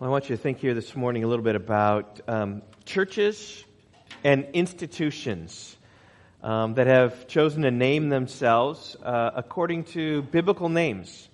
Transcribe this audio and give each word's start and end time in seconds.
Well, 0.00 0.08
I 0.08 0.12
want 0.12 0.30
you 0.30 0.36
to 0.36 0.40
think 0.40 0.60
here 0.60 0.72
this 0.72 0.96
morning 0.96 1.24
a 1.24 1.26
little 1.26 1.44
bit 1.44 1.56
about 1.56 2.22
um, 2.26 2.62
churches 2.86 3.62
and 4.24 4.46
institutions 4.54 5.76
um, 6.42 6.72
that 6.76 6.86
have 6.86 7.28
chosen 7.28 7.64
to 7.64 7.70
name 7.70 8.08
themselves 8.08 8.96
uh, 9.04 9.32
according 9.36 9.84
to 9.92 10.22
biblical 10.22 10.70
names. 10.70 11.28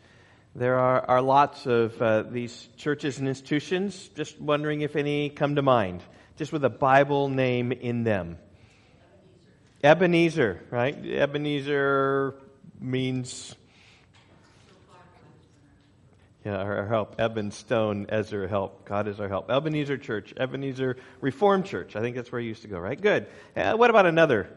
There 0.56 0.80
are, 0.80 1.00
are 1.08 1.22
lots 1.22 1.66
of 1.66 2.02
uh, 2.02 2.22
these 2.22 2.68
churches 2.76 3.20
and 3.20 3.28
institutions. 3.28 4.08
Just 4.16 4.40
wondering 4.40 4.80
if 4.80 4.96
any 4.96 5.30
come 5.30 5.54
to 5.54 5.62
mind, 5.62 6.02
just 6.34 6.52
with 6.52 6.64
a 6.64 6.68
Bible 6.68 7.28
name 7.28 7.70
in 7.70 8.02
them. 8.02 8.36
Ebenezer, 9.84 10.64
right? 10.72 11.06
Ebenezer 11.06 12.34
means 12.80 13.54
yeah, 16.46 16.58
our, 16.58 16.86
help. 16.86 17.16
Eben 17.18 17.50
Stone, 17.50 18.06
ezer 18.08 18.46
help. 18.46 18.84
God 18.84 19.08
is 19.08 19.18
our 19.18 19.26
help. 19.26 19.50
Ebenezer 19.50 19.98
Church, 19.98 20.32
Ebenezer 20.36 20.96
Reformed 21.20 21.66
Church. 21.66 21.96
I 21.96 22.00
think 22.00 22.14
that's 22.14 22.30
where 22.30 22.40
you 22.40 22.46
used 22.46 22.62
to 22.62 22.68
go, 22.68 22.78
right? 22.78 23.00
Good. 23.00 23.26
Uh, 23.56 23.72
what 23.72 23.90
about 23.90 24.06
another 24.06 24.48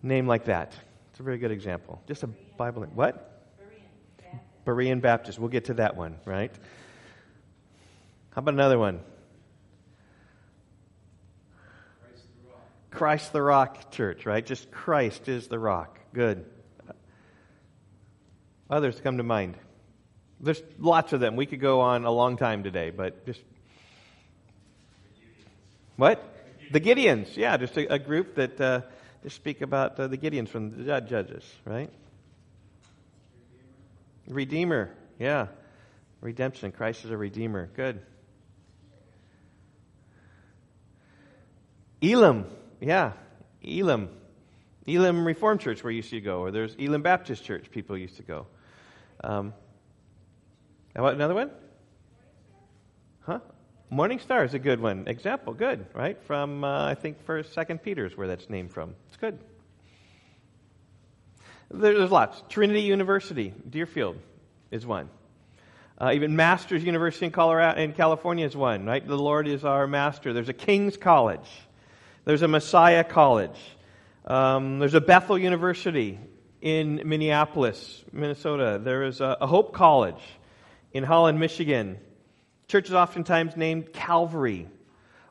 name 0.00 0.28
like 0.28 0.44
that? 0.44 0.72
It's 1.10 1.18
a 1.18 1.24
very 1.24 1.38
good 1.38 1.50
example. 1.50 2.00
Just 2.06 2.22
a 2.22 2.28
Bible 2.28 2.82
name. 2.82 2.92
What? 2.94 3.58
Berean 3.58 4.22
Baptist. 4.22 4.64
Berean 4.64 5.00
Baptist. 5.00 5.38
We'll 5.40 5.48
get 5.48 5.64
to 5.64 5.74
that 5.74 5.96
one, 5.96 6.18
right? 6.24 6.54
How 8.30 8.38
about 8.38 8.54
another 8.54 8.78
one? 8.78 9.00
Christ 12.00 12.22
the 12.44 12.48
Rock, 12.48 12.90
Christ 12.92 13.32
the 13.32 13.42
Rock 13.42 13.90
Church, 13.90 14.24
right? 14.24 14.46
Just 14.46 14.70
Christ 14.70 15.28
is 15.28 15.48
the 15.48 15.58
rock. 15.58 15.98
Good. 16.14 16.44
Others 18.70 19.00
come 19.00 19.16
to 19.16 19.24
mind. 19.24 19.56
There's 20.40 20.62
lots 20.78 21.12
of 21.12 21.20
them. 21.20 21.36
We 21.36 21.46
could 21.46 21.60
go 21.60 21.80
on 21.80 22.04
a 22.04 22.10
long 22.10 22.36
time 22.36 22.62
today, 22.62 22.90
but 22.90 23.24
just. 23.26 23.40
What? 25.96 26.22
The 26.72 26.80
Gideons. 26.80 27.36
Yeah, 27.36 27.56
just 27.56 27.76
a, 27.76 27.94
a 27.94 27.98
group 27.98 28.34
that 28.34 28.60
uh, 28.60 28.80
just 29.22 29.36
speak 29.36 29.62
about 29.62 29.98
uh, 29.98 30.08
the 30.08 30.18
Gideons 30.18 30.48
from 30.48 30.84
the 30.84 31.00
Judges, 31.00 31.44
right? 31.64 31.90
Redeemer. 34.28 34.90
Yeah. 35.18 35.48
Redemption. 36.20 36.72
Christ 36.72 37.04
is 37.04 37.10
a 37.10 37.16
redeemer. 37.16 37.68
Good. 37.74 38.00
Elam. 42.02 42.46
Yeah. 42.80 43.12
Elam. 43.66 44.10
Elam 44.88 45.26
Reformed 45.26 45.60
Church, 45.60 45.82
where 45.82 45.90
you 45.90 45.98
used 45.98 46.10
to 46.10 46.20
go, 46.20 46.40
or 46.40 46.50
there's 46.50 46.76
Elam 46.78 47.02
Baptist 47.02 47.44
Church, 47.44 47.70
people 47.70 47.98
used 47.98 48.16
to 48.16 48.22
go. 48.22 48.46
Um, 49.22 49.52
Another 50.96 51.34
one? 51.34 51.50
Huh? 53.20 53.40
Morning 53.90 54.18
Star 54.18 54.44
is 54.44 54.54
a 54.54 54.58
good 54.58 54.80
one. 54.80 55.06
Example, 55.08 55.52
good, 55.52 55.84
right? 55.92 56.20
From 56.22 56.64
uh, 56.64 56.86
I 56.86 56.94
think 56.94 57.22
First, 57.26 57.52
Second 57.52 57.82
Peter 57.82 58.06
is 58.06 58.16
where 58.16 58.28
that's 58.28 58.48
named 58.48 58.72
from. 58.72 58.94
It's 59.08 59.18
good. 59.18 59.38
There's 61.70 62.10
lots. 62.10 62.42
Trinity 62.48 62.80
University, 62.80 63.52
Deerfield, 63.68 64.16
is 64.70 64.86
one. 64.86 65.10
Uh, 66.00 66.12
even 66.14 66.34
Masters 66.34 66.82
University 66.82 67.26
in 67.26 67.32
Colorado 67.32 67.78
in 67.78 67.92
California 67.92 68.46
is 68.46 68.56
one. 68.56 68.86
Right? 68.86 69.06
The 69.06 69.18
Lord 69.18 69.46
is 69.48 69.66
our 69.66 69.86
master. 69.86 70.32
There's 70.32 70.48
a 70.48 70.54
King's 70.54 70.96
College. 70.96 71.48
There's 72.24 72.42
a 72.42 72.48
Messiah 72.48 73.04
College. 73.04 73.58
Um, 74.24 74.78
there's 74.78 74.94
a 74.94 75.02
Bethel 75.02 75.38
University 75.38 76.18
in 76.62 77.02
Minneapolis, 77.04 78.02
Minnesota. 78.12 78.80
There 78.82 79.02
is 79.02 79.20
a, 79.20 79.36
a 79.42 79.46
Hope 79.46 79.74
College 79.74 80.22
in 80.96 81.04
Holland, 81.04 81.38
Michigan. 81.38 81.98
Churches 82.68 82.94
oftentimes 82.94 83.56
named 83.56 83.92
Calvary 83.92 84.68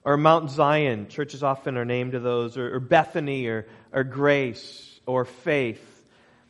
or 0.03 0.15
Mount 0.17 0.49
Zion. 0.51 1.07
Churches 1.07 1.43
often 1.43 1.77
are 1.77 1.85
named 1.85 2.13
to 2.13 2.19
those, 2.19 2.57
or, 2.57 2.75
or 2.75 2.79
Bethany 2.79 3.47
or, 3.47 3.67
or 3.91 4.03
Grace 4.03 4.99
or 5.05 5.25
Faith. 5.25 5.91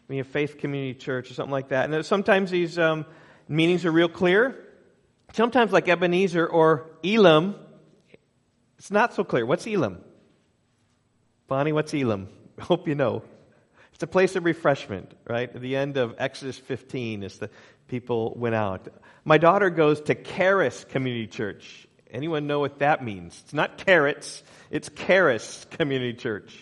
Mean, 0.08 0.20
a 0.20 0.24
faith 0.24 0.60
community 0.60 0.94
church 0.94 1.32
or 1.32 1.34
something 1.34 1.52
like 1.52 1.70
that. 1.70 1.90
And 1.90 2.06
sometimes 2.06 2.52
these 2.52 2.78
um, 2.78 3.08
meanings 3.48 3.86
are 3.86 3.92
real 3.92 4.08
clear. 4.08 4.56
Sometimes, 5.34 5.72
like 5.72 5.90
Ebenezer 5.90 6.46
or 6.46 6.92
Elam, 7.04 7.56
it's 8.78 8.92
not 8.92 9.16
so 9.16 9.24
clear. 9.24 9.48
What's 9.48 9.66
Elam? 9.66 9.98
Bonnie, 11.48 11.74
what's 11.74 11.92
Elam? 11.96 12.28
Hope 12.60 12.88
you 12.88 12.94
know. 12.94 13.24
It's 13.96 14.04
a 14.04 14.08
place 14.08 14.36
of 14.36 14.46
refreshment, 14.46 15.12
right? 15.28 15.50
At 15.56 15.62
the 15.62 15.76
end 15.76 15.98
of 15.98 16.16
Exodus 16.20 16.60
15 16.60 17.24
is 17.24 17.40
the 17.40 17.50
people 17.88 18.34
went 18.36 18.56
out. 18.56 18.88
My 19.24 19.38
daughter 19.38 19.70
goes 19.70 20.02
to 20.02 20.16
Charis 20.16 20.86
Community 20.90 21.28
Church. 21.28 21.88
Anyone 22.12 22.48
know 22.48 22.60
what 22.60 22.80
that 22.80 23.04
means? 23.04 23.40
It's 23.44 23.54
not 23.54 23.78
carrots, 23.86 24.44
it's 24.72 24.90
Charis 24.90 25.66
Community 25.72 26.14
Church. 26.14 26.56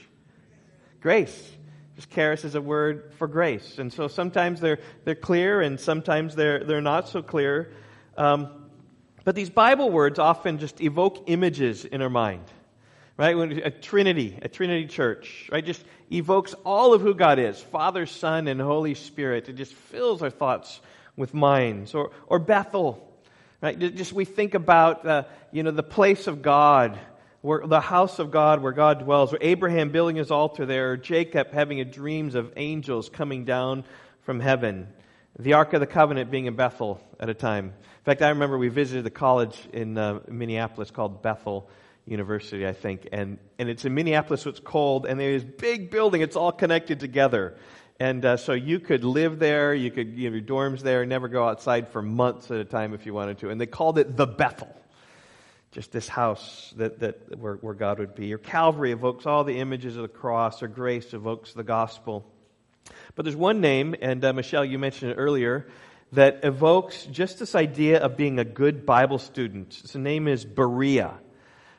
Grace. 1.01 1.51
Just 1.95 2.09
charis 2.09 2.43
is 2.43 2.55
a 2.55 2.61
word 2.61 3.13
for 3.19 3.27
grace. 3.27 3.77
And 3.77 3.93
so 3.93 4.07
sometimes 4.07 4.59
they're, 4.59 4.79
they're 5.05 5.13
clear 5.13 5.61
and 5.61 5.79
sometimes 5.79 6.35
they're, 6.35 6.63
they're 6.63 6.81
not 6.81 7.07
so 7.07 7.21
clear. 7.21 7.71
Um, 8.17 8.69
but 9.23 9.35
these 9.35 9.49
Bible 9.49 9.91
words 9.91 10.17
often 10.17 10.57
just 10.57 10.81
evoke 10.81 11.25
images 11.27 11.85
in 11.85 12.01
our 12.01 12.09
mind. 12.09 12.45
Right? 13.15 13.37
When 13.37 13.51
a 13.59 13.69
Trinity, 13.69 14.39
a 14.41 14.47
Trinity 14.47 14.87
church, 14.87 15.49
right? 15.51 15.63
Just 15.63 15.85
evokes 16.11 16.55
all 16.65 16.95
of 16.95 17.01
who 17.01 17.13
God 17.13 17.37
is 17.37 17.59
Father, 17.59 18.07
Son, 18.07 18.47
and 18.47 18.59
Holy 18.59 18.95
Spirit. 18.95 19.49
It 19.49 19.53
just 19.53 19.73
fills 19.73 20.23
our 20.23 20.31
thoughts 20.31 20.81
with 21.15 21.33
minds. 21.33 21.93
Or, 21.93 22.11
or 22.27 22.39
Bethel, 22.39 23.07
right? 23.61 23.77
Just 23.77 24.13
we 24.13 24.25
think 24.25 24.53
about, 24.53 25.05
uh, 25.05 25.23
you 25.51 25.63
know, 25.63 25.71
the 25.71 25.83
place 25.83 26.27
of 26.27 26.41
God, 26.41 26.99
where, 27.41 27.65
the 27.65 27.81
house 27.81 28.19
of 28.19 28.31
God 28.31 28.61
where 28.61 28.71
God 28.71 28.99
dwells, 28.99 29.33
or 29.33 29.37
Abraham 29.41 29.89
building 29.89 30.15
his 30.15 30.31
altar 30.31 30.65
there, 30.65 30.91
or 30.91 30.97
Jacob 30.97 31.51
having 31.51 31.79
a 31.79 31.85
dreams 31.85 32.35
of 32.35 32.53
angels 32.55 33.09
coming 33.09 33.45
down 33.45 33.83
from 34.21 34.39
heaven. 34.39 34.87
The 35.37 35.53
Ark 35.53 35.73
of 35.73 35.79
the 35.79 35.87
Covenant 35.87 36.29
being 36.29 36.45
in 36.45 36.55
Bethel 36.55 37.01
at 37.19 37.29
a 37.29 37.33
time. 37.33 37.65
In 37.65 38.03
fact, 38.05 38.21
I 38.21 38.29
remember 38.29 38.57
we 38.57 38.69
visited 38.69 39.03
the 39.03 39.09
college 39.11 39.57
in 39.73 39.97
uh, 39.97 40.19
Minneapolis 40.27 40.91
called 40.91 41.21
Bethel 41.21 41.69
University, 42.05 42.67
I 42.67 42.73
think, 42.73 43.07
and, 43.11 43.39
and 43.57 43.69
it's 43.69 43.85
in 43.85 43.93
Minneapolis, 43.93 44.41
so 44.41 44.49
it's 44.49 44.59
cold, 44.59 45.05
and 45.05 45.19
there's 45.19 45.43
this 45.43 45.51
big 45.57 45.89
building, 45.89 46.21
it's 46.21 46.35
all 46.35 46.51
connected 46.51 46.99
together. 46.99 47.55
And 48.03 48.25
uh, 48.25 48.35
so 48.35 48.51
you 48.51 48.81
could 48.81 49.05
live 49.05 49.39
there, 49.39 49.73
you 49.73 49.89
could 49.89 50.17
you 50.17 50.29
know, 50.29 50.35
your 50.35 50.45
dorms 50.45 50.81
there, 50.81 51.05
never 51.05 51.29
go 51.29 51.47
outside 51.47 51.87
for 51.87 52.01
months 52.01 52.51
at 52.51 52.57
a 52.57 52.65
time 52.65 52.93
if 52.93 53.05
you 53.05 53.13
wanted 53.13 53.37
to. 53.37 53.49
And 53.49 53.61
they 53.61 53.65
called 53.65 53.97
it 53.97 54.17
the 54.17 54.27
Bethel, 54.27 54.67
just 55.71 55.93
this 55.93 56.09
house 56.09 56.73
that, 56.75 56.99
that 56.99 57.39
where, 57.39 57.55
where 57.55 57.73
God 57.73 57.99
would 57.99 58.13
be. 58.13 58.33
Or 58.33 58.37
Calvary 58.37 58.91
evokes 58.91 59.25
all 59.25 59.45
the 59.45 59.57
images 59.57 59.95
of 59.95 60.01
the 60.01 60.09
cross, 60.09 60.61
or 60.61 60.67
grace 60.67 61.13
evokes 61.13 61.53
the 61.53 61.63
gospel. 61.63 62.29
But 63.15 63.23
there's 63.23 63.37
one 63.37 63.61
name, 63.61 63.95
and 64.01 64.25
uh, 64.25 64.33
Michelle, 64.33 64.65
you 64.65 64.77
mentioned 64.79 65.11
it 65.11 65.15
earlier, 65.15 65.65
that 66.11 66.41
evokes 66.43 67.05
just 67.05 67.39
this 67.39 67.55
idea 67.55 68.01
of 68.01 68.17
being 68.17 68.37
a 68.37 68.43
good 68.43 68.85
Bible 68.85 69.17
student. 69.17 69.79
Its 69.81 69.95
name 69.95 70.27
is 70.27 70.43
Berea. 70.43 71.13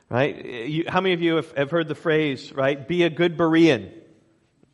Right? 0.08 0.42
You, 0.42 0.84
how 0.88 1.02
many 1.02 1.12
of 1.12 1.20
you 1.20 1.36
have, 1.36 1.52
have 1.52 1.70
heard 1.70 1.88
the 1.88 1.94
phrase, 1.94 2.50
right? 2.50 2.88
Be 2.88 3.02
a 3.02 3.10
good 3.10 3.36
Berean 3.36 3.92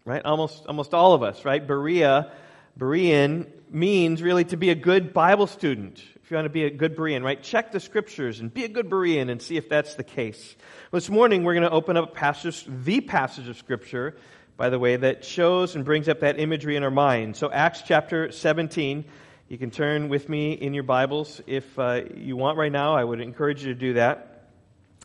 right? 0.05 0.25
Almost, 0.25 0.66
almost 0.66 0.94
all 0.94 1.15
of 1.15 1.22
us, 1.22 1.44
right? 1.44 1.65
Berea, 1.65 2.33
Berean 2.78 3.47
means 3.71 4.22
really 4.22 4.44
to 4.47 4.56
be 4.56 4.71
a 4.71 4.75
good 4.75 5.12
Bible 5.12 5.47
student. 5.47 6.03
If 6.22 6.31
you 6.31 6.37
want 6.37 6.47
to 6.47 6.50
be 6.50 6.65
a 6.65 6.71
good 6.71 6.97
Berean, 6.97 7.22
right? 7.22 7.43
Check 7.43 7.72
the 7.72 7.81
scriptures 7.81 8.41
and 8.41 8.53
be 8.53 8.65
a 8.65 8.69
good 8.69 8.88
Berean 8.88 9.31
and 9.31 9.43
see 9.43 9.56
if 9.56 9.69
that's 9.69 9.94
the 9.94 10.05
case. 10.05 10.56
This 10.93 11.11
morning 11.11 11.44
we're 11.44 11.55
going 11.55 11.69
to 11.69 11.71
open 11.71 11.97
up 11.97 12.15
passage, 12.15 12.65
the 12.69 13.00
passage 13.00 13.49
of 13.49 13.59
scripture, 13.59 14.16
by 14.56 14.71
the 14.71 14.78
way, 14.78 14.97
that 14.97 15.25
shows 15.25 15.75
and 15.75 15.84
brings 15.84 16.09
up 16.09 16.21
that 16.21 16.38
imagery 16.38 16.77
in 16.77 16.82
our 16.82 16.91
mind. 16.91 17.37
So 17.37 17.50
Acts 17.50 17.82
chapter 17.84 18.31
17. 18.31 19.05
You 19.49 19.59
can 19.59 19.71
turn 19.71 20.09
with 20.09 20.28
me 20.28 20.53
in 20.53 20.75
your 20.75 20.84
Bibles 20.84 21.41
if 21.47 21.78
uh, 21.78 22.03
you 22.15 22.37
want 22.37 22.56
right 22.56 22.71
now. 22.71 22.94
I 22.94 23.03
would 23.03 23.20
encourage 23.20 23.64
you 23.64 23.75
to 23.75 23.79
do 23.79 23.94
that. 23.94 24.49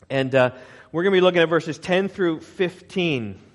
And 0.08 0.32
uh, 0.34 0.50
we're 0.92 1.02
going 1.02 1.12
to 1.12 1.16
be 1.16 1.22
looking 1.22 1.40
at 1.40 1.48
verses 1.48 1.78
10 1.78 2.08
through 2.08 2.40
15 2.40 3.34
uh, 3.34 3.45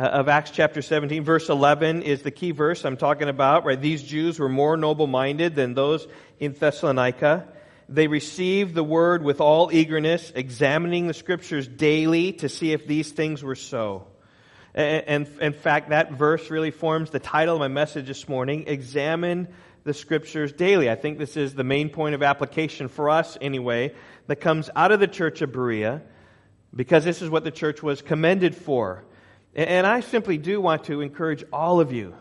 Uh, 0.00 0.04
of 0.04 0.30
Acts 0.30 0.50
chapter 0.50 0.80
17. 0.80 1.24
Verse 1.24 1.50
11 1.50 2.00
is 2.00 2.22
the 2.22 2.30
key 2.30 2.52
verse 2.52 2.86
I'm 2.86 2.96
talking 2.96 3.28
about, 3.28 3.66
right? 3.66 3.78
These 3.78 4.02
Jews 4.02 4.38
were 4.38 4.48
more 4.48 4.78
noble 4.78 5.06
minded 5.06 5.54
than 5.54 5.74
those 5.74 6.08
in 6.38 6.54
Thessalonica. 6.54 7.46
They 7.86 8.06
received 8.06 8.74
the 8.74 8.82
word 8.82 9.22
with 9.22 9.42
all 9.42 9.70
eagerness, 9.70 10.32
examining 10.34 11.06
the 11.06 11.12
scriptures 11.12 11.68
daily 11.68 12.32
to 12.32 12.48
see 12.48 12.72
if 12.72 12.86
these 12.86 13.12
things 13.12 13.42
were 13.42 13.54
so. 13.54 14.06
And, 14.74 15.04
and 15.06 15.40
in 15.42 15.52
fact, 15.52 15.90
that 15.90 16.12
verse 16.12 16.48
really 16.48 16.70
forms 16.70 17.10
the 17.10 17.20
title 17.20 17.56
of 17.56 17.60
my 17.60 17.68
message 17.68 18.06
this 18.06 18.26
morning 18.26 18.68
Examine 18.68 19.48
the 19.84 19.92
scriptures 19.92 20.50
daily. 20.50 20.88
I 20.88 20.94
think 20.94 21.18
this 21.18 21.36
is 21.36 21.52
the 21.52 21.62
main 21.62 21.90
point 21.90 22.14
of 22.14 22.22
application 22.22 22.88
for 22.88 23.10
us, 23.10 23.36
anyway, 23.38 23.92
that 24.28 24.36
comes 24.36 24.70
out 24.74 24.92
of 24.92 25.00
the 25.00 25.08
church 25.08 25.42
of 25.42 25.52
Berea, 25.52 26.00
because 26.74 27.04
this 27.04 27.20
is 27.20 27.28
what 27.28 27.44
the 27.44 27.50
church 27.50 27.82
was 27.82 28.00
commended 28.00 28.54
for. 28.56 29.04
And 29.54 29.84
I 29.84 29.98
simply 29.98 30.38
do 30.38 30.60
want 30.60 30.84
to 30.84 31.00
encourage 31.00 31.42
all 31.52 31.80
of 31.80 31.92
you, 31.92 32.14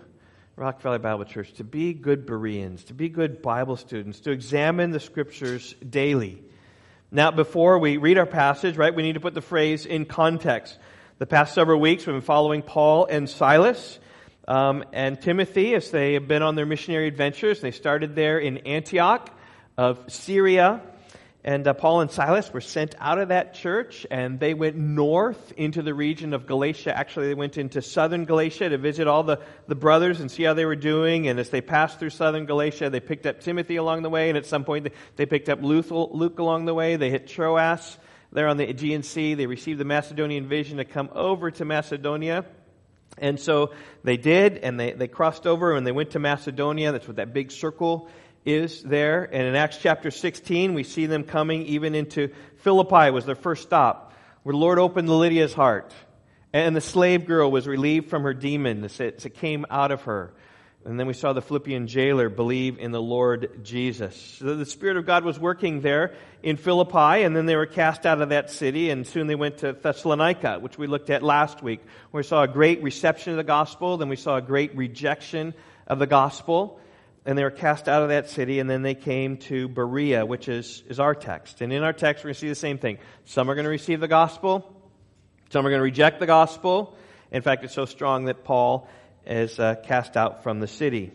Rock 0.55 0.81
Valley 0.81 0.97
Bible 0.97 1.25
Church, 1.25 1.53
to 1.53 1.63
be 1.63 1.93
good 1.93 2.25
Bereans, 2.25 2.85
to 2.85 2.95
be 2.95 3.07
good 3.07 3.43
Bible 3.43 3.77
students, 3.77 4.21
to 4.21 4.31
examine 4.31 4.89
the 4.89 4.99
scriptures 4.99 5.75
daily. 5.87 6.41
Now, 7.11 7.29
before 7.29 7.77
we 7.77 7.97
read 7.97 8.17
our 8.17 8.25
passage, 8.25 8.77
right, 8.77 8.93
we 8.93 9.03
need 9.03 9.13
to 9.13 9.19
put 9.19 9.35
the 9.35 9.41
phrase 9.41 9.85
in 9.85 10.05
context. 10.05 10.79
The 11.19 11.27
past 11.27 11.53
several 11.53 11.79
weeks, 11.79 12.07
we've 12.07 12.15
been 12.15 12.21
following 12.21 12.63
Paul 12.63 13.05
and 13.05 13.29
Silas 13.29 13.99
um, 14.47 14.83
and 14.91 15.21
Timothy 15.21 15.75
as 15.75 15.91
they 15.91 16.13
have 16.13 16.27
been 16.27 16.41
on 16.41 16.55
their 16.55 16.65
missionary 16.65 17.07
adventures. 17.07 17.61
They 17.61 17.71
started 17.71 18.15
there 18.15 18.39
in 18.39 18.57
Antioch 18.59 19.29
of 19.77 20.11
Syria. 20.11 20.81
And 21.43 21.65
uh, 21.65 21.73
Paul 21.73 22.01
and 22.01 22.11
Silas 22.11 22.51
were 22.51 22.59
sent 22.59 22.95
out 22.99 23.17
of 23.17 23.29
that 23.29 23.53
church 23.53 24.05
and 24.11 24.41
they 24.41 24.53
went 24.53 24.75
north 24.75 25.53
into 25.55 25.81
the 25.81 25.93
region 25.93 26.33
of 26.33 26.45
Galatia. 26.45 26.95
Actually, 26.95 27.27
they 27.27 27.33
went 27.33 27.57
into 27.57 27.81
southern 27.81 28.25
Galatia 28.25 28.69
to 28.69 28.77
visit 28.77 29.07
all 29.07 29.23
the, 29.23 29.39
the 29.67 29.75
brothers 29.75 30.19
and 30.19 30.29
see 30.29 30.43
how 30.43 30.53
they 30.53 30.65
were 30.65 30.75
doing. 30.75 31.29
And 31.29 31.39
as 31.39 31.49
they 31.49 31.61
passed 31.61 31.97
through 31.97 32.09
southern 32.09 32.45
Galatia, 32.45 32.89
they 32.89 32.99
picked 32.99 33.25
up 33.25 33.39
Timothy 33.39 33.77
along 33.77 34.01
the 34.01 34.09
way. 34.09 34.27
And 34.27 34.37
at 34.37 34.45
some 34.45 34.65
point, 34.65 34.83
they, 34.83 34.91
they 35.15 35.25
picked 35.25 35.47
up 35.47 35.61
Luke, 35.61 35.87
Luke 35.89 36.39
along 36.39 36.65
the 36.65 36.73
way. 36.73 36.97
They 36.97 37.09
hit 37.09 37.27
Troas 37.27 37.97
there 38.33 38.49
on 38.49 38.57
the 38.57 38.69
Aegean 38.69 39.03
Sea. 39.03 39.35
They 39.35 39.47
received 39.47 39.79
the 39.79 39.85
Macedonian 39.85 40.49
vision 40.49 40.77
to 40.77 40.85
come 40.85 41.09
over 41.13 41.51
to 41.51 41.63
Macedonia. 41.63 42.43
And 43.17 43.39
so 43.39 43.71
they 44.03 44.17
did, 44.17 44.57
and 44.57 44.79
they, 44.79 44.91
they 44.91 45.07
crossed 45.07 45.47
over 45.47 45.75
and 45.75 45.87
they 45.87 45.91
went 45.91 46.11
to 46.11 46.19
Macedonia. 46.19 46.91
That's 46.91 47.07
what 47.07 47.17
that 47.17 47.33
big 47.33 47.51
circle 47.51 48.09
is 48.49 48.81
there. 48.83 49.23
And 49.23 49.47
in 49.47 49.55
Acts 49.55 49.77
chapter 49.77 50.11
16, 50.11 50.73
we 50.73 50.83
see 50.83 51.05
them 51.05 51.23
coming 51.23 51.65
even 51.67 51.95
into 51.95 52.29
Philippi 52.57 53.11
was 53.11 53.25
their 53.25 53.35
first 53.35 53.63
stop, 53.63 54.13
where 54.43 54.53
the 54.53 54.59
Lord 54.59 54.79
opened 54.79 55.09
Lydia's 55.09 55.53
heart. 55.53 55.93
And 56.51 56.75
the 56.75 56.81
slave 56.81 57.27
girl 57.27 57.51
was 57.51 57.67
relieved 57.67 58.09
from 58.09 58.23
her 58.23 58.33
demon 58.33 58.83
it 58.99 59.35
came 59.35 59.65
out 59.69 59.91
of 59.91 60.03
her. 60.03 60.33
And 60.85 60.99
then 60.99 61.07
we 61.07 61.13
saw 61.13 61.33
the 61.33 61.41
Philippian 61.41 61.87
jailer 61.87 62.29
believe 62.29 62.79
in 62.79 62.91
the 62.91 63.01
Lord 63.01 63.63
Jesus. 63.63 64.15
So 64.39 64.55
the 64.55 64.65
Spirit 64.65 64.97
of 64.97 65.05
God 65.05 65.25
was 65.25 65.37
working 65.37 65.81
there 65.81 66.15
in 66.41 66.55
Philippi, 66.55 67.23
and 67.23 67.35
then 67.35 67.45
they 67.45 67.57
were 67.57 67.65
cast 67.65 68.05
out 68.05 68.21
of 68.21 68.29
that 68.29 68.49
city, 68.49 68.89
and 68.89 69.05
soon 69.05 69.27
they 69.27 69.35
went 69.35 69.59
to 69.59 69.73
Thessalonica, 69.73 70.57
which 70.59 70.77
we 70.77 70.87
looked 70.87 71.09
at 71.09 71.21
last 71.21 71.61
week, 71.61 71.81
where 72.11 72.21
we 72.21 72.27
saw 72.27 72.43
a 72.43 72.47
great 72.47 72.81
reception 72.81 73.31
of 73.31 73.37
the 73.37 73.43
gospel, 73.43 73.97
then 73.97 74.09
we 74.09 74.15
saw 74.15 74.37
a 74.37 74.41
great 74.41 74.75
rejection 74.75 75.53
of 75.85 75.99
the 75.99 76.07
gospel 76.07 76.79
and 77.29 77.37
they 77.37 77.43
were 77.43 77.51
cast 77.51 77.87
out 77.87 78.01
of 78.01 78.09
that 78.09 78.27
city, 78.27 78.59
and 78.59 78.67
then 78.67 78.81
they 78.81 78.95
came 78.95 79.37
to 79.37 79.67
Berea, 79.67 80.25
which 80.25 80.49
is, 80.49 80.81
is 80.87 80.99
our 80.99 81.13
text. 81.13 81.61
And 81.61 81.71
in 81.71 81.83
our 81.83 81.93
text, 81.93 82.23
we're 82.23 82.29
going 82.29 82.33
to 82.33 82.39
see 82.39 82.49
the 82.49 82.55
same 82.55 82.79
thing. 82.79 82.97
Some 83.25 83.51
are 83.51 83.53
going 83.53 83.65
to 83.65 83.69
receive 83.69 83.99
the 83.99 84.07
gospel, 84.07 84.75
some 85.51 85.63
are 85.63 85.69
going 85.69 85.77
to 85.77 85.83
reject 85.83 86.19
the 86.19 86.25
gospel. 86.25 86.97
In 87.29 87.43
fact, 87.43 87.63
it's 87.63 87.75
so 87.75 87.85
strong 87.85 88.25
that 88.25 88.43
Paul 88.43 88.89
is 89.27 89.59
uh, 89.59 89.75
cast 89.75 90.17
out 90.17 90.41
from 90.41 90.59
the 90.59 90.65
city. 90.65 91.11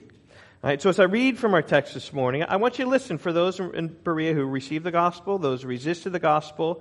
All 0.63 0.71
right, 0.71 0.81
so 0.81 0.89
as 0.89 1.01
I 1.01 1.05
read 1.07 1.37
from 1.37 1.53
our 1.53 1.63
text 1.63 1.95
this 1.95 2.13
morning, 2.13 2.45
I 2.45 2.59
want 2.59 2.79
you 2.79 2.85
to 2.85 2.91
listen 2.93 3.19
for 3.19 3.33
those 3.33 3.59
in 3.59 3.89
Berea 3.89 4.35
who 4.35 4.45
received 4.45 4.85
the 4.85 4.93
gospel, 4.93 5.39
those 5.39 5.63
who 5.63 5.69
resisted 5.69 6.13
the 6.13 6.21
gospel, 6.21 6.81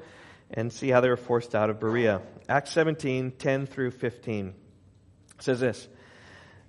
and 0.52 0.72
see 0.72 0.90
how 0.90 1.02
they 1.02 1.10
were 1.10 1.18
forced 1.18 1.56
out 1.56 1.72
of 1.72 1.80
Berea. 1.80 2.22
Acts 2.48 2.72
17, 2.74 3.32
10 3.32 3.66
through 3.66 3.90
15 3.90 4.54
says 5.40 5.60
this 5.60 5.88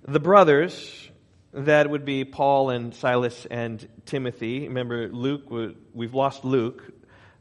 The 0.07 0.19
brothers 0.19 1.11
that 1.55 1.89
would 1.89 2.03
be 2.03 2.25
Paul 2.25 2.69
and 2.69 2.93
Silas 2.93 3.45
and 3.49 3.87
Timothy. 4.05 4.67
Remember, 4.67 5.07
Luke, 5.07 5.75
we've 5.93 6.13
lost 6.13 6.43
Luke. 6.43 6.83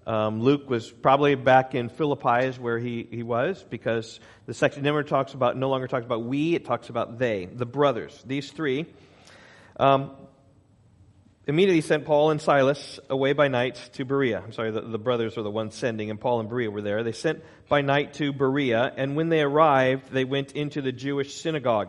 Um, 0.07 0.41
Luke 0.41 0.71
was 0.71 0.91
probably 0.91 1.35
back 1.35 1.75
in 1.75 1.89
Philippi, 1.89 2.47
is 2.47 2.59
where 2.59 2.79
he, 2.79 3.09
he 3.11 3.23
was, 3.23 3.65
because 3.69 4.21
the 4.47 4.55
section 4.55 4.83
never 4.83 5.03
talks 5.03 5.35
about, 5.35 5.57
no 5.57 5.69
longer 5.69 5.89
talks 5.89 6.05
about 6.05 6.23
we, 6.23 6.55
it 6.55 6.65
talks 6.65 6.91
about 6.91 7.19
they, 7.19 7.47
the 7.47 7.67
brothers, 7.67 8.23
these 8.25 8.51
three. 8.51 8.87
Um, 9.81 10.13
immediately 11.47 11.81
sent 11.81 12.05
Paul 12.05 12.31
and 12.31 12.41
Silas 12.41 13.01
away 13.11 13.33
by 13.33 13.49
night 13.49 13.77
to 13.95 14.05
Berea. 14.05 14.43
I'm 14.45 14.53
sorry, 14.53 14.71
the, 14.71 14.83
the 14.83 14.99
brothers 14.99 15.37
were 15.37 15.43
the 15.43 15.51
ones 15.51 15.75
sending, 15.75 16.11
and 16.11 16.21
Paul 16.21 16.39
and 16.41 16.49
Berea 16.49 16.71
were 16.71 16.83
there. 16.83 17.03
They 17.03 17.13
sent 17.13 17.43
by 17.69 17.81
night 17.81 18.15
to 18.15 18.33
Berea, 18.33 18.93
and 18.97 19.17
when 19.17 19.29
they 19.29 19.41
arrived, 19.41 20.13
they 20.13 20.25
went 20.25 20.53
into 20.53 20.83
the 20.83 20.93
Jewish 20.93 21.35
synagogue. 21.35 21.89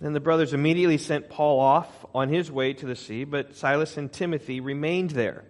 Then 0.00 0.12
the 0.12 0.20
brothers 0.20 0.52
immediately 0.52 0.98
sent 0.98 1.30
Paul 1.30 1.58
off 1.58 1.88
on 2.14 2.28
his 2.28 2.50
way 2.50 2.74
to 2.74 2.86
the 2.86 2.96
sea, 2.96 3.24
but 3.24 3.54
Silas 3.54 3.96
and 3.96 4.12
Timothy 4.12 4.60
remained 4.60 5.10
there. 5.10 5.44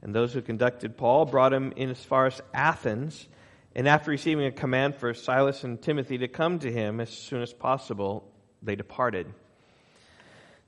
And 0.00 0.14
those 0.14 0.32
who 0.32 0.42
conducted 0.42 0.96
Paul 0.96 1.24
brought 1.24 1.52
him 1.52 1.72
in 1.76 1.90
as 1.90 2.02
far 2.04 2.26
as 2.26 2.40
Athens. 2.52 3.26
And 3.74 3.88
after 3.88 4.10
receiving 4.10 4.46
a 4.46 4.52
command 4.52 4.94
for 4.94 5.12
Silas 5.14 5.64
and 5.64 5.80
Timothy 5.82 6.18
to 6.18 6.28
come 6.28 6.60
to 6.60 6.70
him 6.70 7.00
as 7.00 7.10
soon 7.10 7.42
as 7.42 7.52
possible, 7.52 8.30
they 8.62 8.76
departed. 8.76 9.26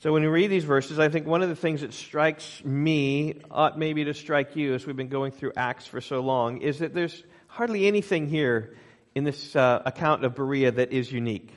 So 0.01 0.13
when 0.13 0.23
we 0.23 0.29
read 0.29 0.51
these 0.51 0.65
verses, 0.65 0.99
I 0.99 1.09
think 1.09 1.27
one 1.27 1.43
of 1.43 1.49
the 1.49 1.57
things 1.57 1.83
that 1.83 1.95
strikes 1.95 2.63
me, 2.65 3.41
ought 3.51 3.79
maybe 3.79 4.05
to 4.05 4.15
strike 4.15 4.57
you 4.57 4.75
as 4.75 4.85
we've 4.85 4.97
been 4.97 5.09
going 5.09 5.33
through 5.33 5.53
Acts 5.57 5.87
for 5.87 6.01
so 6.01 6.21
long, 6.21 6.61
is 6.61 6.81
that 6.81 6.93
there's 6.93 7.23
hardly 7.47 7.87
anything 7.87 8.27
here 8.27 8.77
in 9.15 9.25
this 9.25 9.55
uh, 9.55 9.81
account 9.87 10.25
of 10.25 10.35
Berea 10.35 10.73
that 10.73 10.93
is 10.93 11.11
unique. 11.11 11.53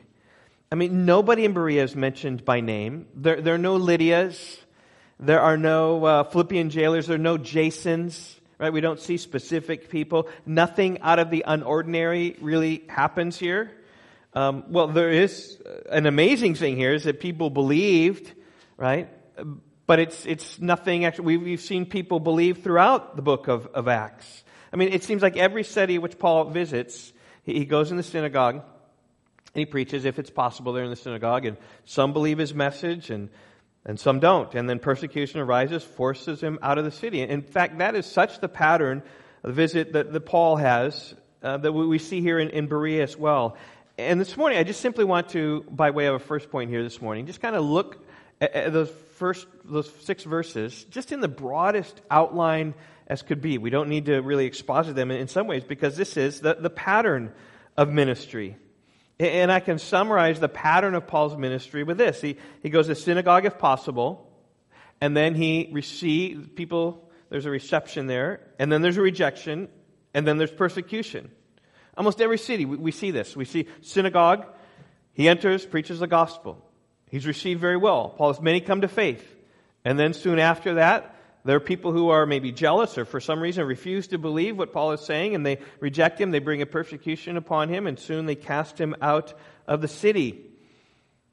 I 0.72 0.76
mean, 0.76 1.06
nobody 1.06 1.46
in 1.46 1.54
Berea 1.54 1.84
is 1.84 1.96
mentioned 1.96 2.46
by 2.46 2.60
name. 2.60 3.08
There, 3.16 3.42
there 3.42 3.56
are 3.56 3.60
no 3.60 3.80
Lydias. 3.80 4.58
There 5.20 5.42
are 5.42 5.58
no 5.58 6.06
uh, 6.06 6.24
Philippian 6.26 6.70
jailers. 6.70 7.08
There 7.08 7.16
are 7.16 7.18
no 7.18 7.40
Jasons. 7.40 8.40
Right? 8.60 8.72
We 8.72 8.82
don't 8.82 9.00
see 9.00 9.18
specific 9.18 9.90
people. 9.90 10.28
Nothing 10.46 11.02
out 11.02 11.18
of 11.18 11.32
the 11.32 11.44
unordinary 11.48 12.38
really 12.40 12.84
happens 12.88 13.40
here. 13.40 13.72
Um, 14.34 14.66
well, 14.68 14.88
there 14.88 15.10
is 15.10 15.60
an 15.90 16.06
amazing 16.06 16.54
thing 16.54 16.76
here 16.76 16.94
is 16.94 17.06
that 17.06 17.20
people 17.20 17.50
believed, 17.50 18.32
right? 18.78 19.10
But 19.88 19.98
it's 20.00 20.24
it's 20.28 20.60
nothing. 20.60 21.04
Actually, 21.04 21.26
we've, 21.26 21.42
we've 21.42 21.62
seen 21.62 21.88
people 21.88 22.20
believe 22.20 22.62
throughout 22.62 23.16
the 23.16 23.24
book 23.24 23.48
of, 23.48 23.66
of 23.68 23.88
Acts. 23.88 24.44
I 24.72 24.76
mean, 24.76 24.90
it 24.90 25.04
seems 25.04 25.24
like 25.24 25.36
every 25.36 25.64
city 25.64 25.98
which 25.98 26.20
Paul 26.20 26.52
visits, 26.52 27.12
he, 27.42 27.54
he 27.56 27.66
goes 27.66 27.90
in 27.90 27.98
the 27.98 28.04
synagogue 28.04 28.62
he 29.54 29.66
preaches, 29.66 30.06
if 30.06 30.20
it's 30.20 30.30
possible, 30.30 30.74
there 30.74 30.84
in 30.84 30.90
the 30.90 30.96
synagogue, 30.96 31.46
and 31.46 31.58
some 31.86 32.14
believe 32.14 32.38
his 32.38 32.54
message 32.54 33.10
and, 33.10 33.30
and 33.86 34.00
some 34.00 34.20
don't. 34.20 34.54
And 34.54 34.70
then 34.70 34.80
persecution 34.80 35.40
arises, 35.40 35.84
forces 35.84 36.42
him 36.42 36.60
out 36.62 36.78
of 36.78 36.86
the 36.86 36.92
city. 36.92 37.22
In 37.22 37.42
fact, 37.42 37.80
that 37.80 37.96
is 37.96 38.06
such 38.06 38.40
the 38.40 38.50
pattern, 38.50 39.02
the 39.42 39.52
visit 39.52 39.94
that, 39.94 40.14
that 40.14 40.22
Paul 40.22 40.58
has, 40.58 41.14
uh, 41.42 41.58
that 41.58 41.72
we, 41.72 41.88
we 41.88 42.00
see 42.00 42.22
here 42.22 42.40
in, 42.40 42.50
in 42.50 42.68
Berea 42.68 43.04
as 43.04 43.18
well. 43.18 43.58
And 43.98 44.20
this 44.20 44.38
morning, 44.38 44.58
I 44.60 44.64
just 44.64 44.82
simply 44.82 45.04
want 45.04 45.30
to, 45.30 45.66
by 45.70 45.90
way 45.92 46.06
of 46.06 46.16
a 46.16 46.20
first 46.20 46.50
point 46.50 46.70
here 46.70 46.84
this 46.84 47.02
morning, 47.02 47.26
just 47.26 47.42
kind 47.42 47.56
of 47.56 47.66
look 47.66 48.06
at, 48.40 48.54
at 48.54 48.74
those 48.74 48.92
first, 49.16 49.48
those 49.66 49.92
six 50.02 50.24
verses, 50.24 50.86
just 50.86 51.12
in 51.12 51.20
the 51.20 51.28
broadest 51.28 52.00
outline 52.10 52.76
as 53.08 53.24
could 53.24 53.42
be. 53.42 53.58
We 53.58 53.72
don't 53.72 53.90
need 53.90 54.06
to 54.06 54.20
really 54.20 54.46
exposit 54.46 54.96
them 54.96 55.12
in, 55.12 55.18
in 55.20 55.28
some 55.28 55.48
ways 55.48 55.64
because 55.64 55.98
this 55.98 56.16
is 56.16 56.42
the, 56.42 56.54
the 56.54 56.70
pattern 56.70 57.34
of 57.76 57.90
ministry. 57.90 58.56
And 59.20 59.52
I 59.52 59.60
can 59.60 59.80
summarize 59.80 60.40
the 60.40 60.48
pattern 60.48 60.96
of 60.96 61.06
Paul's 61.06 61.36
ministry 61.36 61.84
with 61.84 61.98
this. 61.98 62.22
He, 62.22 62.38
he 62.64 62.70
goes 62.70 62.88
to 62.88 62.96
synagogue 62.96 63.46
if 63.46 63.58
possible, 63.58 64.32
and 65.02 65.16
then 65.16 65.36
he 65.36 65.70
receives 65.74 66.48
people, 66.56 67.10
there's 67.30 67.46
a 67.46 67.50
reception 67.50 68.08
there, 68.08 68.40
and 68.60 68.72
then 68.72 68.82
there's 68.82 68.98
a 68.98 69.02
rejection, 69.02 69.68
and 70.14 70.26
then 70.26 70.38
there's 70.38 70.52
persecution. 70.52 71.30
Almost 71.98 72.22
every 72.22 72.38
city, 72.38 72.64
we, 72.64 72.78
we 72.78 72.92
see 72.92 73.12
this. 73.12 73.36
We 73.36 73.44
see 73.44 73.68
synagogue, 73.82 74.46
he 75.12 75.28
enters, 75.28 75.66
preaches 75.66 76.00
the 76.00 76.08
gospel. 76.08 76.66
He's 77.10 77.28
received 77.28 77.60
very 77.60 77.76
well. 77.76 78.10
Paul 78.10 78.32
has 78.32 78.42
many 78.42 78.62
come 78.62 78.82
to 78.82 78.88
faith. 78.88 79.36
And 79.84 80.00
then 80.00 80.14
soon 80.14 80.40
after 80.40 80.76
that, 80.76 81.16
there 81.46 81.56
are 81.56 81.62
people 81.62 81.92
who 81.92 82.10
are 82.10 82.26
maybe 82.26 82.52
jealous 82.52 82.98
or 82.98 83.06
for 83.06 83.20
some 83.20 83.40
reason 83.40 83.66
refuse 83.66 84.08
to 84.08 84.18
believe 84.18 84.58
what 84.58 84.74
Paul 84.74 84.92
is 84.92 85.02
saying 85.02 85.36
and 85.36 85.46
they 85.46 85.60
reject 85.80 86.20
him. 86.20 86.32
They 86.32 86.40
bring 86.40 86.62
a 86.62 86.66
persecution 86.66 87.38
upon 87.38 87.70
him 87.70 87.88
and 87.88 87.98
soon 87.98 88.26
they 88.26 88.36
cast 88.36 88.80
him 88.80 88.96
out 89.02 89.34
of 89.66 89.82
the 89.82 89.88
city. 89.88 90.46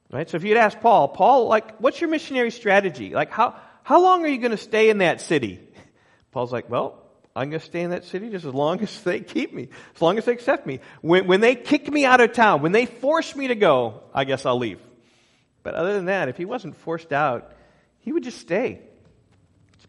Right? 0.09 0.29
So 0.29 0.37
if 0.37 0.43
you'd 0.45 0.57
ask 0.57 0.79
Paul, 0.79 1.09
Paul, 1.09 1.47
like, 1.47 1.79
what's 1.79 1.99
your 1.99 2.09
missionary 2.09 2.51
strategy? 2.51 3.13
Like, 3.13 3.31
how, 3.31 3.55
how 3.83 4.01
long 4.01 4.23
are 4.23 4.29
you 4.29 4.37
going 4.37 4.51
to 4.51 4.57
stay 4.57 4.89
in 4.89 4.99
that 4.99 5.19
city? 5.19 5.59
Paul's 6.31 6.53
like, 6.53 6.69
well, 6.69 7.03
I'm 7.35 7.49
going 7.49 7.59
to 7.59 7.65
stay 7.65 7.81
in 7.81 7.89
that 7.89 8.05
city 8.05 8.29
just 8.29 8.45
as 8.45 8.53
long 8.53 8.81
as 8.81 9.01
they 9.03 9.19
keep 9.19 9.53
me, 9.53 9.67
as 9.95 10.01
long 10.01 10.17
as 10.17 10.25
they 10.25 10.31
accept 10.31 10.65
me. 10.65 10.79
When, 11.01 11.27
when 11.27 11.41
they 11.41 11.55
kick 11.55 11.91
me 11.91 12.05
out 12.05 12.21
of 12.21 12.31
town, 12.31 12.61
when 12.61 12.71
they 12.71 12.85
force 12.85 13.35
me 13.35 13.49
to 13.49 13.55
go, 13.55 14.03
I 14.13 14.23
guess 14.23 14.45
I'll 14.45 14.57
leave. 14.57 14.79
But 15.61 15.75
other 15.75 15.93
than 15.93 16.05
that, 16.05 16.29
if 16.29 16.37
he 16.37 16.45
wasn't 16.45 16.77
forced 16.77 17.11
out, 17.11 17.51
he 17.99 18.13
would 18.13 18.23
just 18.23 18.39
stay. 18.39 18.81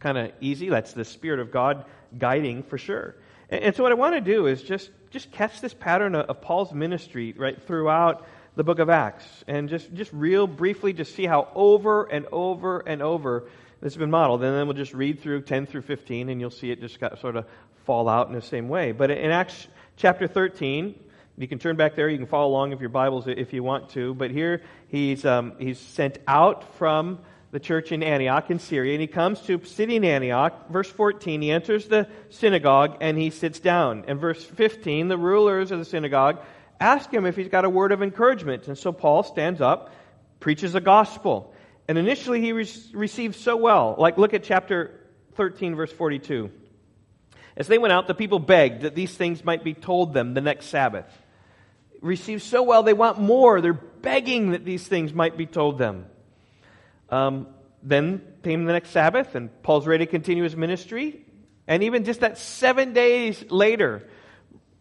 Kind 0.01 0.19
of 0.19 0.33
easy. 0.41 0.69
That's 0.69 0.93
the 0.93 1.05
Spirit 1.05 1.41
of 1.41 1.51
God 1.51 1.85
guiding 2.17 2.63
for 2.63 2.79
sure. 2.79 3.15
And, 3.51 3.63
and 3.65 3.77
so 3.77 3.83
what 3.83 3.93
I 3.93 3.97
want 3.97 4.15
to 4.15 4.21
do 4.21 4.47
is 4.47 4.63
just, 4.63 4.91
just 5.11 5.31
catch 5.33 5.61
this 5.61 5.75
pattern 5.75 6.15
of, 6.15 6.27
of 6.27 6.41
Paul's 6.41 6.73
ministry 6.73 7.35
right 7.37 7.61
throughout 7.63 8.27
the 8.57 8.65
book 8.65 8.81
of 8.81 8.91
Acts 8.91 9.25
and 9.47 9.69
just, 9.69 9.93
just 9.95 10.13
real 10.13 10.47
briefly 10.47 10.93
just 10.93 11.15
see 11.15 11.27
how 11.27 11.49
over 11.55 12.05
and 12.05 12.27
over 12.33 12.81
and 12.81 13.03
over 13.03 13.45
this 13.81 13.95
has 13.95 13.97
been 13.97 14.11
modeled. 14.11 14.43
And 14.43 14.57
then 14.57 14.67
we'll 14.67 14.77
just 14.77 14.95
read 14.95 15.21
through 15.21 15.43
10 15.43 15.67
through 15.67 15.83
15 15.83 16.29
and 16.29 16.41
you'll 16.41 16.51
see 16.51 16.71
it 16.71 16.81
just 16.81 16.99
got, 16.99 17.21
sort 17.21 17.37
of 17.37 17.47
fall 17.87 18.09
out 18.09 18.29
in 18.29 18.35
the 18.35 18.43
same 18.43 18.69
way. 18.69 18.93
But 18.93 19.11
in 19.11 19.31
Acts 19.31 19.69
chapter 19.97 20.27
13, 20.27 20.99
you 21.37 21.47
can 21.47 21.61
turn 21.61 21.77
back 21.77 21.95
there. 21.95 22.09
You 22.09 22.19
can 22.19 22.27
follow 22.27 22.49
along 22.49 22.73
if 22.73 22.81
your 22.81 22.89
Bibles 22.89 23.29
if 23.29 23.53
you 23.53 23.63
want 23.63 23.91
to. 23.91 24.15
But 24.15 24.33
here 24.33 24.63
he's, 24.89 25.25
um, 25.25 25.53
he's 25.61 25.79
sent 25.79 26.19
out 26.27 26.75
from 26.75 27.21
the 27.51 27.61
church 27.61 27.93
in 27.93 28.03
Antioch 28.03 28.51
in 28.51 28.59
Syria, 28.59 28.93
and 28.93 29.01
he 29.01 29.07
comes 29.07 29.41
to 29.43 29.59
Pisidian 29.59 30.05
Antioch. 30.05 30.69
Verse 30.71 30.91
14, 30.91 31.41
he 31.41 31.51
enters 31.51 31.89
the 31.89 32.07
synagogue 32.29 32.99
and 33.01 33.17
he 33.17 33.31
sits 33.31 33.59
down. 33.59 34.05
And 34.07 34.21
verse 34.21 34.45
15, 34.45 35.09
the 35.09 35.17
rulers 35.17 35.71
of 35.71 35.79
the 35.79 35.85
synagogue 35.85 36.41
ask 36.79 37.11
him 37.11 37.25
if 37.25 37.37
he's 37.37 37.49
got 37.49 37.65
a 37.65 37.71
word 37.71 37.93
of 37.93 38.03
encouragement. 38.03 38.69
And 38.69 38.77
so 38.77 38.93
Paul 38.93 39.23
stands 39.23 39.61
up, 39.61 39.95
preaches 40.41 40.75
the 40.75 40.81
gospel. 40.81 41.55
And 41.89 41.97
initially 41.97 42.41
he 42.41 42.53
re- 42.53 42.71
receives 42.93 43.39
so 43.39 43.57
well. 43.57 43.95
Like, 43.99 44.19
look 44.19 44.35
at 44.35 44.45
chapter 44.45 45.01
13, 45.37 45.75
verse 45.75 45.93
42. 45.93 46.51
As 47.57 47.67
they 47.67 47.79
went 47.79 47.93
out, 47.93 48.07
the 48.07 48.15
people 48.15 48.39
begged 48.39 48.83
that 48.83 48.95
these 48.95 49.15
things 49.17 49.43
might 49.43 49.65
be 49.65 49.75
told 49.75 50.13
them 50.13 50.35
the 50.35 50.41
next 50.43 50.67
Sabbath. 50.67 51.07
Received 52.03 52.43
so 52.43 52.63
well, 52.63 52.83
they 52.83 52.93
want 52.93 53.19
more. 53.19 53.61
They're 53.61 53.73
begging 53.73 54.51
that 54.51 54.65
these 54.65 54.87
things 54.87 55.15
might 55.15 55.37
be 55.37 55.47
told 55.47 55.79
them. 55.79 56.07
Um, 57.11 57.49
then 57.83 58.23
came 58.43 58.65
the 58.65 58.73
next 58.73 58.91
Sabbath, 58.91 59.35
and 59.35 59.51
Paul's 59.63 59.87
ready 59.87 60.05
to 60.05 60.11
continue 60.11 60.43
his 60.43 60.57
ministry. 60.57 61.25
And 61.67 61.83
even 61.83 62.05
just 62.05 62.21
that 62.21 62.39
seven 62.39 62.93
days 62.93 63.45
later, 63.51 64.09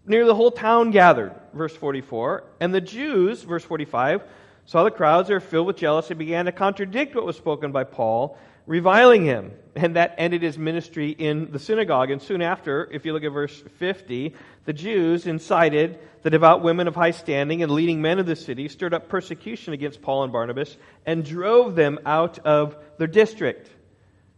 nearly 0.05 0.27
the 0.27 0.35
whole 0.35 0.51
town 0.51 0.91
gathered, 0.91 1.33
verse 1.53 1.75
44. 1.75 2.43
And 2.59 2.73
the 2.73 2.81
Jews, 2.81 3.43
verse 3.43 3.63
45, 3.63 4.23
saw 4.65 4.83
the 4.83 4.91
crowds, 4.91 5.27
they 5.27 5.33
were 5.33 5.39
filled 5.39 5.67
with 5.67 5.77
jealousy, 5.77 6.13
began 6.13 6.45
to 6.45 6.51
contradict 6.51 7.15
what 7.15 7.25
was 7.25 7.37
spoken 7.37 7.71
by 7.71 7.83
Paul, 7.83 8.37
reviling 8.67 9.25
him. 9.25 9.53
And 9.75 9.95
that 9.95 10.15
ended 10.17 10.41
his 10.41 10.57
ministry 10.57 11.09
in 11.09 11.51
the 11.51 11.59
synagogue. 11.59 12.11
And 12.11 12.21
soon 12.21 12.41
after, 12.41 12.89
if 12.91 13.05
you 13.05 13.13
look 13.13 13.23
at 13.23 13.31
verse 13.31 13.63
50, 13.77 14.35
the 14.65 14.73
Jews 14.73 15.25
incited 15.25 15.99
the 16.23 16.29
devout 16.29 16.63
women 16.63 16.87
of 16.87 16.95
high 16.95 17.11
standing 17.11 17.63
and 17.63 17.71
leading 17.71 18.01
men 18.01 18.19
of 18.19 18.25
the 18.25 18.35
city, 18.35 18.67
stirred 18.67 18.93
up 18.93 19.07
persecution 19.07 19.73
against 19.73 20.01
Paul 20.01 20.23
and 20.23 20.33
Barnabas, 20.33 20.75
and 21.05 21.23
drove 21.23 21.75
them 21.75 21.99
out 22.05 22.39
of 22.39 22.75
their 22.97 23.07
district. 23.07 23.69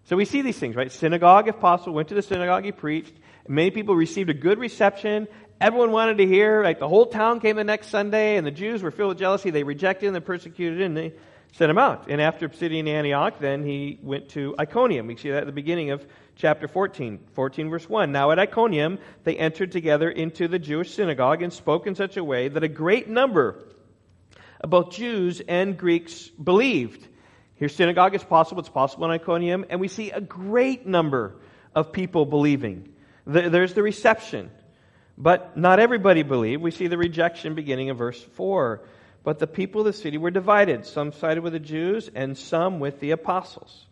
So 0.05 0.15
we 0.15 0.25
see 0.25 0.41
these 0.41 0.57
things, 0.57 0.75
right? 0.75 0.91
Synagogue, 0.91 1.47
if 1.47 1.59
possible, 1.59 1.93
went 1.93 2.09
to 2.09 2.15
the 2.15 2.21
synagogue, 2.21 2.65
he 2.65 2.71
preached. 2.71 3.13
Many 3.47 3.71
people 3.71 3.95
received 3.95 4.29
a 4.29 4.33
good 4.33 4.59
reception. 4.59 5.27
Everyone 5.61 5.91
wanted 5.91 6.17
to 6.17 6.27
hear. 6.27 6.63
Like 6.63 6.79
the 6.79 6.87
whole 6.87 7.05
town 7.05 7.39
came 7.39 7.55
the 7.55 7.63
next 7.63 7.87
Sunday, 7.87 8.35
and 8.35 8.45
the 8.45 8.51
Jews 8.51 8.83
were 8.83 8.91
filled 8.91 9.09
with 9.09 9.19
jealousy. 9.19 9.51
They 9.51 9.63
rejected 9.63 10.07
him, 10.07 10.13
they 10.13 10.19
persecuted 10.19 10.81
him, 10.81 10.85
and 10.87 10.97
they 10.97 11.13
sent 11.51 11.69
him 11.69 11.77
out. 11.77 12.09
And 12.09 12.21
after 12.21 12.47
Pisidian 12.47 12.87
Antioch, 12.87 13.39
then 13.39 13.63
he 13.63 13.99
went 14.01 14.29
to 14.29 14.55
Iconium. 14.59 15.07
We 15.07 15.15
see 15.15 15.29
that 15.31 15.41
at 15.41 15.45
the 15.45 15.51
beginning 15.51 15.91
of 15.91 16.05
chapter 16.35 16.67
14, 16.67 17.19
14 17.33 17.69
verse 17.69 17.89
1. 17.89 18.11
Now 18.11 18.31
at 18.31 18.39
Iconium, 18.39 18.99
they 19.23 19.37
entered 19.37 19.71
together 19.71 20.09
into 20.09 20.47
the 20.47 20.59
Jewish 20.59 20.93
synagogue 20.93 21.41
and 21.41 21.51
spoke 21.51 21.87
in 21.87 21.95
such 21.95 22.17
a 22.17 22.23
way 22.23 22.47
that 22.47 22.63
a 22.63 22.67
great 22.67 23.09
number 23.09 23.63
of 24.61 24.69
both 24.69 24.91
Jews 24.91 25.41
and 25.47 25.77
Greeks 25.77 26.27
believed. 26.29 27.07
Here, 27.55 27.69
synagogue 27.69 28.15
is 28.15 28.23
possible. 28.23 28.61
It's 28.61 28.69
possible 28.69 29.05
in 29.05 29.11
Iconium. 29.11 29.65
And 29.69 29.81
we 29.81 29.89
see 29.89 30.11
a 30.11 30.21
great 30.21 30.85
number 30.85 31.35
of 31.75 31.91
people 31.91 32.25
believing. 32.25 32.93
There's 33.25 33.73
the 33.73 33.83
reception. 33.83 34.49
But 35.17 35.57
not 35.57 35.79
everybody 35.79 36.23
believed. 36.23 36.61
We 36.61 36.71
see 36.71 36.87
the 36.87 36.97
rejection 36.97 37.53
beginning 37.53 37.89
in 37.89 37.97
verse 37.97 38.21
4. 38.21 38.81
But 39.23 39.39
the 39.39 39.47
people 39.47 39.81
of 39.81 39.85
the 39.85 39.93
city 39.93 40.17
were 40.17 40.31
divided. 40.31 40.85
Some 40.85 41.11
sided 41.11 41.41
with 41.41 41.53
the 41.53 41.59
Jews 41.59 42.09
and 42.13 42.37
some 42.37 42.79
with 42.79 42.99
the 42.99 43.11
apostles. 43.11 43.85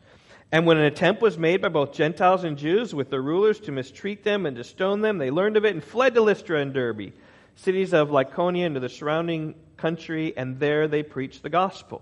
And 0.52 0.66
when 0.66 0.78
an 0.78 0.86
attempt 0.86 1.22
was 1.22 1.38
made 1.38 1.62
by 1.62 1.68
both 1.68 1.94
Gentiles 1.94 2.46
and 2.46 2.58
Jews 2.58 2.96
with 2.96 3.10
the 3.10 3.20
rulers 3.20 3.60
to 3.62 3.72
mistreat 3.72 4.24
them 4.24 4.46
and 4.46 4.56
to 4.56 4.64
stone 4.64 5.02
them, 5.02 5.18
they 5.18 5.30
learned 5.30 5.58
of 5.58 5.66
it 5.66 5.74
and 5.74 5.84
fled 5.84 6.16
to 6.16 6.22
Lystra 6.22 6.62
and 6.62 6.74
Derbe, 6.74 7.12
cities 7.56 7.94
of 7.94 8.10
Lycaonia 8.10 8.66
and 8.66 8.76
to 8.76 8.80
the 8.80 8.88
surrounding 8.88 9.56
country, 9.76 10.36
and 10.38 10.58
there 10.60 10.88
they 10.88 11.04
preached 11.04 11.44
the 11.44 11.50
gospel. 11.50 12.02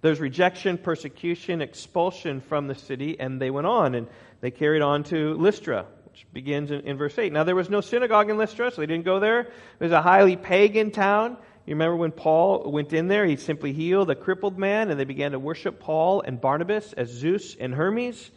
There's 0.00 0.20
rejection, 0.20 0.78
persecution, 0.78 1.60
expulsion 1.60 2.40
from 2.40 2.68
the 2.68 2.74
city, 2.74 3.18
and 3.18 3.40
they 3.40 3.50
went 3.50 3.66
on, 3.66 3.94
and 3.94 4.08
they 4.40 4.50
carried 4.50 4.82
on 4.82 5.04
to 5.04 5.34
Lystra, 5.34 5.86
which 6.04 6.26
begins 6.32 6.70
in, 6.70 6.80
in, 6.80 6.96
verse 6.96 7.16
8. 7.18 7.32
Now, 7.32 7.44
there 7.44 7.54
was 7.54 7.70
no 7.70 7.80
synagogue 7.80 8.30
in 8.30 8.36
Lystra, 8.36 8.70
so 8.70 8.80
they 8.80 8.86
didn't 8.86 9.04
go 9.04 9.20
there. 9.20 9.40
It 9.40 9.50
was 9.80 9.92
a 9.92 10.02
highly 10.02 10.36
pagan 10.36 10.90
town. 10.90 11.36
You 11.64 11.74
remember 11.74 11.96
when 11.96 12.10
Paul 12.10 12.70
went 12.72 12.92
in 12.92 13.06
there, 13.06 13.24
he 13.24 13.36
simply 13.36 13.72
healed 13.72 14.10
a 14.10 14.16
crippled 14.16 14.58
man, 14.58 14.90
and 14.90 14.98
they 14.98 15.04
began 15.04 15.32
to 15.32 15.38
worship 15.38 15.78
Paul 15.78 16.20
and 16.20 16.40
Barnabas 16.40 16.92
as 16.92 17.08
Zeus 17.08 17.54
and 17.54 17.72
Hermes. 17.72 18.30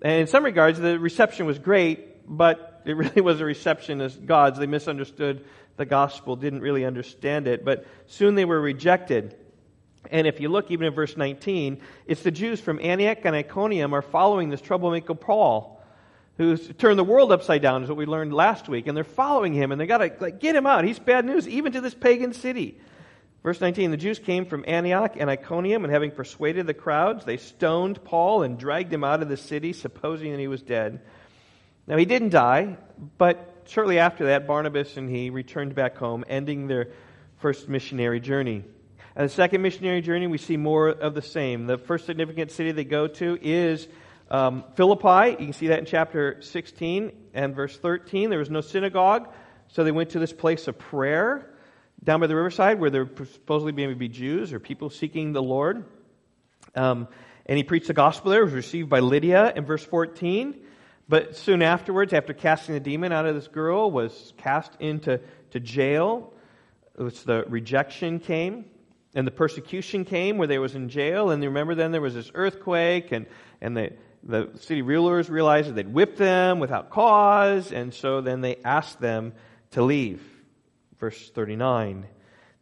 And 0.00 0.22
in 0.22 0.26
some 0.26 0.44
regards, 0.44 0.78
the 0.78 0.98
reception 0.98 1.44
was 1.44 1.58
great, 1.58 2.26
but 2.26 2.80
it 2.86 2.92
really 2.96 3.20
was 3.20 3.40
a 3.40 3.44
reception 3.44 4.00
as 4.00 4.16
God's. 4.16 4.58
They 4.58 4.66
misunderstood 4.66 5.44
the 5.76 5.84
gospel, 5.84 6.36
didn't 6.36 6.60
really 6.60 6.86
understand 6.86 7.48
it, 7.48 7.64
but 7.64 7.86
soon 8.06 8.34
they 8.34 8.46
were 8.46 8.60
rejected. 8.60 9.36
And 10.10 10.26
if 10.26 10.40
you 10.40 10.48
look 10.48 10.70
even 10.70 10.86
in 10.86 10.94
verse 10.94 11.16
19, 11.16 11.82
it's 12.06 12.22
the 12.22 12.30
Jews 12.30 12.60
from 12.60 12.80
Antioch 12.80 13.18
and 13.24 13.36
Iconium 13.36 13.94
are 13.94 14.02
following 14.02 14.48
this 14.48 14.62
troublemaker 14.62 15.14
Paul 15.14 15.79
who's 16.40 16.68
turned 16.78 16.98
the 16.98 17.04
world 17.04 17.32
upside 17.32 17.60
down, 17.60 17.82
is 17.82 17.90
what 17.90 17.98
we 17.98 18.06
learned 18.06 18.32
last 18.32 18.66
week. 18.66 18.86
And 18.86 18.96
they're 18.96 19.04
following 19.04 19.52
him, 19.52 19.72
and 19.72 19.78
they 19.80 19.84
got 19.84 19.98
to 19.98 20.10
like, 20.20 20.40
get 20.40 20.56
him 20.56 20.64
out. 20.66 20.84
He's 20.84 20.98
bad 20.98 21.26
news, 21.26 21.46
even 21.46 21.72
to 21.72 21.82
this 21.82 21.92
pagan 21.92 22.32
city. 22.32 22.80
Verse 23.42 23.60
19 23.60 23.90
The 23.90 23.98
Jews 23.98 24.18
came 24.18 24.46
from 24.46 24.64
Antioch 24.66 25.16
and 25.18 25.28
Iconium, 25.28 25.84
and 25.84 25.92
having 25.92 26.10
persuaded 26.10 26.66
the 26.66 26.72
crowds, 26.72 27.26
they 27.26 27.36
stoned 27.36 28.02
Paul 28.04 28.42
and 28.42 28.58
dragged 28.58 28.90
him 28.90 29.04
out 29.04 29.20
of 29.20 29.28
the 29.28 29.36
city, 29.36 29.74
supposing 29.74 30.30
that 30.32 30.40
he 30.40 30.48
was 30.48 30.62
dead. 30.62 31.02
Now, 31.86 31.98
he 31.98 32.06
didn't 32.06 32.30
die, 32.30 32.78
but 33.18 33.64
shortly 33.66 33.98
after 33.98 34.24
that, 34.26 34.46
Barnabas 34.46 34.96
and 34.96 35.10
he 35.10 35.28
returned 35.28 35.74
back 35.74 35.98
home, 35.98 36.24
ending 36.26 36.68
their 36.68 36.88
first 37.40 37.68
missionary 37.68 38.18
journey. 38.18 38.64
And 39.14 39.28
the 39.28 39.34
second 39.34 39.60
missionary 39.60 40.00
journey, 40.00 40.26
we 40.26 40.38
see 40.38 40.56
more 40.56 40.88
of 40.88 41.14
the 41.14 41.20
same. 41.20 41.66
The 41.66 41.76
first 41.76 42.06
significant 42.06 42.50
city 42.50 42.72
they 42.72 42.84
go 42.84 43.08
to 43.08 43.38
is 43.42 43.88
um, 44.30 44.64
Philippi, 44.74 45.30
you 45.30 45.46
can 45.46 45.52
see 45.52 45.68
that 45.68 45.80
in 45.80 45.86
chapter 45.86 46.40
16 46.40 47.12
and 47.34 47.54
verse 47.54 47.76
13. 47.76 48.30
There 48.30 48.38
was 48.38 48.50
no 48.50 48.60
synagogue, 48.60 49.28
so 49.68 49.82
they 49.82 49.92
went 49.92 50.10
to 50.10 50.18
this 50.18 50.32
place 50.32 50.68
of 50.68 50.78
prayer 50.78 51.50
down 52.02 52.20
by 52.20 52.28
the 52.28 52.36
riverside 52.36 52.80
where 52.80 52.90
there 52.90 53.04
were 53.04 53.26
supposedly 53.26 53.72
maybe 53.72 53.94
be 53.94 54.08
Jews 54.08 54.52
or 54.52 54.60
people 54.60 54.88
seeking 54.88 55.32
the 55.32 55.42
Lord. 55.42 55.84
Um, 56.74 57.08
and 57.46 57.56
he 57.56 57.64
preached 57.64 57.88
the 57.88 57.94
gospel 57.94 58.30
there. 58.30 58.44
Was 58.44 58.54
received 58.54 58.88
by 58.88 59.00
Lydia 59.00 59.52
in 59.54 59.64
verse 59.64 59.84
14. 59.84 60.56
But 61.08 61.36
soon 61.36 61.60
afterwards, 61.60 62.12
after 62.12 62.32
casting 62.32 62.74
the 62.74 62.80
demon 62.80 63.10
out 63.10 63.26
of 63.26 63.34
this 63.34 63.48
girl, 63.48 63.90
was 63.90 64.32
cast 64.36 64.72
into 64.78 65.20
to 65.50 65.60
jail. 65.60 66.32
Was 66.96 67.24
the 67.24 67.44
rejection 67.48 68.20
came. 68.20 68.66
And 69.16 69.26
the 69.26 69.32
persecution 69.32 70.04
came 70.04 70.38
where 70.38 70.46
they 70.46 70.60
was 70.60 70.76
in 70.76 70.88
jail. 70.88 71.30
And 71.30 71.42
remember 71.42 71.74
then 71.74 71.90
there 71.90 72.00
was 72.00 72.14
this 72.14 72.30
earthquake 72.32 73.10
and, 73.10 73.26
and 73.60 73.76
the, 73.76 73.92
the 74.22 74.50
city 74.60 74.82
rulers 74.82 75.30
realized 75.30 75.68
that 75.68 75.74
they'd 75.74 75.92
whipped 75.92 76.18
them 76.18 76.58
without 76.58 76.90
cause, 76.90 77.72
and 77.72 77.94
so 77.94 78.20
then 78.20 78.40
they 78.40 78.56
asked 78.64 79.00
them 79.00 79.32
to 79.72 79.82
leave. 79.82 80.22
Verse 80.98 81.30
39. 81.30 82.06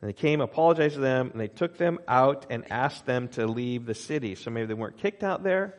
And 0.00 0.08
they 0.08 0.12
came, 0.12 0.40
apologized 0.40 0.94
to 0.94 1.00
them, 1.00 1.30
and 1.32 1.40
they 1.40 1.48
took 1.48 1.76
them 1.76 1.98
out 2.06 2.46
and 2.50 2.70
asked 2.70 3.04
them 3.06 3.28
to 3.28 3.46
leave 3.46 3.84
the 3.84 3.94
city. 3.94 4.36
So 4.36 4.50
maybe 4.50 4.66
they 4.66 4.74
weren't 4.74 4.98
kicked 4.98 5.24
out 5.24 5.42
there, 5.42 5.74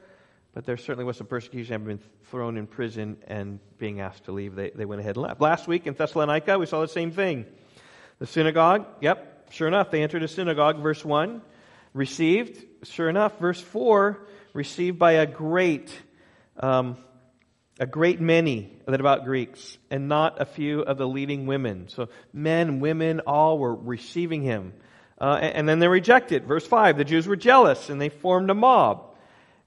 but 0.54 0.66
there 0.66 0.76
certainly 0.76 1.06
was 1.06 1.16
some 1.16 1.28
persecution, 1.28 1.72
having 1.72 1.88
been 1.98 2.06
thrown 2.26 2.58
in 2.58 2.68
prison 2.68 3.18
and 3.28 3.60
being 3.78 4.02
asked 4.02 4.26
to 4.26 4.34
leave. 4.34 4.56
They, 4.56 4.72
they 4.72 4.86
went 4.86 5.00
ahead 5.00 5.16
and 5.16 5.24
left. 5.24 5.40
Last 5.40 5.68
week 5.68 5.88
in 5.88 5.94
Thessalonica, 5.94 6.60
we 6.60 6.66
saw 6.66 6.82
the 6.82 6.90
same 6.90 7.12
thing. 7.12 7.46
The 8.20 8.28
synagogue, 8.28 8.86
yep, 9.00 9.48
sure 9.52 9.70
enough, 9.70 9.90
they 9.90 10.04
entered 10.04 10.24
a 10.24 10.28
synagogue, 10.28 10.82
verse 10.82 11.06
1. 11.06 11.42
Received, 11.94 12.66
sure 12.84 13.10
enough, 13.10 13.40
verse 13.40 13.62
4 13.62 14.20
received 14.53 15.00
by 15.00 15.13
a 15.13 15.25
great, 15.25 15.91
um, 16.60 16.98
a 17.79 17.86
great 17.86 18.20
many 18.20 18.77
of 18.86 18.91
the 18.91 18.98
devout 18.98 19.25
Greeks, 19.25 19.77
and 19.89 20.08
not 20.08 20.41
a 20.41 20.46
few 20.46 20.82
of 20.82 20.98
the 20.98 21.08
leading 21.08 21.46
women. 21.46 21.88
So 21.89 22.10
men, 22.34 22.79
women, 22.79 23.22
all 23.22 23.58
were 23.58 23.75
receiving 23.75 24.41
him. 24.41 24.74
Uh, 25.20 25.39
and, 25.41 25.56
and 25.58 25.70
then 25.70 25.79
they 25.79 25.88
rejected. 25.88 26.46
Verse 26.46 26.65
5, 26.65 26.98
the 26.98 27.06
Jews 27.06 27.27
were 27.27 27.36
jealous, 27.36 27.89
and 27.89 28.00
they 28.00 28.10
formed 28.10 28.50
a 28.50 28.56
mob. 28.56 29.15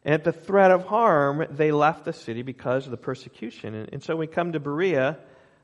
And 0.04 0.14
at 0.14 0.24
the 0.24 0.32
threat 0.32 0.70
of 0.70 0.84
harm, 0.84 1.46
they 1.50 1.70
left 1.70 2.04
the 2.04 2.12
city 2.12 2.42
because 2.42 2.86
of 2.86 2.90
the 2.90 2.96
persecution. 2.96 3.74
And, 3.74 3.88
and 3.92 4.02
so 4.02 4.16
we 4.16 4.26
come 4.26 4.52
to 4.52 4.60
Berea, 4.60 5.18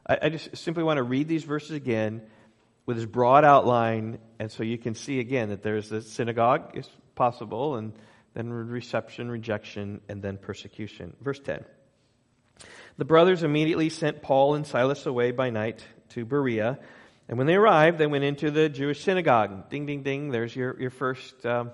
I, 0.06 0.18
I 0.22 0.28
just 0.28 0.56
simply 0.56 0.82
want 0.82 0.98
to 0.98 1.02
read 1.02 1.28
these 1.28 1.44
verses 1.44 1.72
again 1.72 2.22
with 2.86 2.96
this 2.96 3.06
broad 3.06 3.44
outline, 3.44 4.18
and 4.38 4.50
so 4.50 4.62
you 4.62 4.78
can 4.78 4.94
see 4.94 5.20
again 5.20 5.50
that 5.50 5.62
there's 5.62 5.90
the 5.90 6.00
synagogue 6.00 6.70
is 6.74 6.88
possible, 7.14 7.76
and 7.76 7.92
then 8.38 8.52
reception, 8.52 9.28
rejection, 9.30 10.00
and 10.08 10.22
then 10.22 10.38
persecution. 10.38 11.16
Verse 11.20 11.40
10. 11.40 11.64
The 12.96 13.04
brothers 13.04 13.42
immediately 13.42 13.88
sent 13.88 14.22
Paul 14.22 14.54
and 14.54 14.64
Silas 14.64 15.06
away 15.06 15.32
by 15.32 15.50
night 15.50 15.84
to 16.10 16.24
Berea. 16.24 16.78
And 17.28 17.36
when 17.36 17.48
they 17.48 17.56
arrived, 17.56 17.98
they 17.98 18.06
went 18.06 18.22
into 18.22 18.52
the 18.52 18.68
Jewish 18.68 19.02
synagogue. 19.02 19.68
Ding, 19.70 19.86
ding, 19.86 20.04
ding. 20.04 20.30
There's 20.30 20.54
your, 20.54 20.80
your, 20.80 20.90
first, 20.90 21.44
um, 21.44 21.72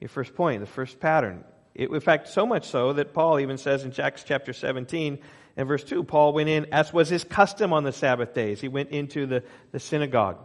your 0.00 0.08
first 0.08 0.34
point, 0.34 0.60
the 0.60 0.66
first 0.66 0.98
pattern. 0.98 1.44
It, 1.76 1.90
in 1.90 2.00
fact, 2.00 2.28
so 2.28 2.44
much 2.44 2.66
so 2.66 2.92
that 2.94 3.14
Paul 3.14 3.38
even 3.38 3.56
says 3.56 3.84
in 3.84 3.92
Acts 4.00 4.24
chapter 4.24 4.52
17 4.52 5.20
and 5.56 5.68
verse 5.68 5.84
2, 5.84 6.02
Paul 6.02 6.32
went 6.32 6.48
in, 6.48 6.66
as 6.72 6.92
was 6.92 7.08
his 7.08 7.22
custom 7.22 7.72
on 7.72 7.84
the 7.84 7.92
Sabbath 7.92 8.34
days. 8.34 8.60
He 8.60 8.68
went 8.68 8.90
into 8.90 9.26
the, 9.26 9.44
the 9.70 9.78
synagogue. 9.78 10.38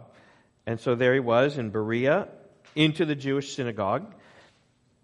And 0.64 0.78
so 0.78 0.94
there 0.94 1.14
he 1.14 1.20
was 1.20 1.58
in 1.58 1.70
Berea, 1.70 2.28
into 2.76 3.04
the 3.04 3.16
Jewish 3.16 3.54
synagogue. 3.56 4.14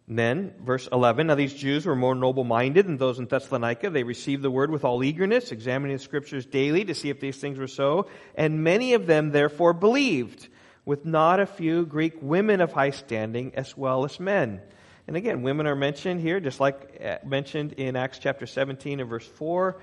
Then, 0.09 0.55
verse 0.61 0.89
11, 0.91 1.29
now 1.29 1.37
these 1.37 1.55
Jews 1.55 1.87
were 1.87 1.95
more 1.95 2.15
noble 2.15 2.45
minded 2.45 2.87
than 2.87 2.97
those 2.97 3.19
in 3.19 3.27
Thessalonica. 3.27 3.89
They 3.89 4.03
received 4.03 4.43
the 4.43 4.51
word 4.51 4.71
with 4.71 4.85
all 4.85 5.05
eagerness, 5.05 5.53
examining 5.53 5.97
the 5.97 6.03
scriptures 6.03 6.45
daily 6.45 6.85
to 6.85 6.95
see 6.95 7.09
if 7.09 7.21
these 7.21 7.37
things 7.37 7.59
were 7.59 7.69
so. 7.69 8.09
And 8.35 8.65
many 8.65 8.95
of 8.95 9.07
them 9.07 9.31
therefore 9.31 9.73
believed, 9.73 10.49
with 10.85 11.05
not 11.07 11.39
a 11.39 11.47
few 11.47 11.87
Greek 11.87 12.15
women 12.21 12.61
of 12.61 12.73
high 12.73 12.91
standing 12.91 13.55
as 13.55 13.77
well 13.77 14.05
as 14.05 14.19
men. 14.19 14.61
And 15.07 15.17
again, 15.17 15.43
women 15.43 15.67
are 15.67 15.77
mentioned 15.77 16.21
here, 16.21 16.41
just 16.41 16.59
like 16.59 17.01
uh, 17.03 17.19
mentioned 17.25 17.75
in 17.75 17.97
Acts 17.97 18.19
chapter 18.19 18.47
17 18.47 19.01
and 19.01 19.09
verse 19.09 19.27
4. 19.27 19.81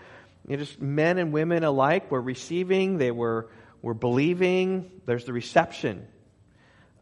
You 0.47 0.57
know, 0.57 0.63
just 0.63 0.81
men 0.81 1.17
and 1.17 1.31
women 1.31 1.63
alike 1.63 2.11
were 2.11 2.21
receiving, 2.21 2.97
they 2.97 3.11
were, 3.11 3.49
were 3.81 3.93
believing. 3.93 4.91
There's 5.05 5.25
the 5.25 5.33
reception. 5.33 6.07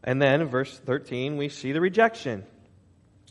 And 0.04 0.22
then 0.22 0.40
in 0.40 0.48
verse 0.48 0.78
13, 0.78 1.36
we 1.36 1.48
see 1.48 1.72
the 1.72 1.80
rejection. 1.80 2.44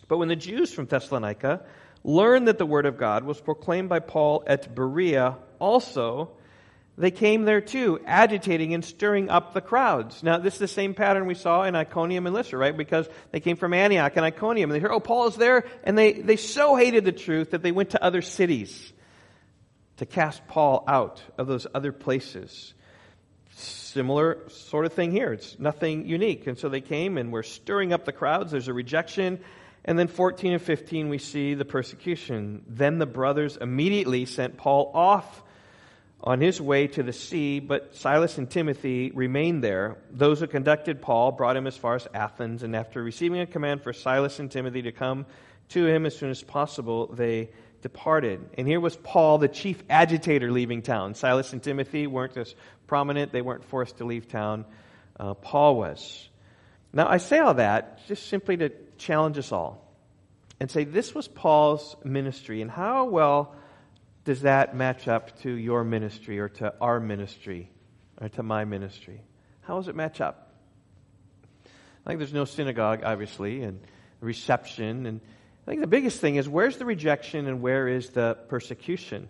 But 0.07 0.17
when 0.17 0.27
the 0.27 0.35
Jews 0.35 0.73
from 0.73 0.85
Thessalonica 0.85 1.65
learned 2.03 2.47
that 2.47 2.57
the 2.57 2.65
word 2.65 2.85
of 2.85 2.97
God 2.97 3.23
was 3.23 3.39
proclaimed 3.39 3.89
by 3.89 3.99
Paul 3.99 4.43
at 4.47 4.73
Berea 4.73 5.37
also, 5.59 6.31
they 6.97 7.11
came 7.11 7.43
there 7.43 7.61
too, 7.61 7.99
agitating 8.05 8.73
and 8.73 8.83
stirring 8.83 9.29
up 9.29 9.53
the 9.53 9.61
crowds. 9.61 10.23
Now, 10.23 10.39
this 10.39 10.55
is 10.55 10.59
the 10.59 10.67
same 10.67 10.93
pattern 10.93 11.27
we 11.27 11.35
saw 11.35 11.63
in 11.63 11.75
Iconium 11.75 12.25
and 12.25 12.33
Lystra, 12.33 12.57
right? 12.57 12.75
Because 12.75 13.07
they 13.31 13.39
came 13.39 13.55
from 13.55 13.73
Antioch 13.73 14.13
and 14.15 14.25
Iconium, 14.25 14.71
and 14.71 14.75
they 14.75 14.79
hear, 14.79 14.91
oh, 14.91 14.99
Paul 14.99 15.27
is 15.27 15.35
there, 15.35 15.65
and 15.83 15.97
they, 15.97 16.13
they 16.13 16.37
so 16.37 16.75
hated 16.75 17.05
the 17.05 17.11
truth 17.11 17.51
that 17.51 17.61
they 17.61 17.71
went 17.71 17.91
to 17.91 18.03
other 18.03 18.21
cities 18.21 18.93
to 19.97 20.05
cast 20.05 20.47
Paul 20.47 20.83
out 20.87 21.21
of 21.37 21.47
those 21.47 21.67
other 21.73 21.91
places. 21.91 22.73
Similar 23.51 24.49
sort 24.49 24.85
of 24.85 24.93
thing 24.93 25.11
here. 25.11 25.33
It's 25.33 25.57
nothing 25.59 26.07
unique. 26.07 26.47
And 26.47 26.57
so 26.57 26.69
they 26.69 26.81
came 26.81 27.17
and 27.17 27.31
were 27.31 27.43
stirring 27.43 27.93
up 27.93 28.05
the 28.05 28.11
crowds. 28.11 28.51
There's 28.51 28.67
a 28.67 28.73
rejection 28.73 29.39
and 29.87 29.97
then 29.97 30.09
14 30.09 30.51
and 30.51 30.61
15, 30.61 31.07
we 31.07 31.17
see 31.17 31.53
the 31.53 31.63
persecution. 31.63 32.63
Then 32.67 32.99
the 32.99 33.05
brothers 33.05 33.55
immediately 33.55 34.25
sent 34.25 34.57
Paul 34.57 34.91
off 34.93 35.43
on 36.21 36.41
his 36.41 36.59
way 36.59 36.87
to 36.87 37.03
the 37.03 37.13
sea, 37.13 37.61
but 37.61 37.95
Silas 37.95 38.37
and 38.37 38.49
Timothy 38.49 39.11
remained 39.11 39.63
there. 39.63 39.97
Those 40.11 40.41
who 40.41 40.47
conducted 40.47 41.01
Paul 41.01 41.31
brought 41.31 41.55
him 41.55 41.67
as 41.67 41.77
far 41.77 41.95
as 41.95 42.05
Athens, 42.13 42.63
and 42.63 42.75
after 42.75 43.01
receiving 43.01 43.39
a 43.39 43.45
command 43.45 43.81
for 43.81 43.93
Silas 43.93 44.39
and 44.39 44.51
Timothy 44.51 44.81
to 44.81 44.91
come 44.91 45.25
to 45.69 45.85
him 45.85 46.05
as 46.05 46.17
soon 46.17 46.31
as 46.31 46.43
possible, 46.43 47.07
they 47.07 47.49
departed. 47.81 48.41
And 48.57 48.67
here 48.67 48.81
was 48.81 48.97
Paul, 48.97 49.37
the 49.37 49.47
chief 49.47 49.81
agitator, 49.89 50.51
leaving 50.51 50.81
town. 50.81 51.15
Silas 51.15 51.53
and 51.53 51.63
Timothy 51.63 52.07
weren't 52.07 52.35
as 52.35 52.53
prominent, 52.87 53.31
they 53.31 53.41
weren't 53.41 53.63
forced 53.63 53.99
to 53.99 54.05
leave 54.05 54.27
town. 54.27 54.65
Uh, 55.17 55.33
Paul 55.33 55.77
was. 55.77 56.27
Now, 56.93 57.07
I 57.07 57.17
say 57.17 57.39
all 57.39 57.55
that 57.55 58.05
just 58.07 58.27
simply 58.27 58.57
to 58.57 58.71
challenge 58.97 59.37
us 59.37 59.51
all 59.51 59.83
and 60.59 60.71
say, 60.71 60.83
this 60.83 61.13
was 61.13 61.27
Paul's 61.27 61.95
ministry, 62.03 62.61
and 62.61 62.71
how 62.71 63.05
well 63.05 63.55
does 64.25 64.41
that 64.41 64.75
match 64.75 65.07
up 65.07 65.39
to 65.41 65.51
your 65.51 65.83
ministry 65.83 66.39
or 66.39 66.49
to 66.49 66.73
our 66.81 66.99
ministry 66.99 67.69
or 68.19 68.29
to 68.29 68.43
my 68.43 68.65
ministry? 68.65 69.21
How 69.61 69.77
does 69.77 69.87
it 69.87 69.95
match 69.95 70.19
up? 70.21 70.51
I 71.65 72.09
think 72.09 72.19
there's 72.19 72.33
no 72.33 72.45
synagogue, 72.45 73.01
obviously, 73.03 73.63
and 73.63 73.79
reception. 74.21 75.05
And 75.05 75.21
I 75.65 75.71
think 75.71 75.81
the 75.81 75.87
biggest 75.87 76.19
thing 76.19 76.37
is 76.37 76.47
where's 76.47 76.77
the 76.77 76.85
rejection 76.85 77.47
and 77.47 77.61
where 77.61 77.87
is 77.87 78.09
the 78.09 78.37
persecution? 78.47 79.27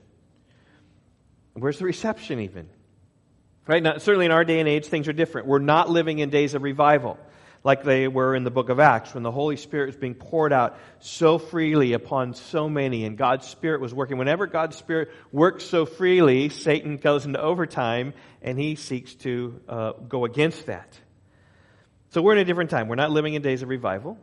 Where's 1.53 1.79
the 1.79 1.85
reception, 1.85 2.39
even? 2.39 2.69
Right 3.65 3.83
now, 3.83 3.97
certainly 3.97 4.27
in 4.27 4.31
our 4.31 4.45
day 4.45 4.59
and 4.59 4.69
age, 4.69 4.85
things 4.85 5.07
are 5.07 5.13
different. 5.13 5.47
We're 5.47 5.59
not 5.59 5.89
living 5.89 6.19
in 6.19 6.29
days 6.29 6.53
of 6.53 6.61
revival 6.61 7.19
like 7.67 7.83
they 7.83 8.07
were 8.07 8.33
in 8.33 8.45
the 8.45 8.49
book 8.49 8.69
of 8.69 8.79
Acts 8.79 9.13
when 9.13 9.23
the 9.23 9.31
Holy 9.31 9.57
Spirit 9.57 9.87
was 9.87 9.97
being 9.97 10.15
poured 10.15 10.53
out 10.53 10.79
so 10.99 11.37
freely 11.37 11.91
upon 11.91 12.33
so 12.33 12.69
many 12.69 13.03
and 13.03 13.17
God's 13.17 13.45
Spirit 13.45 13.81
was 13.81 13.93
working. 13.93 14.17
Whenever 14.17 14.47
God's 14.47 14.77
Spirit 14.77 15.09
works 15.33 15.65
so 15.65 15.85
freely, 15.85 16.47
Satan 16.47 16.95
goes 16.95 17.25
into 17.25 17.41
overtime 17.41 18.13
and 18.41 18.57
he 18.57 18.75
seeks 18.75 19.15
to 19.15 19.59
uh, 19.67 19.91
go 19.91 20.23
against 20.23 20.67
that. 20.67 20.97
So 22.11 22.21
we're 22.21 22.31
in 22.31 22.37
a 22.37 22.45
different 22.45 22.69
time. 22.69 22.87
We're 22.87 22.95
not 22.95 23.11
living 23.11 23.33
in 23.33 23.41
days 23.41 23.63
of 23.63 23.67
revival. 23.67 24.17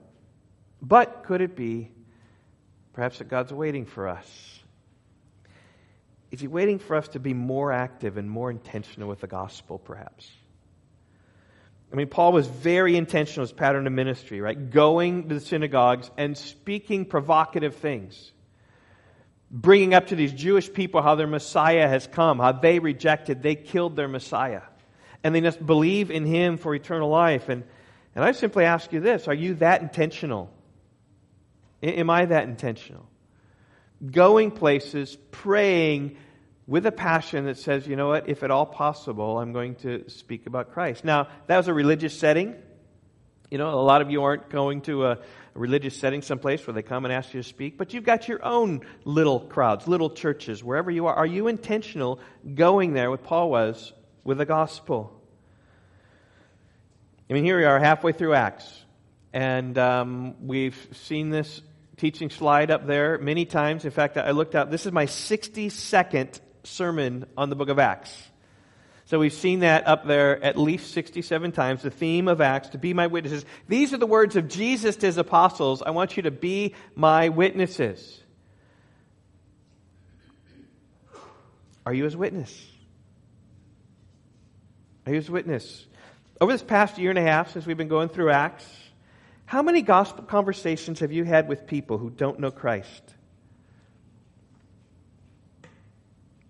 But 0.80 1.24
could 1.24 1.42
it 1.42 1.54
be 1.54 1.90
perhaps 2.94 3.18
that 3.18 3.28
God's 3.28 3.52
waiting 3.52 3.84
for 3.84 4.08
us? 4.08 4.58
Is 6.30 6.40
he 6.40 6.46
waiting 6.46 6.78
for 6.78 6.96
us 6.96 7.08
to 7.08 7.18
be 7.18 7.34
more 7.34 7.72
active 7.72 8.16
and 8.16 8.30
more 8.30 8.50
intentional 8.50 9.06
with 9.06 9.20
the 9.20 9.26
gospel, 9.26 9.78
perhaps? 9.78 10.30
I 11.94 11.96
mean, 11.96 12.08
Paul 12.08 12.32
was 12.32 12.48
very 12.48 12.96
intentional 12.96 13.44
his 13.44 13.52
pattern 13.52 13.86
of 13.86 13.92
ministry, 13.92 14.40
right? 14.40 14.68
Going 14.68 15.28
to 15.28 15.36
the 15.36 15.40
synagogues 15.40 16.10
and 16.16 16.36
speaking 16.36 17.04
provocative 17.04 17.76
things. 17.76 18.32
Bringing 19.48 19.94
up 19.94 20.08
to 20.08 20.16
these 20.16 20.32
Jewish 20.32 20.72
people 20.72 21.02
how 21.02 21.14
their 21.14 21.28
Messiah 21.28 21.86
has 21.86 22.08
come, 22.08 22.40
how 22.40 22.50
they 22.50 22.80
rejected, 22.80 23.44
they 23.44 23.54
killed 23.54 23.94
their 23.94 24.08
Messiah. 24.08 24.62
And 25.22 25.32
they 25.32 25.40
must 25.40 25.64
believe 25.64 26.10
in 26.10 26.26
him 26.26 26.56
for 26.56 26.74
eternal 26.74 27.10
life. 27.10 27.48
And, 27.48 27.62
and 28.16 28.24
I 28.24 28.32
simply 28.32 28.64
ask 28.64 28.92
you 28.92 28.98
this 28.98 29.28
are 29.28 29.32
you 29.32 29.54
that 29.54 29.80
intentional? 29.80 30.52
Am 31.80 32.10
I 32.10 32.24
that 32.24 32.48
intentional? 32.48 33.08
Going 34.04 34.50
places, 34.50 35.16
praying, 35.30 36.16
with 36.66 36.86
a 36.86 36.92
passion 36.92 37.44
that 37.44 37.58
says, 37.58 37.86
you 37.86 37.96
know 37.96 38.08
what, 38.08 38.28
if 38.28 38.42
at 38.42 38.50
all 38.50 38.66
possible, 38.66 39.38
I'm 39.38 39.52
going 39.52 39.74
to 39.76 40.08
speak 40.08 40.46
about 40.46 40.72
Christ. 40.72 41.04
Now, 41.04 41.28
that 41.46 41.56
was 41.56 41.68
a 41.68 41.74
religious 41.74 42.18
setting. 42.18 42.54
You 43.50 43.58
know, 43.58 43.68
a 43.68 43.82
lot 43.82 44.00
of 44.00 44.10
you 44.10 44.22
aren't 44.22 44.48
going 44.48 44.80
to 44.82 45.06
a, 45.06 45.18
religious 45.54 45.96
setting 45.96 46.20
someplace 46.20 46.66
where 46.66 46.74
they 46.74 46.82
come 46.82 47.04
and 47.04 47.14
ask 47.14 47.32
you 47.32 47.40
to 47.40 47.48
speak, 47.48 47.78
but 47.78 47.94
you've 47.94 48.04
got 48.04 48.28
your 48.28 48.44
own 48.44 48.80
little 49.04 49.40
crowds, 49.40 49.86
little 49.86 50.10
churches, 50.10 50.62
wherever 50.62 50.90
you 50.90 51.06
are. 51.06 51.14
Are 51.14 51.26
you 51.26 51.46
intentional 51.46 52.18
going 52.54 52.92
there, 52.92 53.08
what 53.08 53.22
Paul 53.22 53.50
was, 53.50 53.92
with 54.24 54.38
the 54.38 54.46
gospel? 54.46 55.20
I 57.30 57.34
mean, 57.34 57.44
here 57.44 57.56
we 57.56 57.64
are 57.64 57.78
halfway 57.78 58.12
through 58.12 58.34
Acts, 58.34 58.84
and 59.32 59.78
um, 59.78 60.46
we've 60.46 60.88
seen 60.92 61.30
this 61.30 61.62
teaching 61.96 62.30
slide 62.30 62.70
up 62.70 62.86
there 62.86 63.18
many 63.18 63.44
times. 63.44 63.84
In 63.84 63.92
fact, 63.92 64.16
I 64.16 64.32
looked 64.32 64.56
out, 64.56 64.70
this 64.70 64.86
is 64.86 64.92
my 64.92 65.06
62nd 65.06 66.40
sermon 66.64 67.26
on 67.36 67.50
the 67.50 67.56
book 67.56 67.68
of 67.68 67.78
Acts. 67.78 68.16
So 69.06 69.18
we've 69.18 69.34
seen 69.34 69.60
that 69.60 69.86
up 69.86 70.06
there 70.06 70.42
at 70.42 70.56
least 70.56 70.92
67 70.92 71.52
times, 71.52 71.82
the 71.82 71.90
theme 71.90 72.26
of 72.26 72.40
Acts, 72.40 72.70
to 72.70 72.78
be 72.78 72.94
my 72.94 73.06
witnesses. 73.06 73.44
These 73.68 73.92
are 73.92 73.98
the 73.98 74.06
words 74.06 74.34
of 74.36 74.48
Jesus 74.48 74.96
to 74.96 75.06
his 75.06 75.18
apostles. 75.18 75.82
I 75.82 75.90
want 75.90 76.16
you 76.16 76.22
to 76.24 76.30
be 76.30 76.74
my 76.94 77.28
witnesses. 77.28 78.20
Are 81.84 81.92
you 81.92 82.04
his 82.04 82.16
witness? 82.16 82.66
Are 85.06 85.12
you 85.12 85.16
his 85.16 85.30
witness? 85.30 85.86
Over 86.40 86.52
this 86.52 86.62
past 86.62 86.96
year 86.96 87.10
and 87.10 87.18
a 87.18 87.22
half, 87.22 87.52
since 87.52 87.66
we've 87.66 87.76
been 87.76 87.88
going 87.88 88.08
through 88.08 88.30
Acts, 88.30 88.66
how 89.44 89.62
many 89.62 89.82
gospel 89.82 90.24
conversations 90.24 91.00
have 91.00 91.12
you 91.12 91.24
had 91.24 91.46
with 91.46 91.66
people 91.66 91.98
who 91.98 92.08
don't 92.08 92.40
know 92.40 92.50
Christ? 92.50 93.13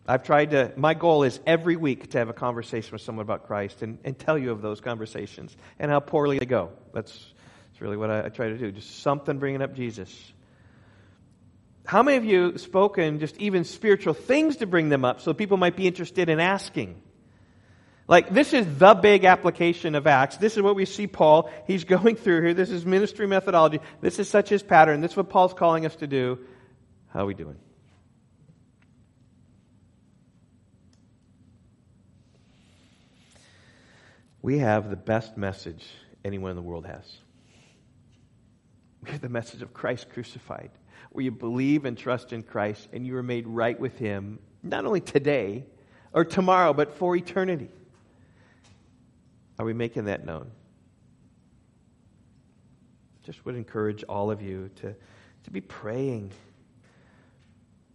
I've 0.07 0.23
tried 0.23 0.51
to, 0.51 0.73
my 0.77 0.93
goal 0.93 1.23
is 1.23 1.41
every 1.47 1.77
week 1.77 2.11
to 2.11 2.19
have 2.19 2.29
a 2.29 2.35
conversation 2.35 2.93
with 2.93 3.01
someone 3.01 3.23
about 3.23 3.47
Christ 3.47 3.83
and, 3.83 3.99
and 4.05 4.19
tell 4.19 4.37
you 4.37 4.51
of 4.51 4.61
those 4.61 4.81
conversations 4.81 5.57
and 5.79 5.91
how 5.91 6.01
poorly 6.01 6.39
they 6.39 6.47
go. 6.47 6.73
That's, 6.93 7.13
that's 7.13 7.81
really 7.81 7.97
what 7.97 8.11
I, 8.11 8.27
I 8.27 8.29
try 8.29 8.49
to 8.49 8.59
do. 8.59 8.71
Just 8.71 9.01
something 9.01 9.39
bringing 9.39 9.63
up 9.63 9.75
Jesus. 9.75 10.33
How 11.87 12.03
many 12.03 12.19
of 12.19 12.25
you 12.25 12.59
spoken 12.59 13.19
just 13.19 13.39
even 13.39 13.65
spiritual 13.65 14.13
things 14.13 14.57
to 14.57 14.67
bring 14.67 14.91
them 14.91 15.07
up 15.07 15.23
so 15.23 15.33
people 15.33 15.57
might 15.57 15.77
be 15.77 15.87
interested 15.87 16.29
in 16.29 16.39
asking? 16.39 17.01
Like, 18.07 18.29
this 18.29 18.53
is 18.53 18.67
the 18.77 18.93
big 18.93 19.25
application 19.25 19.95
of 19.95 20.07
Acts. 20.07 20.37
This 20.37 20.59
is 20.59 20.63
what 20.63 20.77
we 20.77 20.85
see 20.85 21.07
Paul. 21.07 21.51
He's 21.67 21.85
going 21.97 22.17
through 22.17 22.43
here. 22.43 22.55
This 22.55 22.71
is 22.71 22.85
ministry 22.85 23.27
methodology. 23.27 23.81
This 24.03 24.19
is 24.19 24.29
such 24.29 24.51
his 24.51 24.63
pattern. 24.63 25.01
This 25.01 25.13
is 25.13 25.17
what 25.17 25.31
Paul's 25.31 25.55
calling 25.55 25.87
us 25.87 25.97
to 25.97 26.07
do. 26.07 26.41
How 27.09 27.21
are 27.21 27.27
we 27.27 27.35
doing? 27.35 27.57
We 34.45 34.59
have 34.59 34.91
the 34.91 34.97
best 34.97 35.39
message 35.39 35.83
anyone 36.23 36.51
in 36.51 36.57
the 36.57 36.63
world 36.63 36.85
has. 36.85 37.11
We 39.03 39.11
have 39.11 39.23
the 39.23 39.31
message 39.31 39.63
of 39.63 39.73
Christ 39.73 40.11
crucified, 40.11 40.71
where 41.13 41.25
you 41.25 41.31
believe 41.31 41.87
and 41.87 41.97
trust 41.97 42.31
in 42.31 42.43
Christ 42.43 42.91
and 42.93 43.07
you 43.07 43.17
are 43.17 43.23
made 43.23 43.47
right 43.47 43.81
with 43.81 43.97
Him, 43.97 44.39
not 44.63 44.85
only 44.85 45.01
today 45.01 45.65
or 46.13 46.27
tomorrow, 46.27 46.75
but 46.75 46.93
for 46.93 47.17
eternity. 47.17 47.71
Are 49.59 49.65
we 49.65 49.73
making 49.73 50.05
that 50.05 50.27
known? 50.27 50.51
Just 53.23 53.47
would 53.47 53.55
encourage 53.55 54.05
all 54.11 54.31
of 54.31 54.43
you 54.43 54.69
to, 54.83 54.95
to 55.45 55.51
be 55.51 55.63
praying, 55.63 56.33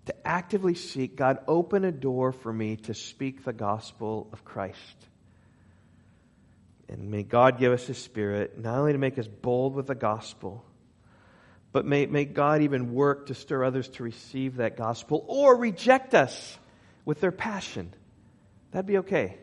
to 0.05 0.27
actively 0.27 0.73
seek 0.73 1.15
God, 1.15 1.38
open 1.47 1.85
a 1.85 1.91
door 1.91 2.31
for 2.31 2.51
me 2.51 2.75
to 2.77 2.95
speak 2.95 3.43
the 3.43 3.53
gospel 3.53 4.29
of 4.33 4.43
Christ. 4.43 5.05
And 6.89 7.12
may 7.12 7.23
God 7.23 7.60
give 7.60 7.71
us 7.71 7.86
His 7.86 7.97
Spirit, 7.97 8.58
not 8.58 8.78
only 8.78 8.93
to 8.93 8.97
make 8.97 9.17
us 9.19 9.28
bold 9.28 9.75
with 9.75 9.88
the 9.88 9.95
gospel, 9.95 10.65
but 11.71 11.86
may, 11.86 12.08
may 12.08 12.25
God 12.25 12.63
even 12.63 12.93
work 12.93 13.28
to 13.28 13.36
stir 13.36 13.63
others 13.63 13.88
to 13.89 14.04
receive 14.04 14.58
that 14.58 14.75
gospel 14.75 15.23
or 15.28 15.56
reject 15.56 16.15
us 16.15 16.58
with 17.06 17.21
their 17.21 17.32
passion. 17.32 17.93
That'd 18.71 18.88
be 18.88 18.97
okay. 18.99 19.38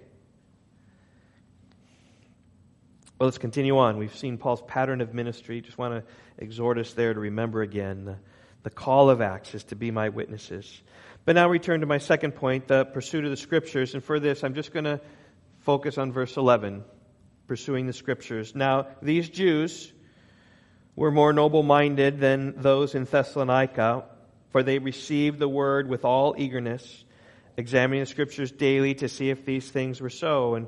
Well, 3.18 3.28
let's 3.28 3.38
continue 3.38 3.78
on. 3.78 3.96
We've 3.96 4.14
seen 4.14 4.38
Paul's 4.38 4.62
pattern 4.62 5.00
of 5.00 5.14
ministry. 5.14 5.60
Just 5.60 5.78
want 5.78 5.94
to 5.94 6.12
exhort 6.36 6.78
us 6.78 6.92
there 6.92 7.14
to 7.14 7.20
remember 7.20 7.62
again 7.62 8.16
the, 8.62 8.70
call 8.70 9.08
of 9.08 9.20
Acts 9.20 9.54
is 9.54 9.64
to 9.64 9.76
be 9.76 9.92
my 9.92 10.08
witnesses. 10.08 10.82
But 11.24 11.36
now 11.36 11.48
return 11.48 11.80
to 11.80 11.86
my 11.86 11.98
second 11.98 12.32
point, 12.32 12.66
the 12.66 12.84
pursuit 12.84 13.24
of 13.24 13.30
the 13.30 13.36
scriptures. 13.36 13.94
And 13.94 14.02
for 14.02 14.18
this, 14.18 14.42
I'm 14.42 14.54
just 14.54 14.72
going 14.72 14.84
to 14.84 15.00
focus 15.60 15.96
on 15.98 16.12
verse 16.12 16.36
11, 16.36 16.84
pursuing 17.46 17.86
the 17.86 17.92
scriptures. 17.92 18.54
Now, 18.54 18.88
these 19.02 19.28
Jews 19.28 19.92
were 20.94 21.10
more 21.10 21.32
noble 21.32 21.62
minded 21.62 22.18
than 22.20 22.60
those 22.60 22.94
in 22.94 23.04
Thessalonica, 23.04 24.04
for 24.50 24.62
they 24.62 24.78
received 24.78 25.38
the 25.38 25.48
word 25.48 25.88
with 25.88 26.04
all 26.04 26.34
eagerness, 26.38 27.04
examining 27.56 28.00
the 28.00 28.06
scriptures 28.06 28.50
daily 28.50 28.94
to 28.94 29.08
see 29.08 29.30
if 29.30 29.44
these 29.44 29.70
things 29.70 30.00
were 30.00 30.10
so. 30.10 30.54
And 30.54 30.66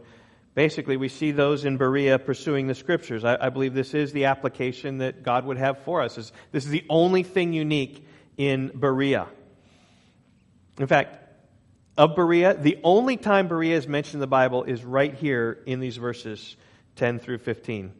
basically, 0.55 0.97
we 0.97 1.09
see 1.09 1.31
those 1.31 1.65
in 1.65 1.79
Berea 1.79 2.19
pursuing 2.19 2.67
the 2.67 2.75
scriptures. 2.75 3.25
I, 3.25 3.47
I 3.47 3.49
believe 3.49 3.75
this 3.75 3.95
is 3.95 4.13
the 4.13 4.27
application 4.27 4.99
that 4.99 5.23
God 5.23 5.47
would 5.47 5.57
have 5.57 5.79
for 5.79 6.03
us. 6.03 6.19
Is 6.19 6.33
This 6.53 6.65
is 6.65 6.71
the 6.71 6.85
only 6.91 7.23
thing 7.23 7.53
unique 7.55 8.07
in 8.37 8.71
Berea. 8.75 9.27
In 10.79 10.87
fact, 10.87 11.17
of 11.97 12.15
Berea, 12.15 12.55
the 12.55 12.79
only 12.85 13.17
time 13.17 13.49
Berea 13.49 13.77
is 13.77 13.89
mentioned 13.89 14.15
in 14.15 14.21
the 14.21 14.29
Bible 14.29 14.63
is 14.63 14.85
right 14.85 15.13
here 15.13 15.59
in 15.67 15.81
these 15.81 15.97
verses 15.97 16.57
10 16.99 17.21
through 17.21 17.39
15. 17.39 17.93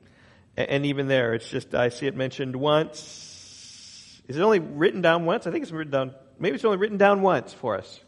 And 0.57 0.87
even 0.87 1.07
there, 1.07 1.35
it's 1.35 1.49
just, 1.49 1.75
I 1.75 1.89
see 1.89 2.07
it 2.07 2.17
mentioned 2.17 2.57
once. 2.57 4.21
Is 4.27 4.37
it 4.37 4.43
only 4.43 4.59
written 4.59 5.01
down 5.01 5.25
once? 5.25 5.47
I 5.47 5.51
think 5.51 5.63
it's 5.63 5.73
written 5.73 5.93
down, 5.93 6.15
maybe 6.39 6.57
it's 6.57 6.65
only 6.65 6.79
written 6.79 6.99
down 6.99 7.23
once 7.23 7.55
for 7.55 7.77
us. 7.77 8.01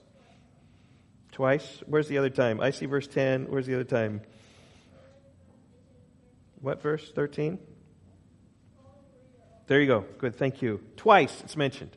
Twice? 1.32 1.82
Where's 1.86 2.08
the 2.08 2.18
other 2.18 2.28
time? 2.28 2.60
I 2.60 2.72
see 2.72 2.86
verse 2.86 3.06
10. 3.06 3.46
Where's 3.48 3.66
the 3.66 3.74
other 3.74 3.84
time? 3.84 4.20
What 6.60 6.82
verse? 6.82 7.10
13? 7.12 7.58
There 9.68 9.80
you 9.80 9.86
go. 9.86 10.04
Good. 10.18 10.34
Thank 10.34 10.60
you. 10.60 10.80
Twice 10.96 11.40
it's 11.42 11.56
mentioned. 11.56 11.96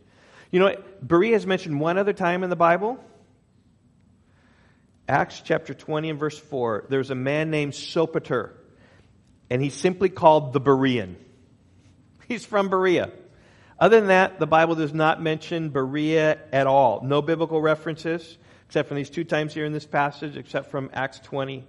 You 0.51 0.59
know? 0.59 0.75
Berea 1.01 1.35
is 1.35 1.47
mentioned 1.47 1.79
one 1.79 1.97
other 1.97 2.13
time 2.13 2.43
in 2.43 2.51
the 2.51 2.55
Bible. 2.55 3.03
Acts 5.09 5.41
chapter 5.43 5.73
20 5.73 6.11
and 6.11 6.19
verse 6.19 6.37
4. 6.37 6.85
There's 6.89 7.09
a 7.09 7.15
man 7.15 7.49
named 7.49 7.73
Sopater 7.73 8.51
and 9.53 9.61
he's 9.61 9.75
simply 9.75 10.09
called 10.09 10.51
the 10.51 10.59
Berean. 10.59 11.13
He's 12.27 12.43
from 12.43 12.69
Berea. 12.69 13.11
Other 13.79 13.99
than 13.99 14.07
that, 14.07 14.39
the 14.39 14.47
Bible 14.47 14.73
does 14.73 14.95
not 14.95 15.21
mention 15.21 15.69
Berea 15.69 16.39
at 16.51 16.65
all. 16.65 17.01
No 17.03 17.21
biblical 17.21 17.61
references, 17.61 18.39
except 18.65 18.87
from 18.87 18.97
these 18.97 19.11
two 19.11 19.23
times 19.23 19.53
here 19.53 19.65
in 19.65 19.71
this 19.71 19.85
passage, 19.85 20.37
except 20.37 20.71
from 20.71 20.89
Acts 20.91 21.19
20. 21.19 21.67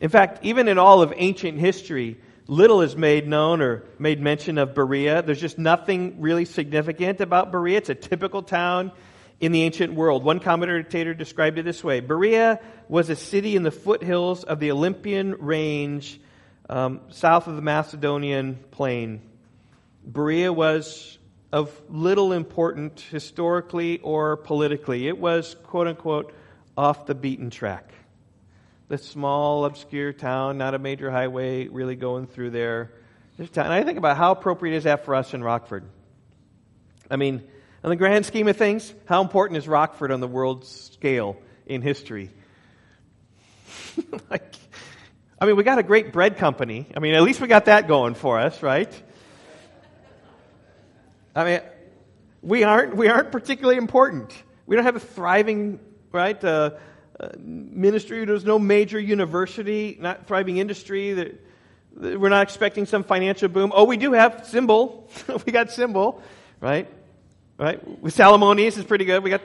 In 0.00 0.08
fact, 0.08 0.44
even 0.44 0.68
in 0.68 0.78
all 0.78 1.02
of 1.02 1.12
ancient 1.16 1.58
history, 1.58 2.20
little 2.46 2.80
is 2.80 2.94
made 2.94 3.26
known 3.26 3.60
or 3.60 3.82
made 3.98 4.20
mention 4.20 4.56
of 4.56 4.72
Berea. 4.72 5.22
There's 5.22 5.40
just 5.40 5.58
nothing 5.58 6.20
really 6.20 6.44
significant 6.44 7.20
about 7.20 7.50
Berea. 7.50 7.78
It's 7.78 7.90
a 7.90 7.96
typical 7.96 8.44
town 8.44 8.92
in 9.40 9.50
the 9.50 9.64
ancient 9.64 9.94
world. 9.94 10.22
One 10.22 10.38
commentator 10.38 11.12
described 11.12 11.58
it 11.58 11.64
this 11.64 11.82
way 11.82 11.98
Berea 11.98 12.60
was 12.88 13.10
a 13.10 13.16
city 13.16 13.56
in 13.56 13.64
the 13.64 13.72
foothills 13.72 14.44
of 14.44 14.60
the 14.60 14.70
Olympian 14.70 15.34
range 15.40 16.20
um, 16.68 17.00
south 17.10 17.46
of 17.46 17.56
the 17.56 17.62
Macedonian 17.62 18.58
plain. 18.70 19.22
Berea 20.04 20.52
was 20.52 21.18
of 21.52 21.80
little 21.88 22.32
importance 22.32 23.02
historically 23.02 23.98
or 24.00 24.36
politically. 24.36 25.08
It 25.08 25.18
was, 25.18 25.56
quote 25.64 25.86
unquote, 25.86 26.34
off 26.76 27.06
the 27.06 27.14
beaten 27.14 27.50
track. 27.50 27.92
The 28.88 28.98
small, 28.98 29.64
obscure 29.64 30.12
town, 30.12 30.58
not 30.58 30.74
a 30.74 30.78
major 30.78 31.10
highway 31.10 31.66
really 31.68 31.96
going 31.96 32.26
through 32.26 32.50
there. 32.50 32.92
And 33.38 33.50
I 33.58 33.82
think 33.82 33.98
about 33.98 34.16
how 34.16 34.32
appropriate 34.32 34.76
is 34.76 34.84
that 34.84 35.04
for 35.04 35.14
us 35.14 35.34
in 35.34 35.42
Rockford. 35.42 35.84
I 37.10 37.16
mean, 37.16 37.42
in 37.82 37.90
the 37.90 37.96
grand 37.96 38.26
scheme 38.26 38.48
of 38.48 38.56
things, 38.56 38.92
how 39.06 39.22
important 39.22 39.58
is 39.58 39.68
Rockford 39.68 40.10
on 40.10 40.20
the 40.20 40.28
world 40.28 40.64
scale 40.64 41.36
in 41.66 41.82
history? 41.82 42.30
like, 44.30 44.54
I 45.38 45.44
mean, 45.44 45.56
we 45.56 45.64
got 45.64 45.78
a 45.78 45.82
great 45.82 46.12
bread 46.12 46.38
company. 46.38 46.86
I 46.96 47.00
mean, 47.00 47.14
at 47.14 47.22
least 47.22 47.42
we 47.42 47.46
got 47.46 47.66
that 47.66 47.86
going 47.86 48.14
for 48.14 48.40
us, 48.40 48.62
right? 48.62 48.90
I 51.34 51.44
mean, 51.44 51.60
we 52.40 52.64
aren't, 52.64 52.96
we 52.96 53.08
aren't 53.08 53.30
particularly 53.30 53.76
important. 53.76 54.32
We 54.64 54.76
don't 54.76 54.86
have 54.86 54.96
a 54.96 55.00
thriving, 55.00 55.78
right, 56.10 56.42
uh, 56.42 56.70
uh, 57.20 57.28
ministry. 57.38 58.24
There's 58.24 58.46
no 58.46 58.58
major 58.58 58.98
university, 58.98 59.98
not 60.00 60.26
thriving 60.26 60.56
industry. 60.56 61.12
That, 61.12 61.44
that 61.96 62.18
we're 62.18 62.30
not 62.30 62.42
expecting 62.42 62.86
some 62.86 63.04
financial 63.04 63.48
boom. 63.48 63.72
Oh, 63.74 63.84
we 63.84 63.98
do 63.98 64.12
have 64.12 64.46
Symbol. 64.46 65.10
we 65.46 65.52
got 65.52 65.70
Symbol, 65.70 66.22
right? 66.60 66.88
Right? 67.58 67.86
With 68.00 68.18
is 68.18 68.84
pretty 68.84 69.04
good. 69.04 69.22
We 69.22 69.30
got 69.30 69.42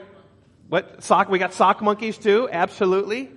what 0.70 1.04
sock? 1.04 1.28
We 1.28 1.38
got 1.38 1.54
sock 1.54 1.82
monkeys 1.82 2.18
too. 2.18 2.48
Absolutely. 2.50 3.30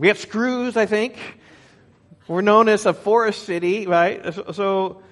We 0.00 0.08
have 0.08 0.16
screws, 0.16 0.78
I 0.78 0.86
think. 0.86 1.18
We're 2.26 2.40
known 2.40 2.70
as 2.70 2.86
a 2.86 2.94
forest 2.94 3.44
city, 3.44 3.86
right? 3.86 4.32
So 4.54 5.02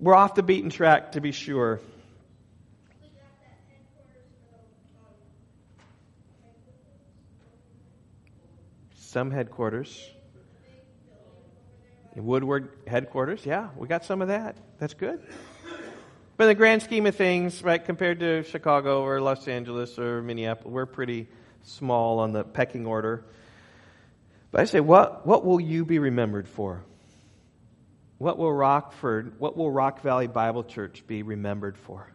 we're 0.00 0.14
off 0.14 0.34
the 0.36 0.42
beaten 0.42 0.70
track 0.70 1.12
to 1.12 1.20
be 1.20 1.32
sure. 1.32 1.80
Some 8.94 9.30
headquarters. 9.30 10.02
Woodward 12.16 12.70
headquarters, 12.86 13.44
yeah, 13.44 13.68
we 13.76 13.86
got 13.86 14.06
some 14.06 14.22
of 14.22 14.28
that. 14.28 14.56
That's 14.78 14.94
good. 14.94 15.20
But 16.38 16.44
in 16.44 16.48
the 16.48 16.54
grand 16.54 16.80
scheme 16.80 17.04
of 17.04 17.14
things, 17.14 17.62
right, 17.62 17.84
compared 17.84 18.20
to 18.20 18.44
Chicago 18.44 19.02
or 19.02 19.20
Los 19.20 19.46
Angeles 19.46 19.98
or 19.98 20.22
Minneapolis, 20.22 20.72
we're 20.72 20.86
pretty 20.86 21.28
small 21.64 22.18
on 22.18 22.32
the 22.32 22.44
pecking 22.44 22.86
order. 22.86 23.26
But 24.52 24.60
I 24.60 24.64
say, 24.66 24.80
what, 24.80 25.26
what 25.26 25.44
will 25.44 25.60
you 25.60 25.84
be 25.84 25.98
remembered 25.98 26.46
for? 26.46 26.84
What 28.18 28.38
will 28.38 28.52
Rockford, 28.52 29.40
what 29.40 29.56
will 29.56 29.70
Rock 29.70 30.02
Valley 30.02 30.28
Bible 30.28 30.62
Church 30.62 31.04
be 31.06 31.24
remembered 31.24 31.76
for? 31.76 32.06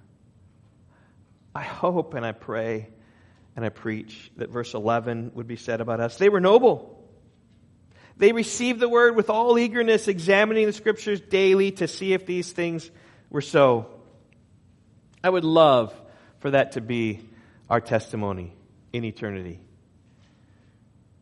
I 1.53 1.63
hope 1.63 2.13
and 2.13 2.25
I 2.25 2.31
pray 2.31 2.87
and 3.55 3.65
I 3.65 3.69
preach 3.69 4.31
that 4.37 4.51
verse 4.51 4.75
11 4.75 5.31
would 5.33 5.47
be 5.47 5.55
said 5.55 5.81
about 5.81 5.99
us. 5.99 6.17
They 6.17 6.29
were 6.29 6.39
noble. 6.39 6.93
They 8.17 8.31
received 8.31 8.79
the 8.79 8.87
word 8.87 9.15
with 9.15 9.31
all 9.31 9.57
eagerness, 9.57 10.07
examining 10.07 10.67
the 10.67 10.73
scriptures 10.73 11.19
daily 11.19 11.71
to 11.73 11.87
see 11.87 12.13
if 12.13 12.25
these 12.27 12.51
things 12.51 12.89
were 13.31 13.41
so. 13.41 13.87
I 15.23 15.29
would 15.29 15.43
love 15.43 15.99
for 16.39 16.51
that 16.51 16.73
to 16.73 16.81
be 16.81 17.27
our 17.69 17.81
testimony 17.81 18.53
in 18.93 19.03
eternity. 19.03 19.59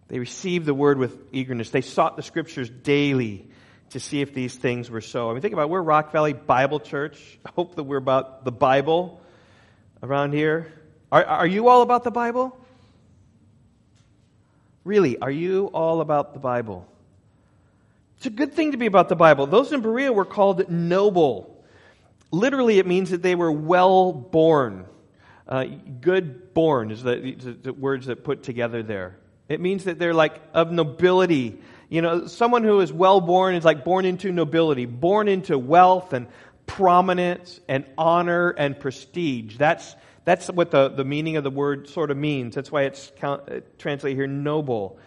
They 0.07 0.19
received 0.19 0.65
the 0.65 0.73
word 0.73 0.97
with 0.97 1.17
eagerness. 1.31 1.71
They 1.71 1.81
sought 1.81 2.15
the 2.15 2.23
scriptures 2.23 2.69
daily 2.69 3.47
to 3.91 3.99
see 3.99 4.21
if 4.21 4.33
these 4.33 4.55
things 4.55 4.89
were 4.89 5.01
so. 5.01 5.29
I 5.29 5.33
mean, 5.33 5.41
think 5.41 5.53
about 5.53 5.63
it. 5.63 5.69
we're 5.69 5.81
Rock 5.81 6.11
Valley 6.11 6.33
Bible 6.33 6.79
Church. 6.79 7.39
I 7.45 7.49
hope 7.55 7.75
that 7.75 7.83
we're 7.83 7.97
about 7.97 8.45
the 8.45 8.51
Bible 8.51 9.21
around 10.03 10.33
here. 10.33 10.71
Are, 11.11 11.23
are 11.23 11.47
you 11.47 11.67
all 11.67 11.81
about 11.81 12.03
the 12.03 12.11
Bible? 12.11 12.57
Really, 14.83 15.17
are 15.17 15.31
you 15.31 15.67
all 15.67 16.01
about 16.01 16.33
the 16.33 16.39
Bible? 16.39 16.87
It's 18.17 18.27
a 18.27 18.29
good 18.29 18.53
thing 18.53 18.71
to 18.71 18.77
be 18.77 18.85
about 18.85 19.09
the 19.09 19.15
Bible. 19.15 19.47
Those 19.47 19.71
in 19.71 19.81
Berea 19.81 20.13
were 20.13 20.25
called 20.25 20.69
noble. 20.69 21.63
Literally, 22.31 22.79
it 22.79 22.85
means 22.85 23.09
that 23.09 23.21
they 23.21 23.35
were 23.35 23.51
well 23.51 24.13
born. 24.13 24.85
Uh, 25.47 25.65
good 26.01 26.53
born 26.53 26.91
is 26.91 27.03
the, 27.03 27.35
the, 27.37 27.51
the 27.51 27.73
words 27.73 28.07
that 28.07 28.23
put 28.23 28.43
together 28.43 28.83
there. 28.83 29.17
It 29.47 29.61
means 29.61 29.83
that 29.83 29.99
they're 29.99 30.13
like 30.13 30.41
of 30.53 30.71
nobility. 30.71 31.59
You 31.89 32.01
know, 32.01 32.27
someone 32.27 32.63
who 32.63 32.79
is 32.79 32.91
well 32.91 33.21
born 33.21 33.55
is 33.55 33.63
like 33.63 33.83
born 33.83 34.05
into 34.05 34.31
nobility, 34.31 34.85
born 34.85 35.27
into 35.27 35.57
wealth 35.57 36.13
and 36.13 36.27
prominence 36.65 37.59
and 37.67 37.85
honor 37.97 38.49
and 38.49 38.79
prestige. 38.79 39.57
That's, 39.57 39.95
that's 40.23 40.47
what 40.47 40.71
the, 40.71 40.89
the 40.89 41.05
meaning 41.05 41.37
of 41.37 41.43
the 41.43 41.51
word 41.51 41.89
sort 41.89 42.09
of 42.09 42.17
means. 42.17 42.55
That's 42.55 42.71
why 42.71 42.83
it's 42.83 43.11
count, 43.17 43.43
uh, 43.49 43.59
translated 43.77 44.17
here 44.17 44.27
noble. 44.27 44.99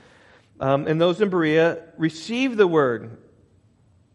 Um, 0.61 0.87
and 0.87 1.01
those 1.01 1.21
in 1.21 1.31
Berea 1.31 1.83
receive 1.97 2.57
the 2.57 2.67
word, 2.67 3.17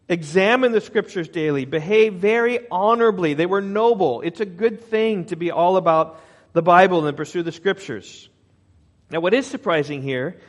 examine 0.08 0.72
the 0.72 0.80
scriptures 0.80 1.28
daily, 1.28 1.64
behave 1.64 2.14
very 2.14 2.66
honorably. 2.70 3.34
They 3.34 3.46
were 3.46 3.62
noble. 3.62 4.22
It's 4.22 4.40
a 4.40 4.46
good 4.46 4.84
thing 4.84 5.26
to 5.26 5.36
be 5.36 5.50
all 5.50 5.76
about 5.76 6.20
the 6.52 6.62
Bible 6.62 7.06
and 7.06 7.16
pursue 7.16 7.42
the 7.42 7.52
scriptures. 7.52 8.28
Now, 9.14 9.20
what 9.20 9.32
is 9.32 9.46
surprising 9.46 10.02
here 10.02 10.40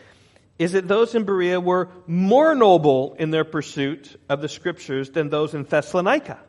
is 0.57 0.71
that 0.71 0.87
those 0.87 1.13
in 1.13 1.23
Berea 1.23 1.59
were 1.59 1.89
more 2.07 2.55
noble 2.55 3.15
in 3.19 3.29
their 3.29 3.43
pursuit 3.43 4.19
of 4.27 4.41
the 4.41 4.49
scriptures 4.49 5.11
than 5.11 5.29
those 5.29 5.53
in 5.53 5.65
Thessalonica. 5.65 6.39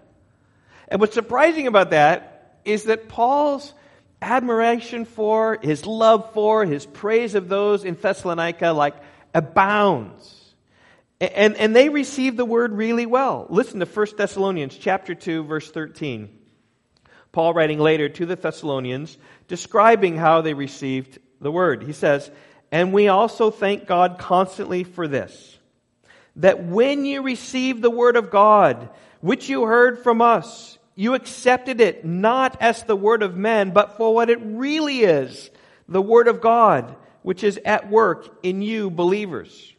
And 0.89 0.99
what's 0.99 1.13
surprising 1.13 1.67
about 1.67 1.91
that 1.91 2.59
is 2.65 2.85
that 2.85 3.11
Paul's 3.11 3.75
admiration 4.23 5.05
for, 5.05 5.59
his 5.61 5.85
love 5.85 6.33
for, 6.33 6.65
his 6.65 6.87
praise 6.87 7.35
of 7.35 7.51
those 7.51 7.85
in 7.85 7.97
Thessalonica, 7.97 8.71
like, 8.71 8.97
abounds. 9.35 10.55
And, 11.21 11.55
and 11.57 11.77
they 11.77 11.91
received 11.91 12.39
the 12.39 12.47
word 12.47 12.73
really 12.73 13.05
well. 13.05 13.47
Listen 13.51 13.79
to 13.81 13.87
1 13.87 14.07
Thessalonians 14.17 14.75
chapter 14.79 15.15
2, 15.15 15.45
verse 15.45 15.71
13. 15.71 16.31
Paul 17.33 17.53
writing 17.53 17.79
later 17.79 18.09
to 18.09 18.25
the 18.25 18.37
Thessalonians, 18.37 19.19
describing 19.49 20.17
how 20.17 20.41
they 20.41 20.55
received 20.55 21.19
the 21.41 21.53
word. 21.53 21.83
He 21.83 21.93
says, 21.93 22.31
And 22.71 22.93
we 22.93 23.09
also 23.09 23.51
thank 23.51 23.87
God 23.87 24.19
constantly 24.19 24.85
for 24.85 25.09
this, 25.09 25.59
that 26.37 26.65
when 26.65 27.05
you 27.05 27.23
received 27.23 27.83
the 27.83 27.91
word 27.91 28.17
of 28.17 28.31
God, 28.31 28.91
which 29.21 29.49
you 29.49 29.65
heard 29.65 30.03
from 30.03 30.21
us, 30.21 30.79
you 30.95 31.15
accepted 31.15 31.81
it 31.81 32.05
not 32.05 32.57
as 32.61 32.83
the 32.83 32.97
word 32.97 33.23
of 33.23 33.37
men, 33.37 33.71
but 33.71 33.97
for 33.97 34.15
what 34.15 34.31
it 34.31 34.39
really 34.43 35.01
is, 35.01 35.51
the 35.89 36.03
word 36.03 36.27
of 36.27 36.41
God, 36.41 36.97
which 37.23 37.45
is 37.45 37.61
at 37.65 37.91
work 37.91 38.39
in 38.43 38.63
you 38.63 38.91
believers. 38.91 39.75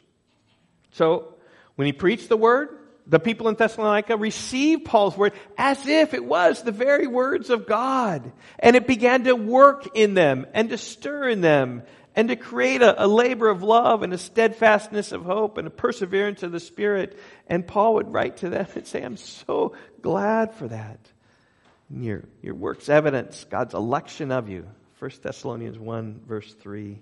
So, 0.92 1.34
when 1.74 1.86
he 1.86 1.92
preached 1.92 2.28
the 2.28 2.36
word, 2.36 2.77
the 3.08 3.18
people 3.18 3.48
in 3.48 3.54
Thessalonica 3.54 4.16
received 4.16 4.84
Paul's 4.84 5.16
word 5.16 5.32
as 5.56 5.86
if 5.86 6.12
it 6.12 6.24
was 6.24 6.62
the 6.62 6.72
very 6.72 7.06
words 7.06 7.48
of 7.48 7.66
God. 7.66 8.30
And 8.58 8.76
it 8.76 8.86
began 8.86 9.24
to 9.24 9.34
work 9.34 9.96
in 9.96 10.12
them 10.12 10.46
and 10.52 10.68
to 10.68 10.78
stir 10.78 11.30
in 11.30 11.40
them 11.40 11.82
and 12.14 12.28
to 12.28 12.36
create 12.36 12.82
a, 12.82 13.04
a, 13.04 13.06
labor 13.06 13.48
of 13.48 13.62
love 13.62 14.02
and 14.02 14.12
a 14.12 14.18
steadfastness 14.18 15.12
of 15.12 15.24
hope 15.24 15.56
and 15.56 15.66
a 15.66 15.70
perseverance 15.70 16.42
of 16.42 16.52
the 16.52 16.60
Spirit. 16.60 17.18
And 17.46 17.66
Paul 17.66 17.94
would 17.94 18.12
write 18.12 18.38
to 18.38 18.50
them 18.50 18.66
and 18.74 18.86
say, 18.86 19.02
I'm 19.02 19.16
so 19.16 19.74
glad 20.02 20.54
for 20.54 20.68
that. 20.68 20.98
Your, 21.90 22.24
your 22.42 22.54
work's 22.54 22.90
evidence 22.90 23.46
God's 23.48 23.72
election 23.72 24.32
of 24.32 24.50
you. 24.50 24.68
1 24.98 25.10
Thessalonians 25.22 25.78
1, 25.78 26.22
verse 26.26 26.52
3. 26.54 26.98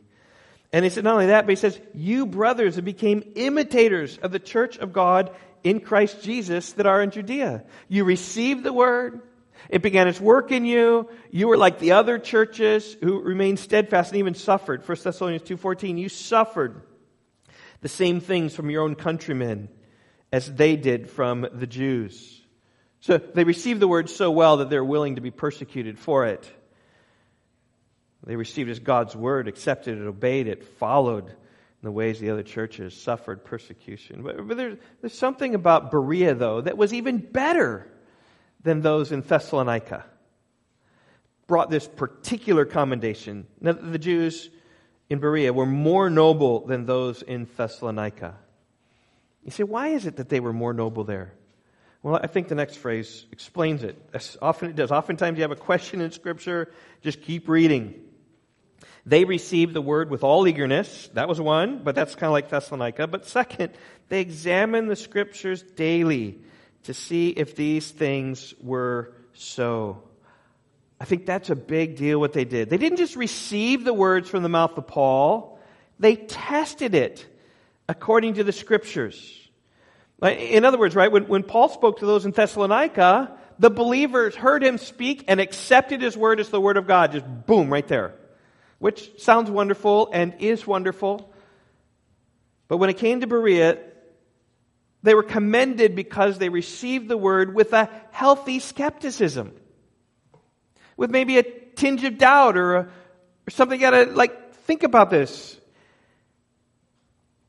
And 0.73 0.85
he 0.85 0.91
said 0.91 1.05
not 1.05 1.15
only 1.15 1.27
that, 1.27 1.47
but 1.47 1.51
he 1.51 1.57
says, 1.57 1.81
You 1.95 2.27
brothers 2.27 2.81
became 2.81 3.33
imitators 3.35 4.19
of 4.19 4.33
the 4.33 4.39
church 4.39 4.79
of 4.79 4.93
God 4.93 5.31
in 5.65 5.81
Christ 5.81 6.23
Jesus 6.23 6.73
that 6.73 6.87
are 6.87 7.03
in 7.03 7.11
Judea. 7.11 7.65
You 7.89 8.05
received 8.05 8.65
the 8.65 8.73
word. 8.73 9.21
It 9.69 9.83
began 9.83 10.07
its 10.07 10.21
work 10.21 10.53
in 10.53 10.65
you. 10.65 11.09
You 11.31 11.49
were 11.49 11.57
like 11.57 11.79
the 11.79 11.93
other 11.93 12.19
churches 12.19 12.97
who 13.01 13.21
remained 13.21 13.59
steadfast 13.59 14.13
and 14.13 14.19
even 14.19 14.35
suffered. 14.35 14.87
1 14.87 14.99
Thessalonians 15.03 15.43
2.14, 15.43 15.99
you 15.99 16.09
suffered 16.09 16.83
the 17.81 17.89
same 17.89 18.21
things 18.21 18.55
from 18.55 18.71
your 18.71 18.83
own 18.83 18.95
countrymen 18.95 19.69
as 20.33 20.53
they 20.53 20.77
did 20.77 21.09
from 21.11 21.47
the 21.53 21.67
Jews. 21.67 22.41
So 23.01 23.19
they 23.19 23.45
received 23.45 23.81
the 23.81 23.89
word 23.89 24.11
so 24.11 24.31
well 24.31 24.59
that 24.59 24.71
they're 24.71 24.85
willing 24.85 25.17
to 25.17 25.21
be 25.21 25.31
persecuted 25.31 25.99
for 25.99 26.27
it. 26.27 26.51
They 28.27 28.37
received 28.37 28.69
as 28.71 28.81
God's 28.81 29.15
word, 29.15 29.47
accepted 29.47 29.99
it, 29.99 30.05
obeyed 30.05 30.49
it, 30.49 30.65
followed 30.65 31.29
in 31.29 31.37
the 31.83 31.93
ways 31.93 32.19
the 32.19 32.31
other 32.31 32.43
churches 32.43 33.01
suffered 33.01 33.45
persecution. 33.45 34.23
But, 34.23 34.49
but 34.49 34.57
there's, 34.57 34.79
there's 35.01 35.17
something 35.17 35.55
about 35.55 35.93
Berea, 35.93 36.35
though, 36.35 36.61
that 36.61 36.77
was 36.77 36.93
even 36.93 37.19
better 37.19 37.89
than 38.65 38.81
those 38.81 39.13
in 39.13 39.21
Thessalonica. 39.21 40.05
Brought 41.47 41.71
this 41.71 41.87
particular 41.87 42.65
commendation. 42.65 43.47
Now, 43.61 43.73
the 43.73 43.99
Jews 43.99 44.51
in 45.09 45.21
Berea 45.21 45.53
were 45.53 45.67
more 45.67 46.11
noble 46.11 46.67
than 46.67 46.85
those 46.85 47.23
in 47.23 47.47
Thessalonica. 47.57 48.35
You 49.45 49.53
say, 49.53 49.63
why 49.63 49.89
is 49.89 50.07
it 50.07 50.17
that 50.17 50.29
they 50.29 50.41
were 50.41 50.53
more 50.53 50.73
noble 50.73 51.05
there? 51.05 51.33
Well, 52.03 52.19
I 52.21 52.27
think 52.27 52.49
the 52.49 52.57
next 52.57 52.77
phrase 52.77 53.25
explains 53.31 53.85
it. 53.85 53.97
As 54.13 54.37
often 54.43 54.71
it 54.71 54.75
does. 54.75 54.91
Oftentimes 54.91 55.39
you 55.39 55.43
have 55.43 55.53
a 55.53 55.57
question 55.57 56.01
in 56.01 56.11
Scripture, 56.11 56.73
just 57.03 57.23
keep 57.23 57.49
reading. 57.49 58.03
They 59.07 59.25
received 59.25 59.73
the 59.73 59.81
word 59.81 60.11
with 60.11 60.25
all 60.25 60.49
eagerness. 60.49 61.09
That 61.15 61.29
was 61.29 61.41
one, 61.41 61.81
but 61.85 61.95
that's 61.95 62.17
kind 62.17 62.25
of 62.25 62.33
like 62.33 62.51
Thessalonica. 62.51 63.07
But 63.07 63.25
second, 63.25 63.73
they 64.09 64.21
examined 64.21 64.91
the 64.91 64.97
scriptures 64.97 65.63
daily 65.63 66.41
to 66.85 66.93
see 66.93 67.29
if 67.29 67.55
these 67.55 67.89
things 67.89 68.53
were 68.61 69.15
so. 69.33 70.03
I 71.01 71.05
think 71.05 71.25
that's 71.25 71.51
a 71.51 71.57
big 71.57 71.97
deal 71.97 72.19
what 72.19 72.33
they 72.33 72.45
did. 72.45 72.69
They 72.69 72.79
didn't 72.79 72.99
just 72.99 73.15
receive 73.15 73.85
the 73.85 73.95
words 73.95 74.29
from 74.29 74.43
the 74.43 74.49
mouth 74.49 74.77
of 74.77 74.89
Paul, 74.89 75.61
they 76.01 76.17
tested 76.17 76.95
it 76.95 77.25
according 77.89 78.35
to 78.35 78.45
the 78.45 78.53
scriptures. 78.53 79.33
In 80.21 80.65
other 80.65 80.79
words, 80.79 80.97
right, 80.97 81.13
when, 81.13 81.29
when 81.29 81.45
Paul 81.45 81.69
spoke 81.69 82.01
to 82.01 82.07
those 82.07 82.25
in 82.25 82.33
Thessalonica, 82.33 83.39
the 83.59 83.71
believers 83.71 84.35
heard 84.35 84.65
him 84.65 84.79
speak 84.79 85.25
and 85.29 85.41
accepted 85.41 86.03
his 86.03 86.17
word 86.17 86.41
as 86.41 86.49
the 86.49 86.61
word 86.61 86.77
of 86.77 86.87
God. 86.87 87.13
Just 87.13 87.47
boom, 87.47 87.71
right 87.71 87.87
there 87.87 88.15
which 88.79 89.21
sounds 89.21 89.51
wonderful 89.51 90.11
and 90.13 90.35
is 90.39 90.67
wonderful. 90.67 91.33
But 92.69 92.79
when 92.79 92.91
it 92.91 92.99
came 92.99 93.21
to 93.21 93.27
Berea, 93.27 93.79
they 95.03 95.15
were 95.15 95.23
commended 95.23 95.95
because 95.95 96.39
they 96.39 96.49
received 96.49 97.09
the 97.09 97.17
word 97.17 97.55
with 97.55 97.73
a 97.73 97.89
healthy 98.11 98.59
skepticism, 98.59 99.53
with 100.97 101.11
maybe 101.11 101.39
a 101.39 101.43
tinge 101.43 102.03
of 102.05 102.19
doubt 102.19 102.57
or, 102.57 102.77
a, 102.77 102.81
or 102.81 103.51
something. 103.51 103.81
You 103.81 103.87
gotta 103.87 104.11
like 104.11 104.55
think 104.55 104.83
about 104.83 105.11
this. 105.11 105.57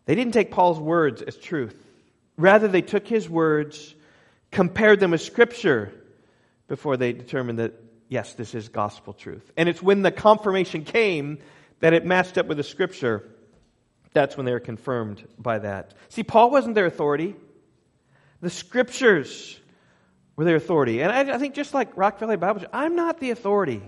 They 0.05 0.15
didn't 0.15 0.33
take 0.33 0.51
Paul's 0.51 0.79
words 0.79 1.21
as 1.21 1.35
truth. 1.35 1.75
Rather, 2.37 2.67
they 2.67 2.83
took 2.83 3.07
his 3.07 3.27
words, 3.27 3.95
compared 4.51 4.99
them 4.99 5.11
with 5.11 5.21
Scripture 5.21 5.91
before 6.67 6.95
they 6.95 7.11
determined 7.11 7.59
that 7.59 7.73
yes, 8.09 8.33
this 8.33 8.55
is 8.55 8.69
gospel 8.69 9.13
truth. 9.13 9.51
And 9.57 9.67
it's 9.69 9.81
when 9.81 10.01
the 10.01 10.11
confirmation 10.11 10.83
came 10.83 11.39
that 11.79 11.93
it 11.93 12.05
matched 12.05 12.37
up 12.37 12.47
with 12.47 12.57
the 12.57 12.63
scripture. 12.63 13.23
That's 14.13 14.35
when 14.35 14.45
they 14.45 14.51
were 14.51 14.59
confirmed 14.59 15.25
by 15.37 15.59
that. 15.59 15.93
See, 16.09 16.23
Paul 16.23 16.49
wasn't 16.49 16.75
their 16.75 16.85
authority. 16.85 17.35
The 18.41 18.49
scriptures 18.49 19.59
were 20.35 20.45
their 20.45 20.55
authority. 20.55 21.01
And 21.01 21.11
I, 21.11 21.35
I 21.35 21.37
think 21.37 21.55
just 21.55 21.73
like 21.73 21.95
Rock 21.97 22.19
Valley 22.19 22.37
Bible, 22.37 22.63
I'm 22.71 22.95
not 22.95 23.19
the 23.19 23.31
authority. 23.31 23.81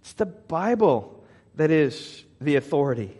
It's 0.00 0.12
the 0.14 0.26
Bible 0.26 1.24
that 1.54 1.70
is 1.70 2.24
the 2.40 2.56
authority. 2.56 3.16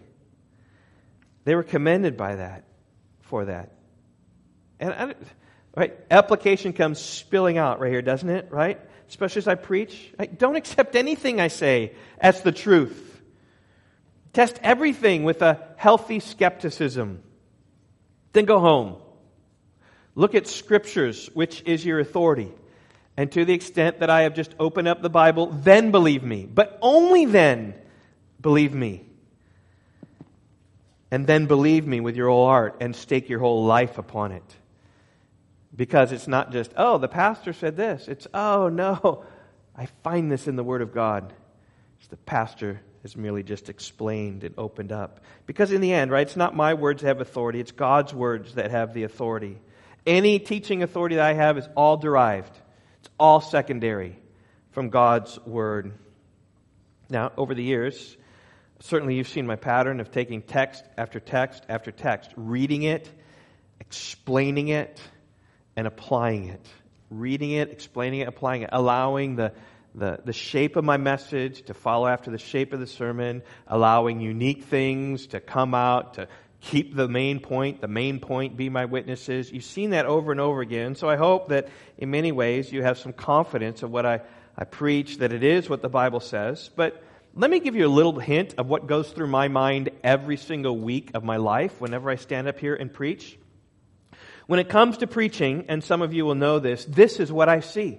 They 1.44 1.54
were 1.54 1.62
commended 1.62 2.16
by 2.16 2.36
that, 2.36 2.64
for 3.22 3.44
that. 3.46 3.72
And 4.80 4.92
I, 4.92 5.14
right, 5.76 5.94
application 6.10 6.72
comes 6.72 6.98
spilling 6.98 7.58
out 7.58 7.80
right 7.80 7.90
here, 7.90 8.02
doesn't 8.02 8.28
it? 8.28 8.48
Right? 8.50 8.80
Especially 9.08 9.40
as 9.40 9.48
I 9.48 9.54
preach. 9.54 10.12
Don't 10.36 10.56
accept 10.56 10.96
anything 10.96 11.40
I 11.40 11.48
say 11.48 11.92
as 12.18 12.42
the 12.42 12.52
truth. 12.52 13.22
Test 14.32 14.58
everything 14.62 15.24
with 15.24 15.42
a 15.42 15.60
healthy 15.76 16.20
skepticism. 16.20 17.22
Then 18.32 18.44
go 18.46 18.58
home. 18.58 18.96
Look 20.16 20.34
at 20.34 20.46
scriptures, 20.46 21.30
which 21.34 21.62
is 21.66 21.84
your 21.84 22.00
authority. 22.00 22.52
And 23.16 23.30
to 23.32 23.44
the 23.44 23.54
extent 23.54 24.00
that 24.00 24.10
I 24.10 24.22
have 24.22 24.34
just 24.34 24.54
opened 24.58 24.88
up 24.88 25.02
the 25.02 25.10
Bible, 25.10 25.46
then 25.46 25.92
believe 25.92 26.24
me. 26.24 26.46
But 26.52 26.78
only 26.82 27.26
then 27.26 27.74
believe 28.40 28.74
me. 28.74 29.04
And 31.10 31.26
then 31.26 31.46
believe 31.46 31.86
me 31.86 32.00
with 32.00 32.16
your 32.16 32.28
whole 32.28 32.46
heart 32.46 32.78
and 32.80 32.96
stake 32.96 33.28
your 33.28 33.38
whole 33.38 33.64
life 33.64 33.98
upon 33.98 34.32
it. 34.32 34.56
Because 35.74 36.12
it's 36.12 36.28
not 36.28 36.52
just, 36.52 36.72
oh, 36.76 36.98
the 36.98 37.08
pastor 37.08 37.52
said 37.52 37.76
this. 37.76 38.06
It's, 38.08 38.26
oh, 38.32 38.68
no, 38.68 39.24
I 39.76 39.86
find 40.02 40.30
this 40.30 40.46
in 40.46 40.56
the 40.56 40.62
Word 40.62 40.82
of 40.82 40.94
God. 40.94 41.32
It's 41.98 42.08
the 42.08 42.16
pastor 42.16 42.80
has 43.02 43.16
merely 43.16 43.42
just 43.42 43.68
explained 43.68 44.44
and 44.44 44.54
opened 44.56 44.92
up. 44.92 45.20
Because 45.46 45.72
in 45.72 45.80
the 45.80 45.92
end, 45.92 46.10
right, 46.10 46.26
it's 46.26 46.36
not 46.36 46.54
my 46.56 46.74
words 46.74 47.02
that 47.02 47.08
have 47.08 47.20
authority, 47.20 47.60
it's 47.60 47.72
God's 47.72 48.14
words 48.14 48.54
that 48.54 48.70
have 48.70 48.94
the 48.94 49.02
authority. 49.02 49.58
Any 50.06 50.38
teaching 50.38 50.82
authority 50.82 51.16
that 51.16 51.24
I 51.24 51.32
have 51.32 51.58
is 51.58 51.68
all 51.76 51.96
derived, 51.96 52.56
it's 53.00 53.10
all 53.18 53.40
secondary 53.40 54.18
from 54.70 54.90
God's 54.90 55.38
Word. 55.44 55.92
Now, 57.10 57.32
over 57.36 57.54
the 57.54 57.62
years, 57.62 58.16
Certainly, 58.84 59.14
you've 59.14 59.28
seen 59.28 59.46
my 59.46 59.56
pattern 59.56 59.98
of 60.00 60.10
taking 60.10 60.42
text 60.42 60.84
after 60.98 61.18
text 61.18 61.64
after 61.70 61.90
text, 61.90 62.30
reading 62.36 62.82
it, 62.82 63.10
explaining 63.80 64.68
it, 64.68 65.00
and 65.76 65.86
applying 65.86 66.48
it. 66.48 66.66
Reading 67.10 67.52
it, 67.52 67.70
explaining 67.70 68.20
it, 68.20 68.28
applying 68.28 68.62
it, 68.62 68.70
allowing 68.72 69.36
the, 69.36 69.52
the, 69.94 70.20
the 70.24 70.32
shape 70.32 70.76
of 70.76 70.84
my 70.84 70.96
message 70.96 71.62
to 71.66 71.74
follow 71.74 72.06
after 72.06 72.30
the 72.30 72.38
shape 72.38 72.72
of 72.72 72.80
the 72.80 72.86
sermon, 72.86 73.42
allowing 73.66 74.20
unique 74.20 74.64
things 74.64 75.28
to 75.28 75.40
come 75.40 75.74
out, 75.74 76.14
to 76.14 76.28
keep 76.60 76.96
the 76.96 77.06
main 77.06 77.40
point, 77.40 77.80
the 77.80 77.88
main 77.88 78.18
point 78.18 78.56
be 78.56 78.68
my 78.68 78.86
witnesses. 78.86 79.52
You've 79.52 79.64
seen 79.64 79.90
that 79.90 80.06
over 80.06 80.32
and 80.32 80.40
over 80.40 80.60
again. 80.60 80.94
So 80.94 81.08
I 81.08 81.16
hope 81.16 81.50
that 81.50 81.68
in 81.98 82.10
many 82.10 82.32
ways 82.32 82.72
you 82.72 82.82
have 82.82 82.98
some 82.98 83.12
confidence 83.12 83.82
of 83.82 83.90
what 83.90 84.06
I, 84.06 84.22
I 84.56 84.64
preach, 84.64 85.18
that 85.18 85.32
it 85.32 85.44
is 85.44 85.68
what 85.68 85.82
the 85.82 85.88
Bible 85.88 86.20
says. 86.20 86.70
But 86.74 87.02
let 87.34 87.50
me 87.50 87.60
give 87.60 87.76
you 87.76 87.86
a 87.86 87.88
little 87.88 88.18
hint 88.18 88.54
of 88.58 88.68
what 88.68 88.86
goes 88.86 89.10
through 89.10 89.26
my 89.26 89.48
mind 89.48 89.90
every 90.02 90.36
single 90.36 90.78
week 90.78 91.10
of 91.14 91.22
my 91.22 91.36
life 91.36 91.80
whenever 91.80 92.08
I 92.08 92.16
stand 92.16 92.48
up 92.48 92.58
here 92.58 92.74
and 92.74 92.92
preach. 92.92 93.38
When 94.46 94.60
it 94.60 94.68
comes 94.68 94.98
to 94.98 95.06
preaching, 95.06 95.66
and 95.68 95.82
some 95.82 96.02
of 96.02 96.12
you 96.12 96.24
will 96.24 96.34
know 96.34 96.58
this, 96.58 96.84
this 96.84 97.18
is 97.18 97.32
what 97.32 97.48
I 97.48 97.60
see. 97.60 97.98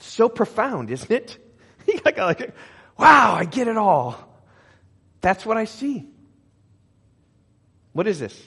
So 0.00 0.28
profound, 0.28 0.90
isn't 0.90 1.10
it? 1.10 1.38
like, 2.16 2.54
wow, 2.98 3.34
I 3.34 3.44
get 3.44 3.68
it 3.68 3.76
all. 3.76 4.16
That's 5.20 5.46
what 5.46 5.56
I 5.56 5.64
see. 5.64 6.06
What 7.92 8.06
is 8.06 8.18
this? 8.18 8.38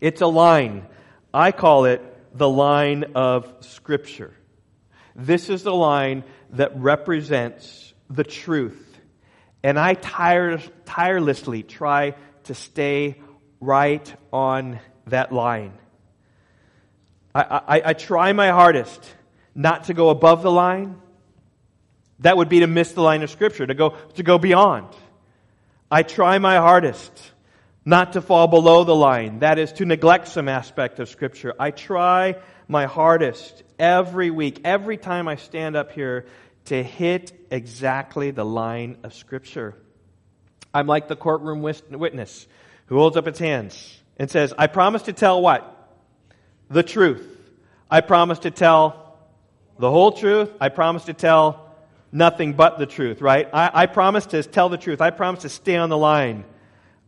It's 0.00 0.20
a 0.20 0.26
line. 0.26 0.86
I 1.34 1.52
call 1.52 1.84
it 1.84 2.02
the 2.32 2.48
line 2.48 3.04
of 3.14 3.52
Scripture. 3.60 4.32
This 5.14 5.50
is 5.50 5.62
the 5.64 5.74
line 5.74 6.24
that 6.50 6.72
represents 6.76 7.92
the 8.08 8.24
truth. 8.24 8.89
And 9.62 9.78
I 9.78 9.94
tire, 9.94 10.58
tirelessly 10.86 11.62
try 11.62 12.14
to 12.44 12.54
stay 12.54 13.16
right 13.60 14.12
on 14.32 14.78
that 15.06 15.32
line. 15.32 15.72
I, 17.34 17.42
I, 17.42 17.82
I 17.90 17.92
try 17.92 18.32
my 18.32 18.50
hardest 18.50 19.14
not 19.54 19.84
to 19.84 19.94
go 19.94 20.08
above 20.08 20.42
the 20.42 20.50
line. 20.50 21.00
That 22.20 22.36
would 22.36 22.48
be 22.48 22.60
to 22.60 22.66
miss 22.66 22.92
the 22.92 23.02
line 23.02 23.22
of 23.22 23.30
Scripture, 23.30 23.66
to 23.66 23.74
go, 23.74 23.90
to 24.14 24.22
go 24.22 24.38
beyond. 24.38 24.88
I 25.90 26.02
try 26.02 26.38
my 26.38 26.56
hardest 26.56 27.12
not 27.84 28.12
to 28.12 28.20
fall 28.20 28.46
below 28.46 28.84
the 28.84 28.94
line, 28.94 29.40
that 29.40 29.58
is, 29.58 29.72
to 29.74 29.84
neglect 29.84 30.28
some 30.28 30.48
aspect 30.48 31.00
of 31.00 31.08
Scripture. 31.08 31.54
I 31.58 31.70
try 31.70 32.36
my 32.68 32.86
hardest 32.86 33.62
every 33.78 34.30
week, 34.30 34.60
every 34.64 34.96
time 34.96 35.28
I 35.28 35.36
stand 35.36 35.76
up 35.76 35.92
here, 35.92 36.26
to 36.66 36.82
hit 36.82 37.32
exactly 37.50 38.30
the 38.30 38.44
line 38.44 38.98
of 39.02 39.14
Scripture. 39.14 39.74
I'm 40.72 40.86
like 40.86 41.08
the 41.08 41.16
courtroom 41.16 41.62
witness 41.62 42.46
who 42.86 42.96
holds 42.96 43.16
up 43.16 43.26
its 43.26 43.38
hands 43.38 44.00
and 44.16 44.30
says, 44.30 44.52
I 44.56 44.66
promise 44.66 45.02
to 45.02 45.12
tell 45.12 45.40
what? 45.40 45.76
The 46.68 46.82
truth. 46.82 47.26
I 47.90 48.00
promise 48.02 48.40
to 48.40 48.50
tell 48.50 49.18
the 49.78 49.90
whole 49.90 50.12
truth. 50.12 50.50
I 50.60 50.68
promise 50.68 51.04
to 51.06 51.14
tell 51.14 51.74
nothing 52.12 52.52
but 52.52 52.78
the 52.78 52.86
truth, 52.86 53.20
right? 53.20 53.48
I, 53.52 53.70
I 53.72 53.86
promise 53.86 54.26
to 54.26 54.42
tell 54.42 54.68
the 54.68 54.78
truth. 54.78 55.00
I 55.00 55.10
promise 55.10 55.42
to 55.42 55.48
stay 55.48 55.76
on 55.76 55.88
the 55.88 55.98
line. 55.98 56.44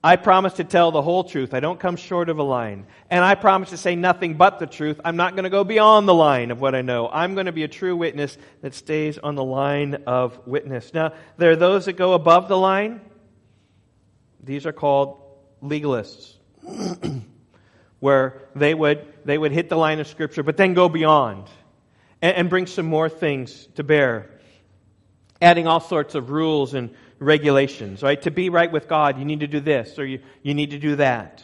I 0.05 0.17
promise 0.17 0.55
to 0.55 0.65
tell 0.65 0.91
the 0.91 1.01
whole 1.01 1.23
truth. 1.23 1.55
I 1.55 1.61
don't 1.61 1.79
come 1.79 1.95
short 1.95 2.29
of 2.29 2.38
a 2.38 2.43
line. 2.43 2.87
And 3.09 3.25
I 3.25 3.37
promise 3.37 3.71
to 3.71 3.77
say 3.77 3.95
nothing 3.95 4.35
but 4.35 4.59
the 4.59 4.67
truth. 4.67 5.01
I'm 5.05 5.17
not 5.17 5.35
going 5.35 5.45
to 5.45 5.51
go 5.51 5.62
beyond 5.62 6.09
the 6.09 6.15
line 6.15 6.51
of 6.51 6.61
what 6.61 6.75
I 6.75 6.83
know. 6.83 7.09
I'm 7.09 7.35
going 7.35 7.47
to 7.47 7.53
be 7.53 7.62
a 7.62 7.69
true 7.69 7.97
witness 7.97 8.37
that 8.62 8.75
stays 8.75 9.19
on 9.19 9.37
the 9.37 9.45
line 9.45 10.03
of 10.09 10.45
witness. 10.45 10.93
Now, 10.93 11.12
there 11.37 11.53
are 11.53 11.57
those 11.57 11.85
that 11.85 11.93
go 11.93 12.15
above 12.15 12.49
the 12.49 12.59
line. 12.59 13.01
These 14.43 14.67
are 14.67 14.73
called 14.73 15.23
legalists, 15.62 16.35
where 18.01 18.43
they 18.57 18.75
would, 18.75 19.07
they 19.25 19.38
would 19.38 19.53
hit 19.53 19.69
the 19.69 19.77
line 19.77 20.01
of 20.01 20.09
Scripture, 20.09 20.43
but 20.43 20.57
then 20.57 20.75
go 20.75 20.88
beyond 20.88 21.47
and, 22.21 22.37
and 22.37 22.51
bring 22.51 22.67
some 22.67 22.87
more 22.87 23.09
things 23.09 23.69
to 23.77 23.85
bear, 23.85 24.31
adding 25.41 25.69
all 25.69 25.79
sorts 25.79 26.17
of 26.17 26.31
rules 26.31 26.75
and 26.75 26.91
regulations, 27.22 28.02
right? 28.02 28.20
To 28.22 28.30
be 28.30 28.50
right 28.50 28.70
with 28.70 28.88
God, 28.88 29.18
you 29.18 29.24
need 29.24 29.40
to 29.40 29.46
do 29.46 29.61
this 29.61 29.98
or 29.98 30.04
you, 30.04 30.20
you 30.42 30.54
need 30.54 30.70
to 30.70 30.78
do 30.78 30.96
that, 30.96 31.42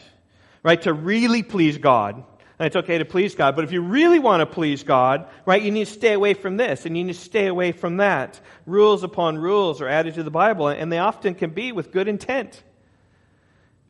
right? 0.63 0.81
To 0.83 0.93
really 0.93 1.43
please 1.43 1.77
God, 1.77 2.15
and 2.15 2.65
it's 2.65 2.75
okay 2.75 2.97
to 2.97 3.05
please 3.05 3.35
God, 3.35 3.55
but 3.55 3.63
if 3.63 3.71
you 3.71 3.81
really 3.81 4.19
want 4.19 4.41
to 4.41 4.45
please 4.45 4.83
God, 4.83 5.27
right, 5.45 5.61
you 5.61 5.71
need 5.71 5.87
to 5.87 5.93
stay 5.93 6.13
away 6.13 6.33
from 6.33 6.57
this 6.57 6.85
and 6.85 6.97
you 6.97 7.05
need 7.05 7.13
to 7.13 7.19
stay 7.19 7.47
away 7.47 7.71
from 7.71 7.97
that. 7.97 8.39
Rules 8.65 9.03
upon 9.03 9.37
rules 9.37 9.81
are 9.81 9.87
added 9.87 10.15
to 10.15 10.23
the 10.23 10.31
Bible, 10.31 10.67
and 10.67 10.91
they 10.91 10.99
often 10.99 11.35
can 11.35 11.51
be 11.51 11.71
with 11.71 11.91
good 11.91 12.07
intent. 12.07 12.61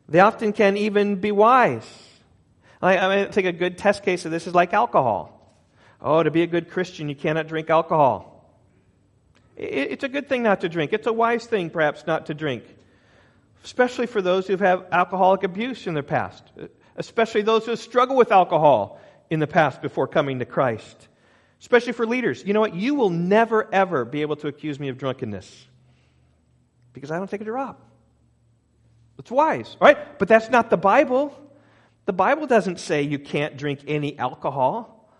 They 0.08 0.20
often 0.20 0.52
can 0.52 0.76
even 0.76 1.16
be 1.16 1.32
wise. 1.32 1.86
I, 2.82 3.22
I 3.22 3.24
think 3.26 3.46
a 3.46 3.52
good 3.52 3.76
test 3.76 4.02
case 4.02 4.24
of 4.24 4.30
this 4.30 4.46
is 4.46 4.54
like 4.54 4.72
alcohol. 4.72 5.36
Oh, 6.00 6.22
to 6.22 6.30
be 6.30 6.42
a 6.42 6.46
good 6.46 6.70
Christian, 6.70 7.08
you 7.08 7.14
cannot 7.14 7.46
drink 7.46 7.68
alcohol. 7.68 8.39
It's 9.62 10.04
a 10.04 10.08
good 10.08 10.26
thing 10.26 10.42
not 10.42 10.62
to 10.62 10.70
drink. 10.70 10.94
It's 10.94 11.06
a 11.06 11.12
wise 11.12 11.44
thing, 11.44 11.68
perhaps, 11.68 12.06
not 12.06 12.26
to 12.26 12.34
drink, 12.34 12.64
especially 13.62 14.06
for 14.06 14.22
those 14.22 14.46
who 14.46 14.56
have 14.56 14.86
alcoholic 14.90 15.42
abuse 15.42 15.86
in 15.86 15.92
their 15.92 16.02
past, 16.02 16.42
especially 16.96 17.42
those 17.42 17.66
who 17.66 17.76
struggle 17.76 18.16
with 18.16 18.32
alcohol 18.32 18.98
in 19.28 19.38
the 19.38 19.46
past 19.46 19.82
before 19.82 20.08
coming 20.08 20.38
to 20.38 20.46
Christ, 20.46 21.08
especially 21.60 21.92
for 21.92 22.06
leaders. 22.06 22.42
You 22.46 22.54
know 22.54 22.60
what? 22.60 22.74
You 22.74 22.94
will 22.94 23.10
never, 23.10 23.68
ever 23.70 24.06
be 24.06 24.22
able 24.22 24.36
to 24.36 24.48
accuse 24.48 24.80
me 24.80 24.88
of 24.88 24.96
drunkenness 24.96 25.66
because 26.94 27.10
I 27.10 27.18
don't 27.18 27.28
take 27.28 27.42
a 27.42 27.44
drop. 27.44 27.86
It's 29.18 29.30
wise, 29.30 29.76
right? 29.78 30.18
But 30.18 30.28
that's 30.28 30.48
not 30.48 30.70
the 30.70 30.78
Bible. 30.78 31.38
The 32.06 32.14
Bible 32.14 32.46
doesn't 32.46 32.80
say 32.80 33.02
you 33.02 33.18
can't 33.18 33.58
drink 33.58 33.80
any 33.86 34.18
alcohol. 34.18 35.12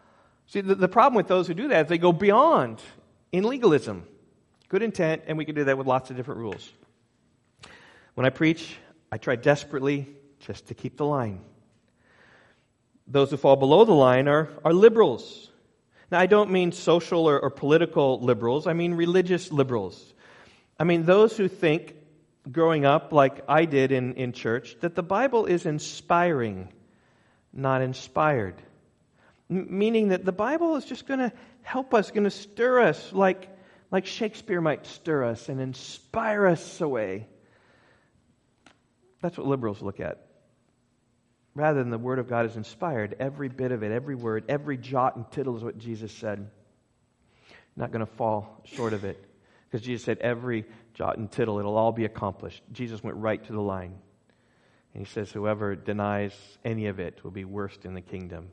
See, 0.46 0.62
the, 0.62 0.74
the 0.74 0.88
problem 0.88 1.14
with 1.14 1.28
those 1.28 1.46
who 1.46 1.52
do 1.52 1.68
that 1.68 1.84
is 1.84 1.88
they 1.90 1.98
go 1.98 2.10
beyond 2.10 2.80
in 3.32 3.44
legalism. 3.44 4.06
Good 4.70 4.82
intent, 4.84 5.22
and 5.26 5.36
we 5.36 5.44
can 5.44 5.56
do 5.56 5.64
that 5.64 5.76
with 5.76 5.88
lots 5.88 6.10
of 6.10 6.16
different 6.16 6.40
rules. 6.40 6.72
When 8.14 8.24
I 8.24 8.30
preach, 8.30 8.76
I 9.10 9.18
try 9.18 9.34
desperately 9.34 10.06
just 10.38 10.68
to 10.68 10.74
keep 10.74 10.96
the 10.96 11.04
line. 11.04 11.40
Those 13.08 13.32
who 13.32 13.36
fall 13.36 13.56
below 13.56 13.84
the 13.84 13.92
line 13.92 14.28
are, 14.28 14.48
are 14.64 14.72
liberals. 14.72 15.50
Now, 16.12 16.20
I 16.20 16.26
don't 16.26 16.52
mean 16.52 16.70
social 16.70 17.28
or, 17.28 17.40
or 17.40 17.50
political 17.50 18.20
liberals, 18.20 18.68
I 18.68 18.72
mean 18.72 18.94
religious 18.94 19.50
liberals. 19.50 20.14
I 20.78 20.84
mean 20.84 21.04
those 21.04 21.36
who 21.36 21.48
think, 21.48 21.96
growing 22.52 22.84
up 22.84 23.12
like 23.12 23.42
I 23.48 23.64
did 23.64 23.90
in, 23.90 24.14
in 24.14 24.32
church, 24.32 24.76
that 24.82 24.94
the 24.94 25.02
Bible 25.02 25.46
is 25.46 25.66
inspiring, 25.66 26.72
not 27.52 27.82
inspired. 27.82 28.54
M- 29.50 29.66
meaning 29.68 30.10
that 30.10 30.24
the 30.24 30.32
Bible 30.32 30.76
is 30.76 30.84
just 30.84 31.08
going 31.08 31.18
to 31.18 31.32
help 31.62 31.92
us, 31.92 32.12
going 32.12 32.22
to 32.22 32.30
stir 32.30 32.82
us 32.82 33.12
like 33.12 33.48
like 33.90 34.06
Shakespeare 34.06 34.60
might 34.60 34.86
stir 34.86 35.24
us 35.24 35.48
and 35.48 35.60
inspire 35.60 36.46
us 36.46 36.80
away. 36.80 37.26
That's 39.20 39.36
what 39.36 39.46
liberals 39.46 39.82
look 39.82 40.00
at. 40.00 40.26
Rather 41.54 41.80
than 41.80 41.90
the 41.90 41.98
Word 41.98 42.18
of 42.18 42.28
God 42.28 42.46
is 42.46 42.56
inspired, 42.56 43.16
every 43.18 43.48
bit 43.48 43.72
of 43.72 43.82
it, 43.82 43.90
every 43.90 44.14
word, 44.14 44.44
every 44.48 44.76
jot 44.76 45.16
and 45.16 45.30
tittle 45.32 45.56
is 45.56 45.64
what 45.64 45.78
Jesus 45.78 46.12
said. 46.12 46.48
Not 47.76 47.90
going 47.90 48.06
to 48.06 48.12
fall 48.12 48.62
short 48.64 48.92
of 48.92 49.04
it. 49.04 49.22
Because 49.68 49.84
Jesus 49.84 50.04
said, 50.04 50.18
every 50.18 50.64
jot 50.94 51.18
and 51.18 51.30
tittle, 51.30 51.58
it'll 51.58 51.76
all 51.76 51.92
be 51.92 52.04
accomplished. 52.04 52.62
Jesus 52.72 53.02
went 53.02 53.16
right 53.16 53.44
to 53.44 53.52
the 53.52 53.60
line. 53.60 53.94
And 54.94 55.06
he 55.06 55.12
says, 55.12 55.30
whoever 55.30 55.76
denies 55.76 56.34
any 56.64 56.86
of 56.86 56.98
it 56.98 57.22
will 57.22 57.30
be 57.30 57.44
worst 57.44 57.84
in 57.84 57.94
the 57.94 58.00
kingdom. 58.00 58.48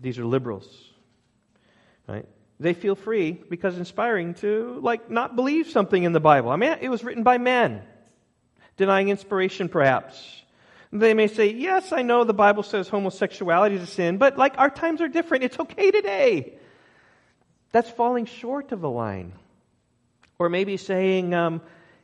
These 0.00 0.18
are 0.18 0.24
liberals. 0.24 0.68
Right? 2.06 2.26
They 2.58 2.74
feel 2.74 2.94
free 2.94 3.32
because 3.32 3.76
inspiring 3.76 4.34
to 4.34 4.78
like 4.82 5.10
not 5.10 5.36
believe 5.36 5.68
something 5.68 6.02
in 6.02 6.12
the 6.12 6.20
Bible. 6.20 6.50
I 6.50 6.56
mean, 6.56 6.76
it 6.80 6.88
was 6.88 7.04
written 7.04 7.22
by 7.22 7.38
men, 7.38 7.82
denying 8.76 9.08
inspiration 9.08 9.68
perhaps. 9.68 10.42
They 10.92 11.14
may 11.14 11.26
say, 11.26 11.52
yes, 11.52 11.92
I 11.92 12.02
know 12.02 12.24
the 12.24 12.32
Bible 12.32 12.62
says 12.62 12.88
homosexuality 12.88 13.74
is 13.76 13.82
a 13.82 13.86
sin, 13.86 14.18
but 14.18 14.38
like 14.38 14.56
our 14.58 14.70
times 14.70 15.00
are 15.00 15.08
different. 15.08 15.44
It's 15.44 15.58
okay 15.58 15.90
today. 15.90 16.54
That's 17.72 17.90
falling 17.90 18.24
short 18.26 18.72
of 18.72 18.80
the 18.80 18.88
line. 18.88 19.32
Or 20.38 20.48
maybe 20.48 20.76
saying, 20.76 21.34
um, 21.34 21.60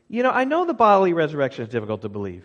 you 0.09 0.22
know, 0.22 0.30
I 0.30 0.44
know 0.44 0.66
the 0.66 0.74
bodily 0.74 1.12
resurrection 1.12 1.64
is 1.64 1.70
difficult 1.70 2.03
to 2.03 2.09
believe. 2.09 2.44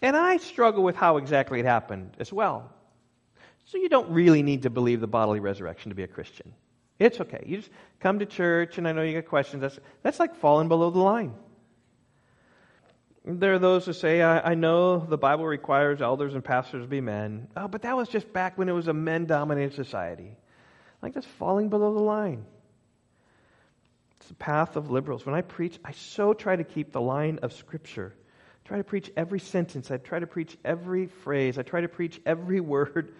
And 0.00 0.16
I 0.16 0.36
struggle 0.38 0.82
with 0.82 0.96
how 0.96 1.16
exactly 1.16 1.60
it 1.60 1.66
happened 1.66 2.16
as 2.18 2.32
well. 2.32 2.70
So 3.66 3.78
you 3.78 3.88
don't 3.88 4.10
really 4.10 4.42
need 4.42 4.62
to 4.62 4.70
believe 4.70 5.00
the 5.00 5.06
bodily 5.06 5.40
resurrection 5.40 5.90
to 5.90 5.94
be 5.94 6.02
a 6.02 6.08
Christian. 6.08 6.54
It's 6.98 7.20
okay. 7.20 7.42
You 7.46 7.58
just 7.58 7.70
come 8.00 8.20
to 8.20 8.26
church, 8.26 8.78
and 8.78 8.86
I 8.86 8.92
know 8.92 9.02
you 9.02 9.12
get 9.12 9.28
questions. 9.28 9.62
That's, 9.62 9.78
that's 10.02 10.20
like 10.20 10.36
falling 10.36 10.68
below 10.68 10.90
the 10.90 11.00
line. 11.00 11.34
There 13.24 13.54
are 13.54 13.58
those 13.58 13.86
who 13.86 13.94
say, 13.94 14.20
I, 14.20 14.52
I 14.52 14.54
know 14.54 14.98
the 14.98 15.16
Bible 15.16 15.46
requires 15.46 16.02
elders 16.02 16.34
and 16.34 16.44
pastors 16.44 16.82
to 16.84 16.88
be 16.88 17.00
men. 17.00 17.48
Oh, 17.56 17.68
but 17.68 17.82
that 17.82 17.96
was 17.96 18.08
just 18.08 18.32
back 18.32 18.58
when 18.58 18.68
it 18.68 18.72
was 18.72 18.86
a 18.86 18.92
men 18.92 19.24
dominated 19.24 19.74
society. 19.74 20.36
like 21.00 21.14
that's 21.14 21.26
falling 21.26 21.70
below 21.70 21.94
the 21.94 22.02
line. 22.02 22.44
It's 24.24 24.28
the 24.28 24.34
path 24.34 24.76
of 24.76 24.90
liberals. 24.90 25.24
When 25.24 25.34
I 25.34 25.40
preach, 25.40 25.78
I 25.84 25.92
so 25.92 26.34
try 26.34 26.54
to 26.54 26.64
keep 26.64 26.92
the 26.92 27.00
line 27.00 27.38
of 27.42 27.54
Scripture. 27.54 28.14
I 28.64 28.68
try 28.68 28.76
to 28.78 28.84
preach 28.84 29.10
every 29.16 29.40
sentence. 29.40 29.90
I 29.90 29.96
try 29.96 30.18
to 30.18 30.26
preach 30.26 30.56
every 30.64 31.06
phrase. 31.06 31.58
I 31.58 31.62
try 31.62 31.80
to 31.80 31.88
preach 31.88 32.20
every 32.26 32.60
word, 32.74 33.14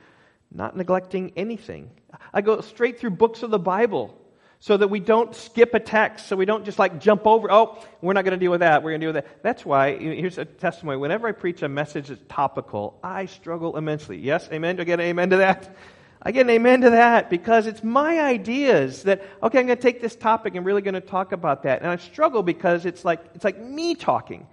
not 0.55 0.77
neglecting 0.77 1.33
anything. 1.37 1.91
I 2.33 2.41
go 2.41 2.61
straight 2.61 3.01
through 3.01 3.11
books 3.11 3.43
of 3.43 3.51
the 3.51 3.59
Bible 3.59 4.19
so 4.61 4.77
that 4.77 4.89
we 4.89 4.99
don't 4.99 5.35
skip 5.35 5.75
a 5.75 5.81
text, 5.81 6.27
so 6.27 6.37
we 6.37 6.47
don't 6.47 6.65
just 6.65 6.79
like 6.79 6.99
jump 6.99 7.27
over, 7.27 7.53
oh, 7.53 7.85
we're 8.01 8.15
not 8.15 8.25
going 8.25 8.39
to 8.39 8.43
deal 8.43 8.51
with 8.51 8.61
that, 8.61 8.83
we're 8.83 8.93
going 8.93 9.01
to 9.01 9.07
deal 9.07 9.13
with 9.13 9.25
that. 9.25 9.43
That's 9.43 9.67
why, 9.67 9.95
here's 9.97 10.39
a 10.39 10.47
testimony. 10.47 10.97
Whenever 10.97 11.29
I 11.29 11.33
preach 11.33 11.63
a 11.63 11.69
message 11.69 12.09
that's 12.09 12.23
topical, 12.29 12.99
I 13.03 13.27
struggle 13.27 13.77
immensely. 13.77 14.17
Yes, 14.17 14.49
amen? 14.51 14.77
Do 14.77 14.83
I 14.83 14.85
get 14.87 15.01
an 15.01 15.07
amen 15.07 15.31
to 15.31 15.37
that? 15.39 15.77
I 16.23 16.33
get 16.33 16.47
an 16.47 16.51
amen 16.51 16.81
to 16.81 16.91
that 16.91 17.29
because 17.29 17.67
it's 17.67 17.85
my 17.85 18.21
ideas 18.21 19.03
that, 19.03 19.23
okay, 19.43 19.59
I'm 19.59 19.67
going 19.67 19.77
to 19.77 19.83
take 19.83 20.01
this 20.01 20.17
topic 20.17 20.55
and 20.55 20.65
really 20.65 20.81
going 20.81 20.95
to 20.95 21.03
talk 21.03 21.33
about 21.33 21.65
that. 21.65 21.83
And 21.83 21.91
I 21.91 21.97
struggle 21.97 22.43
because 22.43 22.87
it's 22.87 23.05
like, 23.05 23.21
it's 23.35 23.45
like 23.45 23.61
me 23.61 23.95
talking. 23.95 24.47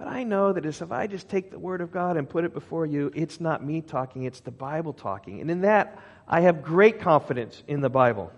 But 0.00 0.08
I 0.08 0.24
know 0.24 0.54
that 0.54 0.64
if 0.64 0.90
I 0.90 1.06
just 1.06 1.28
take 1.28 1.50
the 1.50 1.58
Word 1.58 1.82
of 1.82 1.92
God 1.92 2.16
and 2.16 2.26
put 2.26 2.46
it 2.46 2.54
before 2.54 2.86
you, 2.86 3.12
it's 3.14 3.38
not 3.38 3.62
me 3.62 3.82
talking, 3.82 4.22
it's 4.22 4.40
the 4.40 4.50
Bible 4.50 4.94
talking. 4.94 5.42
And 5.42 5.50
in 5.50 5.60
that, 5.60 5.98
I 6.26 6.40
have 6.40 6.62
great 6.62 7.02
confidence 7.02 7.62
in 7.68 7.82
the 7.82 7.90
Bible. 7.90 8.32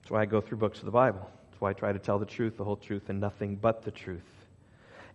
That's 0.00 0.10
why 0.10 0.22
I 0.22 0.26
go 0.26 0.40
through 0.40 0.58
books 0.58 0.80
of 0.80 0.84
the 0.84 0.90
Bible. 0.90 1.20
That's 1.20 1.60
why 1.60 1.70
I 1.70 1.74
try 1.74 1.92
to 1.92 2.00
tell 2.00 2.18
the 2.18 2.26
truth, 2.26 2.56
the 2.56 2.64
whole 2.64 2.74
truth, 2.74 3.08
and 3.08 3.20
nothing 3.20 3.54
but 3.54 3.82
the 3.84 3.92
truth. 3.92 4.26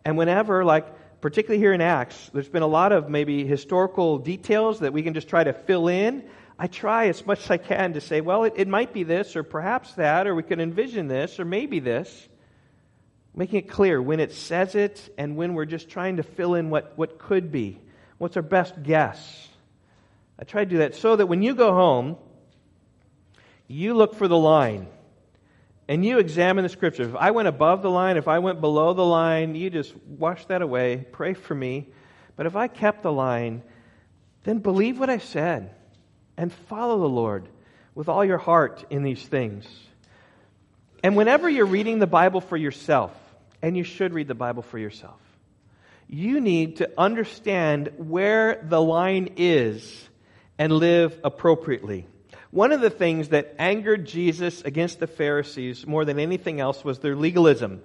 And 0.06 0.18
whenever, 0.18 0.64
like, 0.64 1.20
particularly 1.20 1.60
here 1.60 1.74
in 1.74 1.82
Acts, 1.82 2.32
there's 2.34 2.48
been 2.48 2.64
a 2.64 2.66
lot 2.66 2.94
of 2.94 3.10
maybe 3.10 3.46
historical 3.46 4.18
details 4.18 4.80
that 4.80 4.94
we 4.94 5.04
can 5.04 5.14
just 5.14 5.28
try 5.28 5.44
to 5.44 5.52
fill 5.52 5.90
in. 5.90 6.24
I 6.58 6.68
try 6.68 7.10
as 7.10 7.26
much 7.26 7.44
as 7.44 7.52
I 7.52 7.58
can 7.58 7.92
to 7.96 8.02
say, 8.02 8.22
well, 8.22 8.46
it, 8.46 8.54
it 8.56 8.70
might 8.70 8.94
be 8.94 9.04
this, 9.04 9.36
or 9.36 9.44
perhaps 9.44 9.96
that, 9.96 10.26
or 10.26 10.34
we 10.34 10.44
can 10.44 10.62
envision 10.62 11.10
this, 11.10 11.38
or 11.38 11.44
maybe 11.44 11.82
this. 11.82 12.30
Making 13.36 13.60
it 13.60 13.70
clear 13.70 14.02
when 14.02 14.20
it 14.20 14.32
says 14.32 14.76
it 14.76 15.14
and 15.18 15.36
when 15.36 15.54
we're 15.54 15.66
just 15.66 15.90
trying 15.90 16.18
to 16.18 16.24
fill 16.24 16.54
in 16.54 16.70
what, 16.70 16.98
what 16.98 17.18
could 17.18 17.52
be. 17.52 17.80
What's 18.20 18.38
our 18.38 18.44
best 18.44 18.84
guess? 18.84 19.50
I 20.40 20.44
try 20.44 20.64
to 20.64 20.70
do 20.70 20.78
that 20.80 20.96
so 20.96 21.16
that 21.16 21.26
when 21.26 21.42
you 21.42 21.56
go 21.56 21.74
home, 21.74 22.18
you 23.68 23.94
look 23.94 24.16
for 24.16 24.28
the 24.28 24.38
line 24.38 24.88
and 25.88 26.06
you 26.06 26.20
examine 26.20 26.64
the 26.64 26.70
scripture. 26.70 27.04
If 27.04 27.16
I 27.16 27.32
went 27.32 27.48
above 27.48 27.82
the 27.82 27.90
line, 27.90 28.18
if 28.18 28.28
I 28.28 28.40
went 28.40 28.62
below 28.62 28.94
the 28.94 29.06
line, 29.06 29.56
you 29.56 29.70
just 29.70 29.96
wash 30.08 30.46
that 30.46 30.62
away. 30.62 31.06
Pray 31.12 31.34
for 31.34 31.56
me. 31.56 31.90
But 32.36 32.46
if 32.46 32.56
I 32.56 32.68
kept 32.68 33.04
the 33.04 33.12
line, 33.12 33.64
then 34.44 34.60
believe 34.60 35.00
what 35.00 35.10
I 35.10 35.18
said 35.18 35.74
and 36.38 36.52
follow 36.52 37.00
the 37.00 37.10
Lord 37.10 37.48
with 37.96 38.10
all 38.10 38.26
your 38.26 38.38
heart 38.38 38.86
in 38.90 39.04
these 39.04 39.24
things. 39.24 39.66
And 41.04 41.16
whenever 41.16 41.50
you're 41.50 41.66
reading 41.66 42.00
the 42.00 42.08
Bible 42.08 42.42
for 42.42 42.58
yourself, 42.58 43.14
and 43.64 43.78
you 43.78 43.84
should 43.84 44.14
read 44.14 44.28
the 44.28 44.36
Bible 44.36 44.62
for 44.62 44.78
yourself, 44.78 45.20
you 46.08 46.42
need 46.42 46.78
to 46.78 46.92
understand 46.98 47.92
where 47.98 48.62
the 48.62 48.82
line 48.82 49.36
is 49.38 50.08
and 50.60 50.72
live 50.72 51.18
appropriately. 51.24 52.06
One 52.52 52.72
of 52.72 52.82
the 52.82 52.90
things 52.90 53.30
that 53.30 53.56
angered 53.58 54.06
Jesus 54.06 54.62
against 54.62 55.00
the 55.00 55.08
Pharisees 55.08 55.88
more 55.88 56.06
than 56.06 56.20
anything 56.20 56.60
else 56.60 56.84
was 56.84 57.00
their 57.00 57.16
legalism. 57.16 57.82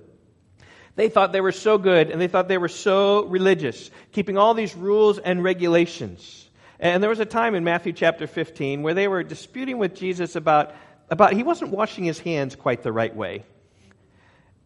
They 0.96 1.08
thought 1.08 1.32
they 1.32 1.40
were 1.40 1.52
so 1.52 1.78
good 1.78 2.10
and 2.10 2.20
they 2.20 2.26
thought 2.26 2.48
they 2.48 2.58
were 2.58 2.68
so 2.68 3.24
religious, 3.26 3.90
keeping 4.10 4.36
all 4.36 4.52
these 4.52 4.74
rules 4.74 5.18
and 5.18 5.44
regulations. 5.44 6.50
And 6.80 7.02
there 7.02 7.08
was 7.08 7.20
a 7.20 7.24
time 7.24 7.54
in 7.54 7.62
Matthew 7.62 7.92
chapter 7.92 8.26
15 8.26 8.82
where 8.82 8.94
they 8.94 9.06
were 9.06 9.22
disputing 9.22 9.78
with 9.78 9.94
Jesus 9.94 10.34
about, 10.34 10.74
about 11.08 11.32
he 11.32 11.44
wasn't 11.44 11.70
washing 11.70 12.04
his 12.04 12.18
hands 12.18 12.56
quite 12.56 12.82
the 12.82 12.92
right 12.92 13.14
way. 13.14 13.44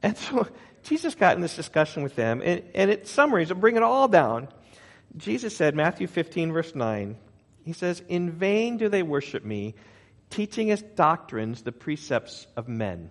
And 0.02 0.16
so 0.16 0.48
Jesus 0.82 1.14
got 1.14 1.36
in 1.36 1.42
this 1.42 1.56
discussion 1.56 2.02
with 2.02 2.16
them, 2.16 2.42
and, 2.44 2.62
and 2.74 2.90
it 2.90 3.06
summaries, 3.06 3.48
to 3.48 3.54
bring 3.54 3.76
it 3.76 3.82
all 3.82 4.08
down. 4.08 4.48
Jesus 5.16 5.56
said, 5.56 5.74
Matthew 5.74 6.06
15, 6.06 6.52
verse 6.52 6.74
9, 6.74 7.16
he 7.64 7.72
says, 7.72 8.02
In 8.08 8.30
vain 8.30 8.78
do 8.78 8.88
they 8.88 9.02
worship 9.02 9.44
me, 9.44 9.74
teaching 10.30 10.70
as 10.70 10.82
doctrines 10.82 11.62
the 11.62 11.72
precepts 11.72 12.46
of 12.56 12.68
men. 12.68 13.10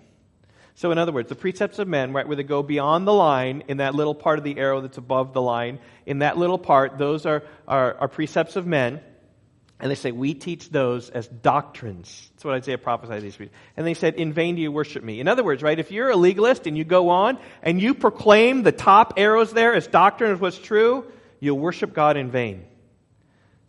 So, 0.75 0.91
in 0.91 0.97
other 0.97 1.11
words, 1.11 1.29
the 1.29 1.35
precepts 1.35 1.79
of 1.79 1.87
men, 1.87 2.11
right, 2.13 2.27
where 2.27 2.35
they 2.35 2.43
go 2.43 2.63
beyond 2.63 3.05
the 3.05 3.13
line 3.13 3.63
in 3.67 3.77
that 3.77 3.93
little 3.93 4.15
part 4.15 4.39
of 4.39 4.43
the 4.43 4.57
arrow 4.57 4.81
that's 4.81 4.97
above 4.97 5.33
the 5.33 5.41
line, 5.41 5.79
in 6.05 6.19
that 6.19 6.37
little 6.37 6.57
part, 6.57 6.97
those 6.97 7.25
are, 7.25 7.43
are, 7.67 7.95
are 7.95 8.07
precepts 8.07 8.55
of 8.55 8.65
men. 8.65 9.01
And 9.81 9.91
they 9.91 9.95
say, 9.95 10.11
We 10.11 10.33
teach 10.33 10.69
those 10.69 11.09
as 11.09 11.27
doctrines. 11.27 12.29
That's 12.33 12.45
what 12.45 12.53
Isaiah 12.53 12.77
prophesied 12.77 13.21
these 13.21 13.37
weeks. 13.37 13.51
And 13.75 13.85
they 13.85 13.95
said, 13.95 14.15
In 14.15 14.31
vain 14.31 14.55
do 14.55 14.61
you 14.61 14.71
worship 14.71 15.03
me. 15.03 15.19
In 15.19 15.27
other 15.27 15.43
words, 15.43 15.61
right, 15.61 15.77
if 15.77 15.91
you're 15.91 16.11
a 16.11 16.15
legalist 16.15 16.67
and 16.67 16.77
you 16.77 16.85
go 16.85 17.09
on 17.09 17.39
and 17.61 17.81
you 17.81 17.93
proclaim 17.93 18.63
the 18.63 18.71
top 18.71 19.15
arrows 19.17 19.51
there 19.51 19.73
as 19.73 19.87
doctrine 19.87 20.31
of 20.31 20.39
what's 20.39 20.59
true, 20.59 21.11
you'll 21.39 21.59
worship 21.59 21.93
God 21.93 22.15
in 22.15 22.31
vain. 22.31 22.63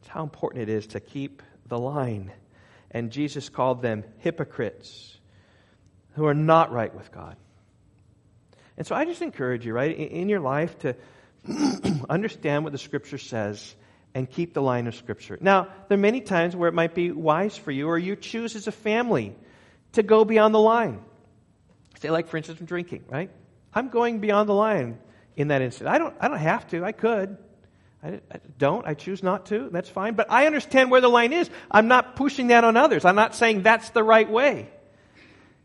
It's 0.00 0.08
how 0.08 0.22
important 0.22 0.62
it 0.62 0.68
is 0.68 0.88
to 0.88 1.00
keep 1.00 1.42
the 1.66 1.78
line 1.78 2.30
and 2.92 3.10
Jesus 3.10 3.48
called 3.48 3.82
them 3.82 4.04
hypocrites 4.18 5.18
who 6.14 6.26
are 6.26 6.34
not 6.34 6.72
right 6.72 6.94
with 6.94 7.10
God. 7.10 7.36
And 8.76 8.86
so 8.86 8.94
I 8.94 9.04
just 9.04 9.22
encourage 9.22 9.66
you, 9.66 9.72
right, 9.72 9.96
in 9.96 10.28
your 10.28 10.40
life 10.40 10.78
to 10.80 10.94
understand 12.08 12.64
what 12.64 12.72
the 12.72 12.78
Scripture 12.78 13.18
says 13.18 13.74
and 14.14 14.30
keep 14.30 14.54
the 14.54 14.62
line 14.62 14.86
of 14.86 14.94
Scripture. 14.94 15.38
Now, 15.40 15.68
there 15.88 15.96
are 15.96 16.00
many 16.00 16.20
times 16.20 16.54
where 16.54 16.68
it 16.68 16.74
might 16.74 16.94
be 16.94 17.10
wise 17.10 17.56
for 17.56 17.70
you, 17.70 17.88
or 17.88 17.98
you 17.98 18.16
choose 18.16 18.56
as 18.56 18.66
a 18.66 18.72
family 18.72 19.34
to 19.92 20.02
go 20.02 20.24
beyond 20.24 20.54
the 20.54 20.60
line. 20.60 21.02
Say, 22.00 22.10
like, 22.10 22.28
for 22.28 22.36
instance, 22.36 22.60
drinking, 22.64 23.04
right? 23.08 23.30
I'm 23.74 23.88
going 23.88 24.20
beyond 24.20 24.48
the 24.48 24.54
line 24.54 24.98
in 25.36 25.48
that 25.48 25.62
instance. 25.62 25.88
I 25.88 25.98
don't, 25.98 26.14
I 26.20 26.28
don't 26.28 26.38
have 26.38 26.66
to. 26.68 26.84
I 26.84 26.92
could. 26.92 27.38
I, 28.02 28.20
don't. 28.58 28.86
I 28.86 28.94
choose 28.94 29.22
not 29.22 29.46
to. 29.46 29.68
That's 29.70 29.88
fine. 29.88 30.14
But 30.14 30.30
I 30.30 30.46
understand 30.46 30.90
where 30.90 31.00
the 31.00 31.08
line 31.08 31.32
is. 31.32 31.48
I'm 31.70 31.86
not 31.86 32.16
pushing 32.16 32.48
that 32.48 32.64
on 32.64 32.76
others. 32.76 33.04
I'm 33.04 33.14
not 33.14 33.34
saying 33.34 33.62
that's 33.62 33.90
the 33.90 34.02
right 34.02 34.28
way. 34.28 34.68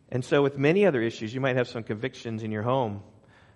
And 0.10 0.24
so, 0.24 0.42
with 0.42 0.58
many 0.58 0.86
other 0.86 1.02
issues, 1.02 1.34
you 1.34 1.42
might 1.42 1.58
have 1.58 1.68
some 1.68 1.84
convictions 1.84 2.44
in 2.44 2.52
your 2.52 2.62
home. 2.62 3.02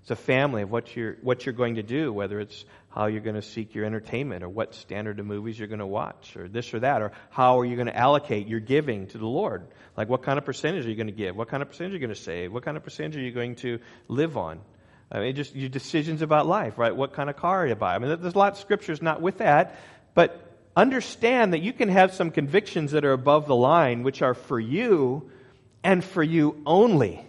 It's 0.02 0.12
a 0.12 0.16
family 0.16 0.64
of 0.64 0.72
what 0.72 0.96
you're, 0.96 1.18
what 1.22 1.46
you're 1.46 1.54
going 1.54 1.76
to 1.76 1.84
do, 1.84 2.12
whether 2.12 2.40
it's 2.40 2.66
how 2.94 3.08
you're 3.08 3.22
going 3.22 3.36
to 3.36 3.42
seek 3.42 3.74
your 3.74 3.86
entertainment, 3.86 4.44
or 4.44 4.50
what 4.50 4.76
standard 4.76 5.20
of 5.20 5.26
movies 5.26 5.58
you're 5.58 5.68
going 5.68 5.80
to 5.80 5.86
watch, 5.86 6.36
or 6.36 6.48
this 6.48 6.74
or 6.74 6.80
that, 6.80 7.02
or 7.02 7.12
how 7.30 7.60
are 7.60 7.66
you 7.66 7.76
going 7.76 7.88
to 7.88 7.98
allocate 7.98 8.48
your 8.48 8.60
giving 8.60 9.08
to 9.08 9.18
the 9.18 9.26
Lord? 9.26 9.68
Like, 9.98 10.10
what 10.10 10.24
kind 10.24 10.38
of 10.38 10.46
percentage 10.46 10.86
are 10.86 10.90
you 10.90 10.96
going 10.96 11.08
to 11.08 11.14
give? 11.14 11.36
What 11.36 11.48
kind 11.48 11.64
of 11.64 11.70
percentage 11.70 11.94
are 11.94 11.96
you 11.96 12.00
going 12.00 12.16
to 12.16 12.22
save? 12.22 12.52
What 12.52 12.64
kind 12.64 12.78
of 12.78 12.84
percentage 12.84 13.18
are 13.18 13.22
you 13.22 13.32
going 13.32 13.56
to 13.56 13.80
live 14.08 14.38
on? 14.38 14.60
I 15.12 15.20
mean, 15.20 15.36
just 15.36 15.56
your 15.56 15.70
decisions 15.70 16.22
about 16.22 16.48
life, 16.48 16.78
right? 16.78 16.96
What 16.96 17.14
kind 17.14 17.30
of 17.30 17.36
car 17.36 17.68
you 17.68 17.76
buy. 17.76 17.96
I 17.96 18.00
mean, 18.00 18.22
there's 18.22 18.36
a 18.36 18.38
lot 18.38 18.54
of 18.54 18.60
scriptures 18.60 19.02
not 19.02 19.22
with 19.22 19.40
that, 19.40 19.76
but 20.14 20.40
understand 20.76 21.54
that 21.54 21.60
you 21.60 21.74
can 21.74 21.90
have 21.90 22.14
some 22.14 22.32
convictions 22.32 22.92
that 22.92 23.04
are 23.04 23.12
above 23.12 23.46
the 23.48 23.56
line, 23.56 24.04
which 24.04 24.22
are 24.22 24.34
for 24.34 24.60
you 24.60 25.30
and 25.84 26.04
for 26.04 26.24
you 26.24 26.62
only, 26.66 27.26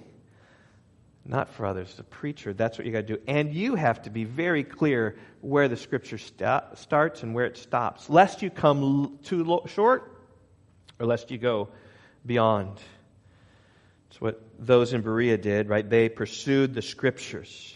not 1.24 1.54
for 1.54 1.66
others. 1.66 1.94
The 1.94 2.02
preacher, 2.02 2.52
that's 2.52 2.78
what 2.78 2.86
you 2.86 2.92
got 2.92 3.06
to 3.06 3.16
do. 3.16 3.22
And 3.26 3.54
you 3.54 3.74
have 3.76 4.02
to 4.02 4.10
be 4.10 4.24
very 4.24 4.64
clear 4.64 5.16
where 5.40 5.68
the 5.68 5.76
scripture 5.76 6.18
st- 6.18 6.62
starts 6.76 7.22
and 7.22 7.34
where 7.34 7.46
it 7.46 7.56
stops, 7.56 8.10
lest 8.10 8.42
you 8.42 8.50
come 8.50 9.18
too 9.24 9.44
lo- 9.44 9.64
short 9.66 10.10
or 10.98 11.06
lest 11.06 11.30
you 11.30 11.38
go 11.38 11.68
beyond. 12.26 12.80
It's 14.10 14.20
what 14.20 14.42
those 14.58 14.92
in 14.92 15.02
Berea 15.02 15.38
did, 15.38 15.68
right? 15.68 15.88
They 15.88 16.08
pursued 16.08 16.74
the 16.74 16.82
scriptures. 16.82 17.74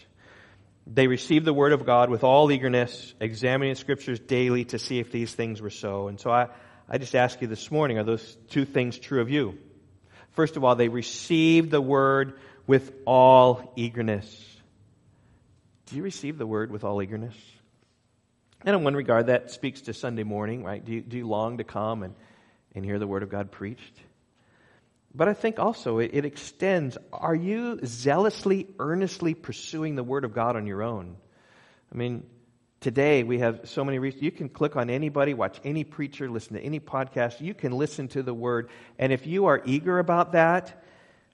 They 0.85 1.07
received 1.07 1.45
the 1.45 1.53
word 1.53 1.73
of 1.73 1.85
God 1.85 2.09
with 2.09 2.23
all 2.23 2.51
eagerness, 2.51 3.13
examining 3.19 3.73
the 3.73 3.79
scriptures 3.79 4.19
daily 4.19 4.65
to 4.65 4.79
see 4.79 4.99
if 4.99 5.11
these 5.11 5.33
things 5.33 5.61
were 5.61 5.69
so. 5.69 6.07
And 6.07 6.19
so 6.19 6.31
I, 6.31 6.47
I 6.87 6.97
just 6.97 7.15
ask 7.15 7.41
you 7.41 7.47
this 7.47 7.71
morning, 7.71 7.97
are 7.97 8.03
those 8.03 8.37
two 8.49 8.65
things 8.65 8.97
true 8.97 9.19
of 9.21 9.29
you? 9.29 9.57
First 10.31 10.55
of 10.55 10.63
all, 10.63 10.75
they 10.75 10.87
received 10.87 11.71
the 11.71 11.81
word 11.81 12.39
with 12.67 12.91
all 13.05 13.73
eagerness. 13.75 14.45
Do 15.87 15.95
you 15.95 16.03
receive 16.03 16.37
the 16.37 16.45
word 16.45 16.69
with 16.69 16.83
all 16.83 17.01
eagerness? 17.01 17.35
And 18.65 18.75
in 18.75 18.83
one 18.83 18.95
regard, 18.95 19.27
that 19.27 19.51
speaks 19.51 19.81
to 19.81 19.93
Sunday 19.93 20.23
morning, 20.23 20.63
right? 20.63 20.83
Do 20.83 20.91
you, 20.91 21.01
do 21.01 21.17
you 21.17 21.27
long 21.27 21.59
to 21.59 21.63
come 21.63 22.03
and, 22.03 22.13
and 22.75 22.83
hear 22.83 22.99
the 22.99 23.07
word 23.07 23.23
of 23.23 23.29
God 23.29 23.51
preached? 23.51 23.93
But 25.17 25.27
I 25.27 25.33
think 25.33 25.57
also 25.57 25.97
it, 25.97 26.11
it, 26.13 26.25
extends. 26.25 26.95
Are 27.11 27.33
you 27.33 27.79
zealously, 27.83 28.67
earnestly 28.77 29.33
pursuing 29.33 29.95
the 29.95 30.03
Word 30.03 30.25
of 30.25 30.33
God 30.33 30.55
on 30.55 30.67
your 30.67 30.83
own? 30.83 31.17
I 31.91 31.97
mean, 31.97 32.23
today 32.81 33.23
we 33.23 33.39
have 33.39 33.61
so 33.63 33.83
many 33.83 33.97
reasons. 33.97 34.21
You 34.21 34.31
can 34.31 34.47
click 34.47 34.75
on 34.75 34.91
anybody, 34.91 35.33
watch 35.33 35.59
any 35.63 35.83
preacher, 35.83 36.29
listen 36.29 36.53
to 36.53 36.61
any 36.61 36.79
podcast. 36.79 37.41
You 37.41 37.55
can 37.55 37.71
listen 37.71 38.09
to 38.09 38.21
the 38.21 38.33
Word. 38.33 38.69
And 38.99 39.11
if 39.11 39.25
you 39.25 39.45
are 39.47 39.59
eager 39.65 39.97
about 39.97 40.33
that, 40.33 40.83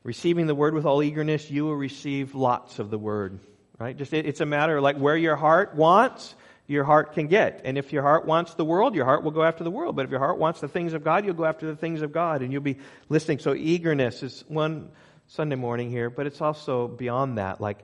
receiving 0.03 0.47
the 0.47 0.55
Word 0.55 0.73
with 0.73 0.85
all 0.85 1.01
eagerness, 1.01 1.49
you 1.49 1.65
will 1.65 1.75
receive 1.75 2.35
lots 2.35 2.79
of 2.79 2.89
the 2.89 2.97
Word. 2.97 3.39
Right? 3.79 3.97
Just 3.97 4.13
it, 4.13 4.25
it's 4.25 4.41
a 4.41 4.45
matter 4.45 4.77
of 4.77 4.83
like 4.83 4.97
where 4.97 5.17
your 5.17 5.35
heart 5.35 5.75
wants, 5.75 6.35
your 6.67 6.83
heart 6.83 7.13
can 7.13 7.27
get. 7.27 7.61
And 7.65 7.77
if 7.77 7.91
your 7.91 8.03
heart 8.03 8.25
wants 8.25 8.53
the 8.53 8.65
world, 8.65 8.95
your 8.95 9.05
heart 9.05 9.23
will 9.23 9.31
go 9.31 9.43
after 9.43 9.63
the 9.63 9.71
world. 9.71 9.95
But 9.95 10.05
if 10.05 10.11
your 10.11 10.19
heart 10.19 10.37
wants 10.37 10.61
the 10.61 10.67
things 10.67 10.93
of 10.93 11.03
God, 11.03 11.25
you'll 11.25 11.33
go 11.33 11.45
after 11.45 11.65
the 11.65 11.75
things 11.75 12.01
of 12.01 12.11
God 12.11 12.41
and 12.41 12.53
you'll 12.53 12.61
be 12.61 12.77
listening. 13.09 13.39
So 13.39 13.53
eagerness 13.53 14.23
is 14.23 14.43
one 14.47 14.89
Sunday 15.27 15.55
morning 15.55 15.89
here, 15.89 16.09
but 16.09 16.27
it's 16.27 16.41
also 16.41 16.87
beyond 16.87 17.37
that. 17.37 17.59
Like, 17.59 17.79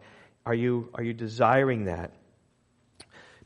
are 0.45 0.53
you, 0.53 0.89
are 0.93 1.03
you 1.03 1.13
desiring 1.13 1.85
that? 1.85 2.13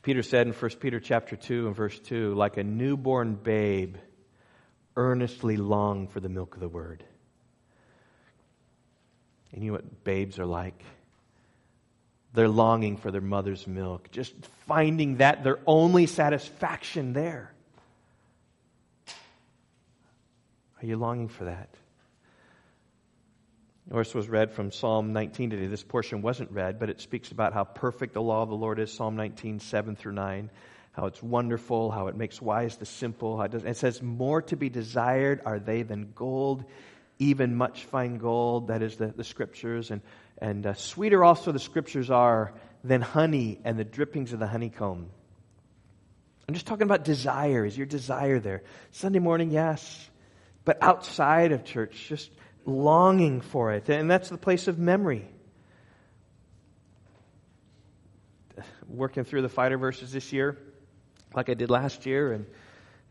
Peter 0.02 0.22
said 0.22 0.46
in 0.46 0.52
1 0.52 0.70
Peter 0.80 1.00
chapter 1.00 1.34
2 1.34 1.66
and 1.66 1.74
verse 1.74 1.98
2, 1.98 2.34
like 2.34 2.58
a 2.58 2.62
newborn 2.62 3.34
babe, 3.34 3.96
earnestly 4.96 5.56
long 5.56 6.08
for 6.08 6.20
the 6.20 6.28
milk 6.28 6.54
of 6.54 6.60
the 6.60 6.68
word. 6.68 7.04
You 9.56 9.68
know 9.68 9.72
what 9.72 10.04
babes 10.04 10.38
are 10.38 10.46
like? 10.46 10.82
They're 12.32 12.48
longing 12.48 12.96
for 12.96 13.12
their 13.12 13.20
mother's 13.20 13.66
milk, 13.66 14.10
just 14.10 14.34
finding 14.66 15.18
that 15.18 15.44
their 15.44 15.60
only 15.66 16.06
satisfaction 16.06 17.12
there. 17.12 17.52
Are 20.82 20.86
you 20.86 20.96
longing 20.96 21.28
for 21.28 21.44
that? 21.44 21.68
This 23.86 24.14
was 24.14 24.28
read 24.28 24.50
from 24.50 24.72
Psalm 24.72 25.12
19 25.12 25.50
today. 25.50 25.66
This 25.66 25.84
portion 25.84 26.22
wasn't 26.22 26.50
read, 26.50 26.80
but 26.80 26.90
it 26.90 27.00
speaks 27.00 27.30
about 27.30 27.52
how 27.52 27.64
perfect 27.64 28.14
the 28.14 28.22
law 28.22 28.42
of 28.42 28.48
the 28.48 28.56
Lord 28.56 28.80
is. 28.80 28.92
Psalm 28.92 29.14
19, 29.14 29.60
7 29.60 29.94
through 29.94 30.12
9. 30.12 30.50
How 30.92 31.06
it's 31.06 31.22
wonderful, 31.22 31.90
how 31.90 32.08
it 32.08 32.16
makes 32.16 32.40
wise 32.40 32.76
the 32.76 32.86
simple. 32.86 33.40
It, 33.42 33.54
it 33.54 33.76
says, 33.76 34.02
More 34.02 34.42
to 34.42 34.56
be 34.56 34.68
desired 34.68 35.42
are 35.44 35.58
they 35.58 35.82
than 35.82 36.12
gold, 36.14 36.64
even 37.18 37.54
much 37.54 37.84
fine 37.84 38.18
gold. 38.18 38.68
That 38.68 38.82
is 38.82 38.96
the, 38.96 39.08
the 39.08 39.24
scriptures. 39.24 39.90
And 39.90 40.00
and 40.38 40.66
uh, 40.66 40.74
sweeter 40.74 41.24
also 41.24 41.52
the 41.52 41.58
scriptures 41.58 42.10
are 42.10 42.52
than 42.82 43.00
honey 43.00 43.60
and 43.64 43.78
the 43.78 43.84
drippings 43.84 44.32
of 44.32 44.40
the 44.40 44.46
honeycomb. 44.46 45.10
I'm 46.46 46.54
just 46.54 46.66
talking 46.66 46.82
about 46.82 47.04
desire. 47.04 47.64
Is 47.64 47.76
your 47.76 47.86
desire 47.86 48.38
there? 48.38 48.62
Sunday 48.90 49.20
morning, 49.20 49.50
yes. 49.50 50.10
But 50.64 50.82
outside 50.82 51.52
of 51.52 51.64
church, 51.64 52.06
just 52.08 52.30
longing 52.66 53.40
for 53.40 53.72
it. 53.72 53.88
And 53.88 54.10
that's 54.10 54.28
the 54.28 54.36
place 54.36 54.68
of 54.68 54.78
memory. 54.78 55.26
Working 58.88 59.24
through 59.24 59.42
the 59.42 59.48
fighter 59.48 59.78
verses 59.78 60.12
this 60.12 60.32
year, 60.32 60.58
like 61.34 61.48
I 61.48 61.54
did 61.54 61.70
last 61.70 62.06
year, 62.06 62.32
and 62.32 62.46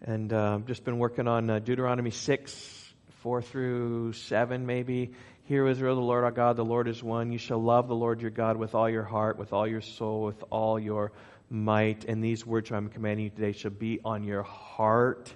and 0.06 0.34
uh, 0.34 0.60
just 0.68 0.84
been 0.84 1.00
working 1.00 1.28
on 1.28 1.50
uh, 1.50 1.60
Deuteronomy 1.60 2.12
6, 2.12 2.83
4 3.24 3.42
through 3.42 4.12
7, 4.12 4.66
maybe. 4.66 5.14
Hear, 5.46 5.66
Israel, 5.66 5.96
the 5.96 6.02
Lord 6.02 6.26
our 6.26 6.32
God, 6.32 6.58
the 6.58 6.66
Lord 6.66 6.90
is 6.90 7.02
one. 7.02 7.32
You 7.32 7.38
shall 7.38 7.58
love 7.64 7.88
the 7.88 7.96
Lord 7.96 8.22
your 8.22 8.32
God 8.32 8.58
with 8.58 8.76
all 8.76 8.90
your 8.90 9.04
heart, 9.04 9.40
with 9.40 9.54
all 9.54 9.66
your 9.66 9.80
soul, 9.80 10.24
with 10.24 10.44
all 10.50 10.78
your 10.78 11.14
might. 11.50 12.04
And 12.04 12.22
these 12.22 12.46
words 12.46 12.70
I'm 12.70 12.90
commanding 12.90 13.24
you 13.24 13.30
today 13.30 13.54
shall 13.54 13.72
be 13.72 14.02
on 14.04 14.26
your 14.26 14.44
heart. 14.44 15.34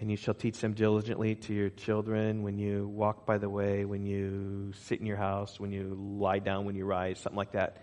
And 0.00 0.10
you 0.10 0.16
shall 0.16 0.34
teach 0.34 0.58
them 0.58 0.72
diligently 0.72 1.36
to 1.36 1.54
your 1.54 1.70
children 1.70 2.42
when 2.42 2.58
you 2.58 2.88
walk 2.88 3.24
by 3.24 3.38
the 3.38 3.48
way, 3.48 3.84
when 3.84 4.04
you 4.04 4.72
sit 4.82 4.98
in 4.98 5.06
your 5.06 5.16
house, 5.16 5.60
when 5.60 5.70
you 5.70 5.96
lie 6.18 6.40
down, 6.40 6.64
when 6.64 6.74
you 6.74 6.84
rise, 6.84 7.20
something 7.20 7.36
like 7.36 7.52
that. 7.52 7.76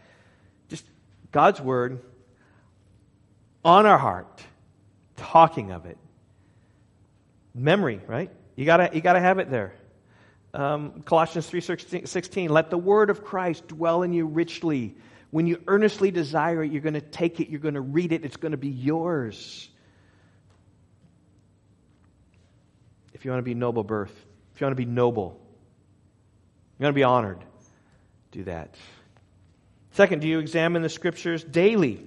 Just 0.67 0.83
God's 1.31 1.61
word 1.61 2.01
on 3.63 3.85
our 3.85 3.97
heart, 3.97 4.43
talking 5.15 5.71
of 5.71 5.85
it. 5.85 5.97
Memory, 7.53 8.01
right? 8.07 8.29
You 8.55 8.65
gotta, 8.65 8.89
you 8.93 9.01
gotta 9.01 9.19
have 9.19 9.39
it 9.39 9.49
there 9.49 9.73
um, 10.55 11.01
Colossians 11.01 11.49
3.16, 11.49 12.49
let 12.49 12.69
the 12.69 12.77
word 12.77 13.09
of 13.09 13.23
Christ 13.23 13.67
dwell 13.67 14.03
in 14.03 14.13
you 14.13 14.25
richly. 14.25 14.95
When 15.31 15.47
you 15.47 15.61
earnestly 15.67 16.11
desire 16.11 16.63
it, 16.63 16.71
you're 16.71 16.81
going 16.81 16.93
to 16.93 17.01
take 17.01 17.41
it, 17.41 17.49
you're 17.49 17.59
going 17.59 17.73
to 17.73 17.81
read 17.81 18.13
it, 18.13 18.23
it's 18.23 18.37
going 18.37 18.53
to 18.53 18.57
be 18.57 18.69
yours. 18.69 19.69
If 23.13 23.25
you 23.25 23.31
want 23.31 23.39
to 23.39 23.43
be 23.45 23.53
noble 23.53 23.83
birth, 23.83 24.13
if 24.53 24.61
you 24.61 24.65
want 24.65 24.71
to 24.71 24.81
be 24.81 24.89
noble, 24.89 25.41
you 26.79 26.83
want 26.83 26.93
to 26.93 26.99
be 26.99 27.03
honored, 27.03 27.43
do 28.31 28.45
that. 28.45 28.75
Second, 29.91 30.21
do 30.21 30.27
you 30.27 30.39
examine 30.39 30.81
the 30.81 30.89
scriptures 30.89 31.43
daily? 31.43 32.05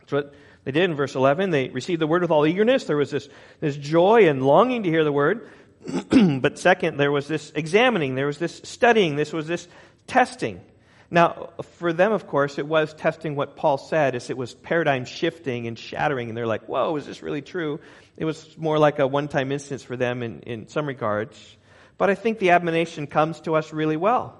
That's 0.00 0.12
what 0.12 0.34
they 0.66 0.72
did 0.72 0.90
in 0.90 0.96
verse 0.96 1.14
11. 1.14 1.50
They 1.50 1.68
received 1.68 2.02
the 2.02 2.08
word 2.08 2.22
with 2.22 2.32
all 2.32 2.44
eagerness. 2.44 2.86
There 2.86 2.96
was 2.96 3.12
this, 3.12 3.28
this 3.60 3.76
joy 3.76 4.28
and 4.28 4.44
longing 4.44 4.82
to 4.82 4.88
hear 4.88 5.04
the 5.04 5.12
word. 5.12 5.48
but 6.40 6.58
second, 6.58 6.96
there 6.96 7.12
was 7.12 7.28
this 7.28 7.52
examining, 7.54 8.16
there 8.16 8.26
was 8.26 8.38
this 8.38 8.60
studying, 8.64 9.14
this 9.14 9.32
was 9.32 9.46
this 9.46 9.68
testing. 10.08 10.60
Now, 11.08 11.50
for 11.76 11.92
them, 11.92 12.10
of 12.10 12.26
course, 12.26 12.58
it 12.58 12.66
was 12.66 12.92
testing 12.94 13.36
what 13.36 13.54
Paul 13.54 13.78
said, 13.78 14.16
as 14.16 14.28
it 14.28 14.36
was 14.36 14.54
paradigm 14.54 15.04
shifting 15.04 15.68
and 15.68 15.78
shattering, 15.78 16.30
and 16.30 16.36
they're 16.36 16.48
like, 16.48 16.68
whoa, 16.68 16.96
is 16.96 17.06
this 17.06 17.22
really 17.22 17.42
true? 17.42 17.78
It 18.16 18.24
was 18.24 18.58
more 18.58 18.76
like 18.76 18.98
a 18.98 19.06
one 19.06 19.28
time 19.28 19.52
instance 19.52 19.84
for 19.84 19.96
them 19.96 20.24
in, 20.24 20.40
in 20.40 20.66
some 20.66 20.86
regards. 20.86 21.56
But 21.96 22.10
I 22.10 22.16
think 22.16 22.40
the 22.40 22.50
admonition 22.50 23.06
comes 23.06 23.38
to 23.42 23.54
us 23.54 23.72
really 23.72 23.96
well. 23.96 24.36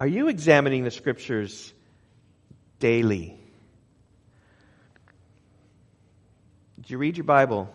Are 0.00 0.08
you 0.08 0.26
examining 0.26 0.82
the 0.82 0.90
scriptures 0.90 1.72
daily? 2.80 3.37
Did 6.88 6.92
you 6.92 6.98
read 7.00 7.18
your 7.18 7.24
Bible 7.24 7.68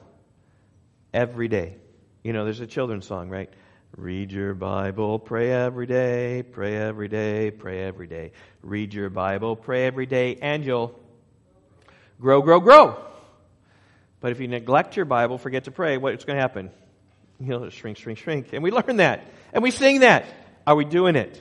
every 1.13 1.47
day? 1.47 1.75
You 2.23 2.33
know, 2.33 2.45
there's 2.45 2.61
a 2.61 2.65
children's 2.65 3.05
song, 3.05 3.29
right? 3.29 3.47
Read 3.95 4.31
your 4.31 4.55
Bible, 4.55 5.19
pray 5.19 5.51
every 5.51 5.85
day, 5.85 6.41
pray 6.41 6.75
every 6.75 7.09
day, 7.09 7.51
pray 7.51 7.83
every 7.83 8.07
day. 8.07 8.31
Read 8.63 8.91
your 8.91 9.11
Bible, 9.11 9.55
pray 9.55 9.85
every 9.85 10.07
day, 10.07 10.37
and 10.41 10.65
you'll 10.65 10.99
grow, 12.19 12.41
grow, 12.41 12.59
grow. 12.59 12.97
But 14.19 14.31
if 14.31 14.39
you 14.39 14.47
neglect 14.47 14.95
your 14.95 15.05
Bible, 15.05 15.37
forget 15.37 15.65
to 15.65 15.71
pray, 15.71 15.99
what's 15.99 16.25
going 16.25 16.37
to 16.37 16.41
happen? 16.41 16.71
You'll 17.39 17.69
shrink, 17.69 17.99
shrink, 17.99 18.17
shrink. 18.17 18.47
And 18.51 18.63
we 18.63 18.71
learn 18.71 18.97
that. 18.97 19.27
And 19.53 19.61
we 19.61 19.69
sing 19.69 19.99
that. 19.99 20.25
Are 20.65 20.75
we 20.75 20.85
doing 20.85 21.15
it? 21.15 21.39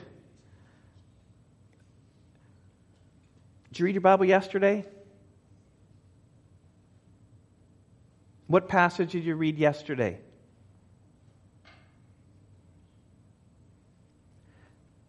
Did 3.71 3.79
you 3.79 3.85
read 3.85 3.95
your 3.95 4.01
Bible 4.01 4.25
yesterday? 4.25 4.85
What 8.53 8.67
passage 8.67 9.13
did 9.13 9.23
you 9.23 9.35
read 9.35 9.57
yesterday? 9.57 10.19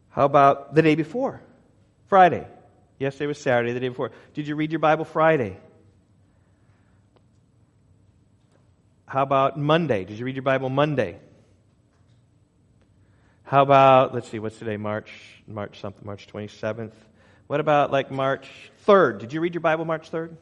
How 0.09 0.25
about 0.25 0.75
the 0.75 0.81
day 0.81 0.95
before? 0.95 1.43
Friday. 2.07 2.47
Yesterday 2.99 3.27
was 3.27 3.37
Saturday, 3.37 3.75
the 3.75 3.81
day 3.81 3.91
before. 3.91 4.13
Did 4.33 4.49
you 4.49 4.57
read 4.57 4.73
your 4.73 4.79
Bible 4.79 5.05
Friday? 5.05 5.59
How 9.05 9.23
about 9.23 9.59
Monday? 9.59 10.07
Did 10.07 10.19
you 10.19 10.25
read 10.25 10.37
your 10.37 10.43
Bible 10.43 10.71
Monday? 10.71 11.19
How 13.43 13.61
about, 13.61 14.15
let's 14.15 14.31
see, 14.31 14.39
what's 14.39 14.59
today? 14.59 14.79
March, 14.79 15.13
March 15.47 15.83
something, 15.83 16.07
March 16.07 16.29
27th. 16.29 16.95
What 17.49 17.61
about 17.61 17.93
like 17.93 18.11
March 18.11 18.49
3rd? 18.87 19.19
Did 19.19 19.35
you 19.35 19.43
read 19.43 19.53
your 19.53 19.61
Bible 19.61 19.85
March 19.85 20.11
3rd? 20.11 20.35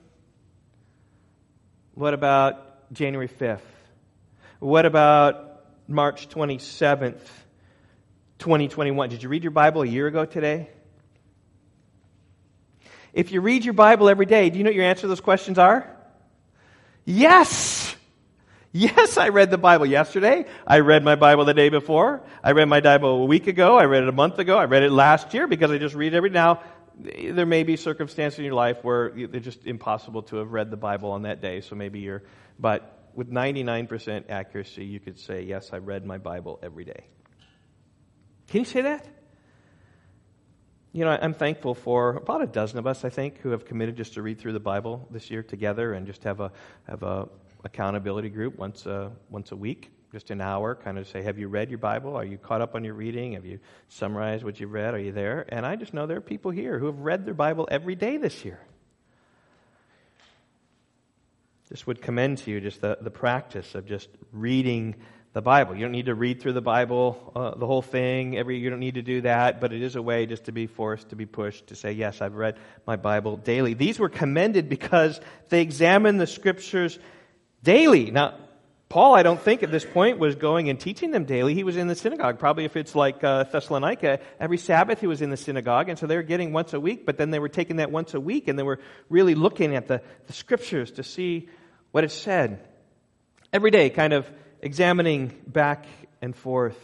What 1.95 2.15
about 2.15 2.72
January 2.93 3.29
5th? 3.29 3.61
What 4.59 4.87
about 4.87 5.65
March 5.89 6.29
27th? 6.29 7.21
2021. 8.39 9.09
Did 9.09 9.23
you 9.23 9.29
read 9.29 9.45
your 9.45 9.53
Bible 9.53 9.83
a 9.83 9.87
year 9.87 10.07
ago 10.07 10.25
today? 10.25 10.69
If 13.13 13.31
you 13.31 13.41
read 13.41 13.65
your 13.65 13.75
Bible 13.75 14.09
every 14.09 14.27
day, 14.27 14.51
do 14.51 14.59
you 14.59 14.65
know 14.65 14.69
what 14.71 14.75
your 14.75 14.85
answer 14.85 15.03
to 15.03 15.09
those 15.09 15.21
questions 15.21 15.59
are? 15.59 15.89
Yes! 17.05 17.95
Yes, 18.75 19.19
I 19.19 19.29
read 19.29 19.51
the 19.51 19.59
Bible 19.59 19.85
yesterday. 19.85 20.47
I 20.67 20.81
read 20.81 21.05
my 21.05 21.15
Bible 21.15 21.45
the 21.45 21.53
day 21.53 21.69
before. 21.69 22.23
I 22.43 22.53
read 22.53 22.69
my 22.69 22.81
Bible 22.81 23.23
a 23.23 23.25
week 23.27 23.47
ago. 23.47 23.77
I 23.79 23.85
read 23.85 24.03
it 24.03 24.09
a 24.09 24.13
month 24.13 24.39
ago. 24.39 24.57
I 24.57 24.65
read 24.65 24.83
it 24.83 24.91
last 24.91 25.35
year 25.35 25.47
because 25.47 25.71
I 25.71 25.79
just 25.79 25.95
read 25.95 26.15
it 26.15 26.17
every 26.17 26.31
now. 26.31 26.63
There 26.99 27.47
may 27.47 27.65
be 27.65 27.77
circumstances 27.77 28.39
in 28.39 28.47
your 28.47 28.55
life 28.55 28.83
where 28.83 29.09
it's 29.15 29.45
just 29.45 29.67
impossible 29.67 30.23
to 30.25 30.37
have 30.37 30.53
read 30.53 30.71
the 30.71 30.77
Bible 30.77 31.11
on 31.11 31.23
that 31.23 31.43
day, 31.43 31.61
so 31.61 31.77
maybe 31.77 32.01
you're, 32.01 32.23
but 32.59 33.11
with 33.15 33.31
99% 33.31 34.31
accuracy, 34.31 34.85
you 34.85 35.01
could 35.01 35.19
say, 35.19 35.43
yes, 35.43 35.71
I 35.73 35.79
read 35.79 36.07
my 36.07 36.19
Bible 36.19 36.59
every 36.63 36.85
day. 36.85 37.05
Can 38.49 38.61
you 38.61 38.65
say 38.65 38.83
that? 38.83 39.07
You 40.93 41.05
know, 41.07 41.11
I'm 41.11 41.35
thankful 41.35 41.75
for 41.75 42.17
about 42.17 42.43
a 42.43 42.47
dozen 42.47 42.79
of 42.79 42.87
us, 42.87 43.05
I 43.05 43.09
think, 43.09 43.39
who 43.39 43.51
have 43.51 43.65
committed 43.65 43.97
just 43.97 44.15
to 44.15 44.23
read 44.23 44.39
through 44.39 44.53
the 44.53 44.61
Bible 44.61 45.09
this 45.11 45.31
year 45.31 45.43
together 45.43 45.95
and 45.95 46.07
just 46.07 46.25
have 46.25 46.41
a 46.41 46.53
have 46.87 47.03
a 47.03 47.29
accountability 47.65 48.29
group 48.29 48.59
once 48.59 48.87
a, 48.87 49.13
once 49.31 49.53
a 49.53 49.57
week, 49.57 49.91
just 50.11 50.31
an 50.31 50.41
hour, 50.41 50.75
kind 50.75 50.99
of 50.99 51.09
say, 51.09 51.23
have 51.23 51.39
you 51.39 51.49
read 51.49 51.71
your 51.71 51.79
Bible? 51.79 52.17
Are 52.17 52.25
you 52.25 52.37
caught 52.37 52.61
up 52.61 52.75
on 52.75 52.85
your 52.85 52.95
reading? 52.95 53.33
Have 53.33 53.47
you 53.47 53.59
summarized 53.89 54.45
what 54.45 54.61
you've 54.61 54.73
read? 54.73 54.95
Are 54.95 54.99
you 54.99 55.13
there? 55.13 55.47
And 55.49 55.65
I 55.65 55.77
just 55.77 55.95
know 55.95 56.07
there 56.07 56.19
are 56.19 56.21
people 56.21 56.51
here 56.51 56.79
who 56.79 56.87
have 56.87 56.99
read 56.99 57.25
their 57.25 57.35
Bible 57.35 57.69
every 57.71 57.95
day 57.95 58.17
this 58.17 58.45
year. 58.45 58.61
Just 61.73 61.87
would 61.87 62.03
commend 62.03 62.37
to 62.37 62.51
you 62.51 62.61
just 62.61 62.83
the, 62.83 62.99
the 63.01 63.11
practice 63.11 63.75
of 63.75 63.87
just 63.87 64.11
reading 64.31 64.95
the 65.33 65.41
Bible. 65.41 65.75
You 65.75 65.81
don't 65.81 65.93
need 65.93 66.05
to 66.05 66.15
read 66.15 66.43
through 66.43 66.53
the 66.53 66.61
Bible, 66.61 67.33
uh, 67.35 67.55
the 67.55 67.67
whole 67.67 67.81
thing. 67.81 68.37
Every 68.37 68.59
you 68.59 68.69
don't 68.69 68.79
need 68.79 68.97
to 68.97 69.03
do 69.03 69.23
that, 69.23 69.59
but 69.59 69.73
it 69.73 69.81
is 69.81 69.97
a 69.97 70.03
way 70.03 70.27
just 70.27 70.45
to 70.45 70.53
be 70.53 70.67
forced 70.67 71.09
to 71.09 71.17
be 71.17 71.25
pushed 71.25 71.69
to 71.69 71.75
say, 71.75 71.93
"Yes, 71.93 72.21
I've 72.21 72.35
read 72.35 72.59
my 72.87 72.97
Bible 72.97 73.39
daily." 73.39 73.73
These 73.73 73.99
were 73.99 74.11
commended 74.11 74.69
because 74.69 75.19
they 75.49 75.63
examined 75.63 76.21
the 76.21 76.27
scriptures 76.27 76.99
daily. 77.63 78.11
Now, 78.11 78.35
Paul, 78.91 79.15
I 79.15 79.23
don't 79.23 79.41
think 79.41 79.63
at 79.63 79.71
this 79.71 79.87
point 79.87 80.19
was 80.19 80.35
going 80.35 80.69
and 80.69 80.79
teaching 80.79 81.11
them 81.11 81.25
daily. 81.25 81.55
He 81.55 81.65
was 81.65 81.79
in 81.79 81.87
the 81.87 81.95
synagogue. 81.95 82.39
Probably 82.39 82.67
if 82.67 82.77
it's 82.77 82.95
like 82.95 83.25
uh, 83.25 83.45
Thessalonica, 83.45 84.21
every 84.39 84.59
Sabbath 84.59 85.01
he 85.01 85.07
was 85.07 85.23
in 85.23 85.31
the 85.31 85.39
synagogue, 85.39 85.89
and 85.89 85.99
so 85.99 86.07
they 86.07 86.17
were 86.17 86.23
getting 86.23 86.53
once 86.53 86.75
a 86.75 86.81
week. 86.81 87.07
But 87.07 87.17
then 87.17 87.31
they 87.31 87.39
were 87.39 87.49
taking 87.49 87.77
that 87.77 87.91
once 87.91 88.13
a 88.13 88.21
week, 88.21 88.49
and 88.49 88.59
they 88.59 88.63
were 88.63 88.81
really 89.09 89.35
looking 89.35 89.75
at 89.75 89.89
the, 89.89 90.03
the 90.27 90.35
scriptures 90.35 90.91
to 90.93 91.03
see 91.03 91.49
what 91.93 92.05
it 92.05 92.11
said 92.11 92.67
every 93.53 93.71
day, 93.71 93.91
kind 93.91 94.13
of 94.13 94.29
examining 94.61 95.33
back 95.47 95.87
and 96.21 96.35
forth. 96.35 96.79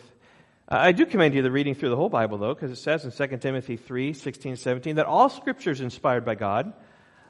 Uh, 0.71 0.77
I 0.79 0.93
do 0.93 1.07
commend 1.07 1.35
you 1.35 1.43
the 1.43 1.51
reading 1.51 1.75
through 1.75 1.89
the 1.89 1.97
whole 1.97 2.11
Bible, 2.11 2.37
though, 2.37 2.55
because 2.55 2.71
it 2.71 2.77
says 2.77 3.05
in 3.05 3.11
2 3.11 3.39
Timothy 3.39 3.77
3 3.77 4.13
16, 4.13 4.57
17 4.57 4.97
that 4.97 5.07
all 5.07 5.31
scripture 5.31 5.71
is 5.71 5.81
inspired 5.81 6.27
by 6.27 6.35
God 6.35 6.75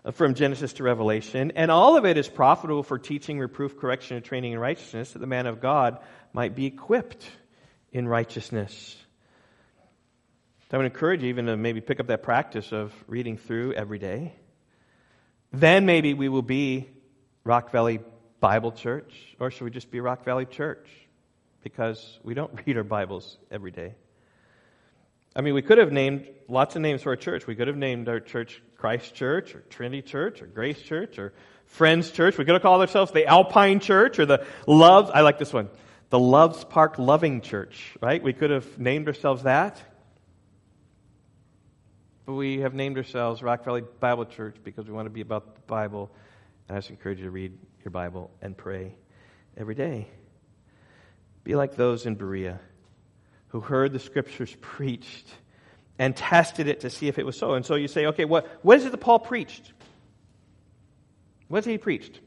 uh, 0.04 0.10
from 0.10 0.34
Genesis 0.34 0.72
to 0.74 0.82
Revelation, 0.82 1.52
and 1.54 1.70
all 1.70 1.96
of 1.96 2.04
it 2.04 2.16
is 2.16 2.28
profitable 2.28 2.82
for 2.82 2.98
teaching, 2.98 3.38
reproof, 3.38 3.78
correction, 3.78 4.16
and 4.16 4.26
training 4.26 4.52
in 4.52 4.58
righteousness, 4.58 5.12
that 5.12 5.20
the 5.20 5.26
man 5.26 5.46
of 5.46 5.60
God 5.60 6.00
might 6.32 6.56
be 6.56 6.66
equipped 6.66 7.30
in 7.92 8.08
righteousness. 8.08 8.96
So 10.70 10.76
I 10.76 10.78
would 10.78 10.86
encourage 10.86 11.22
you 11.22 11.28
even 11.28 11.46
to 11.46 11.56
maybe 11.56 11.80
pick 11.80 12.00
up 12.00 12.08
that 12.08 12.24
practice 12.24 12.72
of 12.72 12.92
reading 13.06 13.38
through 13.38 13.72
every 13.74 13.98
day. 13.98 14.34
Then 15.52 15.86
maybe 15.86 16.12
we 16.12 16.28
will 16.28 16.42
be 16.42 16.90
Rock 17.49 17.70
Valley 17.70 17.99
Bible 18.40 18.72
Church, 18.72 19.34
or 19.40 19.51
should 19.51 19.64
we 19.64 19.70
just 19.70 19.90
be 19.90 20.01
Rock 20.01 20.22
Valley 20.22 20.44
Church? 20.44 20.86
Because 21.62 22.18
we 22.22 22.34
don't 22.34 22.53
read 22.66 22.76
our 22.76 22.84
Bibles 22.84 23.38
every 23.51 23.70
day. 23.70 23.94
I 25.34 25.40
mean, 25.40 25.55
we 25.55 25.62
could 25.62 25.78
have 25.78 25.90
named 25.90 26.28
lots 26.46 26.76
of 26.76 26.82
names 26.82 27.03
for 27.03 27.09
our 27.09 27.16
church. 27.16 27.46
We 27.46 27.55
could 27.55 27.68
have 27.68 27.76
named 27.78 28.07
our 28.07 28.20
church 28.20 28.61
Christ 28.76 29.14
Church, 29.14 29.55
or 29.55 29.61
Trinity 29.70 30.03
Church, 30.03 30.42
or 30.42 30.46
Grace 30.46 30.78
Church, 30.82 31.18
or 31.18 31.32
Friends 31.64 32.11
Church. 32.11 32.36
We 32.36 32.44
could 32.44 32.53
have 32.53 32.61
called 32.61 32.82
ourselves 32.82 33.12
the 33.12 33.24
Alpine 33.26 33.80
Church, 33.80 34.18
or 34.18 34.26
the 34.26 34.44
Loves, 34.66 35.11
I 35.11 35.22
like 35.22 35.38
this 35.38 35.51
one, 35.51 35.70
the 36.11 36.18
Loves 36.18 36.64
Park 36.64 36.99
Loving 36.99 37.40
Church, 37.40 37.96
right? 38.03 38.22
We 38.22 38.34
could 38.34 38.51
have 38.51 38.78
named 38.78 39.07
ourselves 39.09 39.44
that. 39.44 39.80
But 42.26 42.34
we 42.34 42.59
have 42.59 42.74
named 42.74 42.99
ourselves 42.99 43.42
Rock 43.42 43.64
Valley 43.64 43.84
Bible 44.01 44.26
Church 44.26 44.57
because 44.62 44.86
we 44.86 44.92
want 44.92 45.07
to 45.07 45.11
be 45.11 45.22
about 45.22 45.55
the 45.55 45.62
Bible. 45.62 46.11
And 46.68 46.76
I 46.76 46.80
just 46.80 46.90
encourage 46.90 47.18
you 47.18 47.24
to 47.24 47.30
read 47.30 47.58
your 47.82 47.90
Bible 47.90 48.30
and 48.42 48.56
pray 48.56 48.94
every 49.56 49.74
day. 49.74 50.08
Be 51.44 51.54
like 51.54 51.76
those 51.76 52.04
in 52.04 52.14
Berea 52.14 52.60
who 53.48 53.60
heard 53.60 53.92
the 53.92 53.98
scriptures 53.98 54.54
preached 54.60 55.26
and 55.98 56.14
tested 56.14 56.68
it 56.68 56.80
to 56.80 56.90
see 56.90 57.08
if 57.08 57.18
it 57.18 57.24
was 57.24 57.38
so. 57.38 57.54
And 57.54 57.64
so 57.64 57.74
you 57.74 57.88
say, 57.88 58.06
okay, 58.06 58.26
what, 58.26 58.46
what 58.62 58.78
is 58.78 58.84
it 58.84 58.92
that 58.92 58.98
Paul 58.98 59.18
preached? 59.18 59.72
What 61.48 61.60
is 61.60 61.64
he 61.64 61.78
preached? 61.78 62.20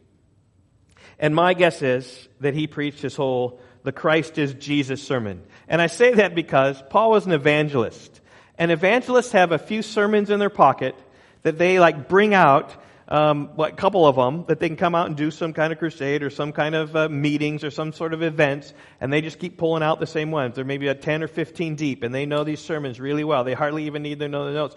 And 1.20 1.36
my 1.36 1.54
guess 1.54 1.84
is 1.84 2.28
that 2.40 2.56
he 2.56 2.66
preached 2.66 3.02
his 3.02 3.16
whole 3.16 3.62
the 3.84 3.92
Christ 3.92 4.38
is 4.38 4.54
Jesus 4.56 5.02
sermon. 5.02 5.44
And 5.68 5.82
I 5.82 5.88
say 5.88 6.16
that 6.16 6.36
because 6.36 6.82
Paul 6.90 7.12
was 7.12 7.26
an 7.26 7.32
evangelist. 7.32 8.22
And 8.58 8.72
evangelists 8.72 9.32
have 9.32 9.52
a 9.52 9.58
few 9.58 9.82
sermons 9.82 10.30
in 10.30 10.40
their 10.40 10.50
pocket 10.50 10.96
that 11.44 11.58
they 11.58 11.80
like 11.80 12.08
bring 12.08 12.34
out 12.34 12.76
um, 13.08 13.52
a 13.58 13.72
couple 13.72 14.06
of 14.06 14.16
them, 14.16 14.46
that 14.48 14.60
they 14.60 14.68
can 14.68 14.78
come 14.78 14.96
out 14.96 15.08
and 15.08 15.16
do 15.16 15.32
some 15.32 15.54
kind 15.54 15.74
of 15.74 15.80
crusade 15.80 16.24
or 16.24 16.30
some 16.30 16.52
kind 16.52 16.76
of 16.76 16.96
uh, 16.96 17.10
meetings 17.10 17.64
or 17.64 17.72
some 17.72 17.94
sort 17.94 18.14
of 18.14 18.24
events, 18.24 18.74
and 19.00 19.12
they 19.12 19.22
just 19.22 19.40
keep 19.40 19.58
pulling 19.58 19.84
out 19.84 20.00
the 20.00 20.08
same 20.08 20.32
ones. 20.32 20.56
They're 20.56 20.66
maybe 20.66 20.88
a 20.88 20.96
10 20.96 21.24
or 21.24 21.28
15 21.28 21.76
deep, 21.76 22.04
and 22.04 22.14
they 22.14 22.26
know 22.26 22.44
these 22.44 22.62
sermons 22.62 23.00
really 23.00 23.24
well. 23.24 23.44
They 23.44 23.54
hardly 23.54 23.86
even 23.86 24.04
need 24.04 24.20
to 24.20 24.28
know 24.28 24.46
the 24.46 24.54
notes. 24.54 24.76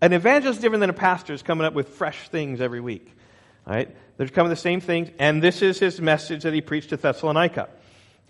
An 0.00 0.12
evangelist 0.12 0.58
is 0.58 0.62
different 0.62 0.80
than 0.80 0.90
a 0.90 0.94
pastor 0.94 1.32
is 1.32 1.42
coming 1.42 1.66
up 1.66 1.74
with 1.74 1.90
fresh 1.90 2.28
things 2.28 2.60
every 2.60 2.80
week. 2.80 3.08
Right? 3.66 3.94
They're 4.16 4.28
coming 4.28 4.50
the 4.50 4.56
same 4.56 4.80
things, 4.80 5.10
and 5.18 5.42
this 5.42 5.62
is 5.62 5.78
his 5.78 6.00
message 6.00 6.42
that 6.42 6.52
he 6.52 6.60
preached 6.60 6.90
to 6.90 6.96
Thessalonica. 6.96 7.68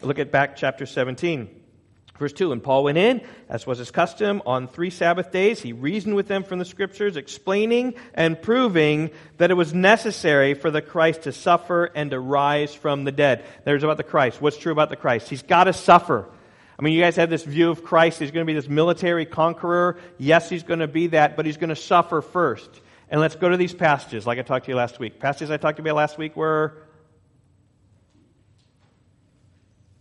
Look 0.03 0.19
at 0.19 0.31
back 0.31 0.57
chapter 0.57 0.85
17. 0.85 1.62
Verse 2.23 2.33
2 2.33 2.53
And 2.53 2.63
Paul 2.63 2.85
went 2.85 2.99
in, 2.99 3.21
as 3.49 3.67
was 3.67 3.79
his 3.79 3.91
custom, 3.91 4.43
on 4.47 4.69
three 4.69 4.91
Sabbath 4.91 5.33
days. 5.33 5.61
He 5.61 5.73
reasoned 5.73 6.15
with 6.15 6.29
them 6.29 6.45
from 6.45 6.61
the 6.61 6.65
Scriptures, 6.65 7.17
explaining 7.17 7.95
and 8.15 8.41
proving 8.41 9.11
that 9.39 9.51
it 9.51 9.55
was 9.55 9.75
necessary 9.75 10.55
for 10.55 10.71
the 10.71 10.81
Christ 10.81 11.23
to 11.23 11.33
suffer 11.33 11.87
and 11.87 12.13
to 12.13 12.21
rise 12.21 12.73
from 12.73 13.03
the 13.03 13.11
dead. 13.11 13.45
There's 13.65 13.83
about 13.83 13.97
the 13.97 14.05
Christ. 14.05 14.41
What's 14.41 14.57
true 14.57 14.71
about 14.71 14.89
the 14.89 14.95
Christ? 14.95 15.29
He's 15.29 15.43
got 15.43 15.65
to 15.65 15.73
suffer. 15.73 16.29
I 16.79 16.83
mean, 16.83 16.95
you 16.95 17.01
guys 17.01 17.17
have 17.17 17.29
this 17.29 17.43
view 17.43 17.71
of 17.71 17.83
Christ. 17.83 18.21
He's 18.21 18.31
going 18.31 18.47
to 18.47 18.51
be 18.51 18.55
this 18.55 18.69
military 18.69 19.27
conqueror. 19.27 19.99
Yes, 20.17 20.49
he's 20.49 20.63
going 20.63 20.79
to 20.79 20.87
be 20.87 21.09
that, 21.09 21.37
but 21.37 21.45
he's 21.45 21.57
going 21.57 21.71
to 21.71 21.77
suffer 21.77 22.23
first. 22.23 22.71
And 23.09 23.21
let's 23.21 23.35
go 23.35 23.49
to 23.49 23.57
these 23.57 23.75
passages, 23.75 24.29
like 24.29 24.39
I 24.39 24.43
talked 24.43 24.67
to 24.67 24.71
you 24.71 24.77
last 24.77 25.01
week. 25.01 25.19
Passages 25.19 25.51
I 25.51 25.57
talked 25.57 25.79
to 25.79 25.83
you 25.83 25.91
about 25.91 25.97
last 25.97 26.19
week 26.19 26.37
were 26.37 26.85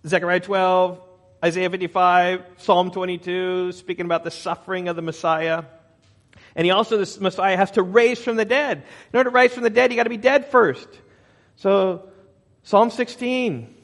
Zechariah 0.06 0.40
12, 0.40 1.02
Isaiah 1.44 1.70
55, 1.70 2.46
Psalm 2.58 2.92
22, 2.92 3.72
speaking 3.72 4.06
about 4.06 4.24
the 4.24 4.32
suffering 4.32 4.88
of 4.88 4.96
the 4.96 5.02
Messiah. 5.02 5.64
And 6.56 6.66
he 6.66 6.72
also, 6.72 6.98
this 6.98 7.20
Messiah 7.20 7.58
has 7.58 7.72
to 7.72 7.84
raise 7.84 8.24
from 8.24 8.36
the 8.36 8.46
dead. 8.46 8.84
In 9.12 9.18
order 9.18 9.30
to 9.30 9.34
rise 9.34 9.54
from 9.54 9.64
the 9.64 9.70
dead, 9.70 9.92
you 9.92 9.98
got 9.98 10.04
to 10.04 10.10
be 10.10 10.18
dead 10.18 10.48
first. 10.48 10.88
So, 11.56 12.10
Psalm 12.64 12.92
16 12.92 13.76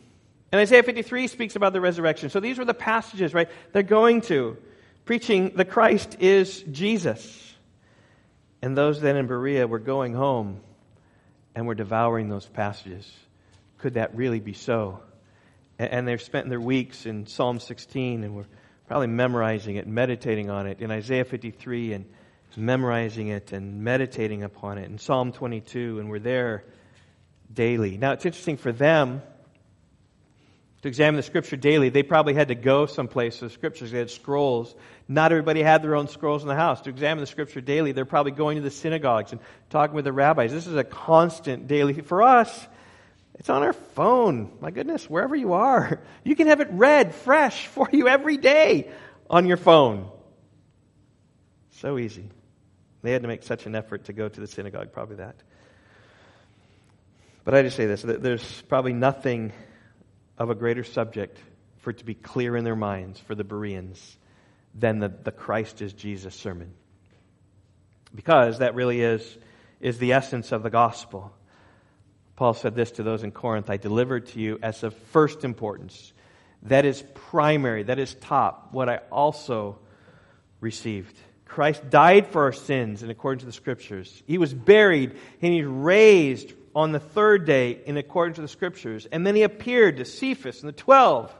and 0.51 0.61
Isaiah 0.61 0.83
53 0.83 1.27
speaks 1.27 1.55
about 1.55 1.73
the 1.73 1.81
resurrection. 1.81 2.29
So 2.29 2.39
these 2.39 2.57
were 2.57 2.65
the 2.65 2.73
passages, 2.73 3.33
right? 3.33 3.49
They're 3.73 3.83
going 3.83 4.21
to 4.21 4.57
preaching 5.05 5.51
the 5.55 5.65
Christ 5.65 6.17
is 6.19 6.61
Jesus. 6.63 7.55
And 8.61 8.77
those 8.77 9.01
then 9.01 9.17
in 9.17 9.27
Berea 9.27 9.67
were 9.67 9.79
going 9.79 10.13
home 10.13 10.61
and 11.55 11.67
were 11.67 11.75
devouring 11.75 12.29
those 12.29 12.45
passages. 12.45 13.11
Could 13.79 13.95
that 13.95 14.15
really 14.15 14.39
be 14.39 14.53
so? 14.53 15.01
And 15.79 16.07
they've 16.07 16.21
spent 16.21 16.49
their 16.49 16.61
weeks 16.61 17.05
in 17.05 17.27
Psalm 17.27 17.59
16 17.59 18.23
and 18.23 18.35
we're 18.35 18.45
probably 18.87 19.07
memorizing 19.07 19.75
it, 19.75 19.87
meditating 19.87 20.49
on 20.49 20.65
it 20.67 20.79
in 20.79 20.89
Isaiah 20.89 21.25
53 21.25 21.93
and 21.93 22.05
memorizing 22.55 23.27
it 23.27 23.51
and 23.51 23.83
meditating 23.83 24.41
upon 24.41 24.79
it 24.79 24.89
in 24.89 24.97
Psalm 24.97 25.31
22 25.31 25.99
and 25.99 26.09
we're 26.09 26.19
there 26.19 26.63
daily. 27.53 27.97
Now 27.97 28.13
it's 28.13 28.25
interesting 28.25 28.57
for 28.57 28.71
them 28.71 29.21
to 30.81 30.87
examine 30.87 31.17
the 31.17 31.23
scripture 31.23 31.55
daily. 31.57 31.89
They 31.89 32.03
probably 32.03 32.33
had 32.33 32.47
to 32.47 32.55
go 32.55 32.85
someplace 32.85 33.37
for 33.37 33.45
the 33.45 33.51
scriptures. 33.51 33.91
They 33.91 33.99
had 33.99 34.09
scrolls. 34.09 34.73
Not 35.07 35.31
everybody 35.31 35.61
had 35.61 35.83
their 35.83 35.95
own 35.95 36.07
scrolls 36.07 36.43
in 36.43 36.47
the 36.47 36.55
house. 36.55 36.81
To 36.81 36.89
examine 36.89 37.21
the 37.21 37.27
scripture 37.27 37.61
daily, 37.61 37.91
they're 37.91 38.05
probably 38.05 38.31
going 38.31 38.57
to 38.57 38.63
the 38.63 38.71
synagogues 38.71 39.31
and 39.31 39.41
talking 39.69 39.95
with 39.95 40.05
the 40.05 40.13
rabbis. 40.13 40.51
This 40.51 40.67
is 40.67 40.75
a 40.75 40.83
constant 40.83 41.67
daily. 41.67 41.93
For 41.93 42.21
us, 42.21 42.67
it's 43.39 43.49
on 43.49 43.63
our 43.63 43.73
phone. 43.73 44.51
My 44.59 44.71
goodness, 44.71 45.09
wherever 45.09 45.35
you 45.35 45.53
are, 45.53 46.01
you 46.23 46.35
can 46.35 46.47
have 46.47 46.61
it 46.61 46.69
read 46.71 47.13
fresh 47.13 47.67
for 47.67 47.89
you 47.91 48.07
every 48.07 48.37
day 48.37 48.89
on 49.29 49.45
your 49.45 49.57
phone. 49.57 50.09
So 51.71 51.97
easy. 51.97 52.29
They 53.03 53.11
had 53.11 53.21
to 53.21 53.27
make 53.27 53.43
such 53.43 53.65
an 53.65 53.75
effort 53.75 54.05
to 54.05 54.13
go 54.13 54.27
to 54.27 54.39
the 54.39 54.47
synagogue, 54.47 54.91
probably 54.91 55.17
that. 55.17 55.35
But 57.43 57.55
I 57.55 57.61
just 57.61 57.77
say 57.77 57.85
this 57.85 58.01
there's 58.01 58.61
probably 58.63 58.93
nothing 58.93 59.53
of 60.37 60.49
a 60.49 60.55
greater 60.55 60.83
subject 60.83 61.37
for 61.77 61.91
it 61.91 61.99
to 61.99 62.05
be 62.05 62.13
clear 62.15 62.57
in 62.57 62.65
their 62.65 62.75
minds 62.75 63.19
for 63.19 63.35
the 63.35 63.45
Bereans 63.45 64.17
than 64.75 64.99
the, 64.99 65.07
the 65.07 65.31
Christ 65.31 65.81
is 65.81 65.93
Jesus 65.93 66.35
sermon. 66.35 66.73
Because 68.13 68.59
that 68.59 68.75
really 68.75 69.01
is, 69.01 69.37
is 69.79 69.97
the 69.97 70.13
essence 70.13 70.51
of 70.51 70.63
the 70.63 70.69
gospel. 70.69 71.33
Paul 72.37 72.53
said 72.53 72.75
this 72.75 72.91
to 72.91 73.03
those 73.03 73.23
in 73.23 73.31
Corinth 73.31 73.69
I 73.69 73.77
delivered 73.77 74.27
to 74.27 74.39
you 74.39 74.59
as 74.61 74.83
of 74.83 74.95
first 74.95 75.43
importance. 75.43 76.13
That 76.63 76.85
is 76.85 77.03
primary, 77.13 77.83
that 77.83 77.99
is 77.99 78.13
top, 78.13 78.69
what 78.71 78.87
I 78.87 78.97
also 79.11 79.79
received. 80.61 81.17
Christ 81.45 81.89
died 81.89 82.27
for 82.27 82.43
our 82.43 82.53
sins 82.53 83.03
in 83.03 83.09
accordance 83.09 83.41
to 83.41 83.47
the 83.47 83.51
Scriptures. 83.51 84.23
He 84.27 84.37
was 84.37 84.53
buried 84.53 85.17
and 85.41 85.53
he 85.53 85.63
raised 85.63 86.53
on 86.75 86.91
the 86.91 86.99
third 86.99 87.45
day 87.45 87.71
in 87.85 87.97
accordance 87.97 88.35
to 88.35 88.43
the 88.43 88.47
Scriptures. 88.47 89.07
And 89.11 89.25
then 89.25 89.35
he 89.35 89.41
appeared 89.41 89.97
to 89.97 90.05
Cephas 90.05 90.61
and 90.61 90.69
the 90.69 90.73
twelve. 90.73 91.33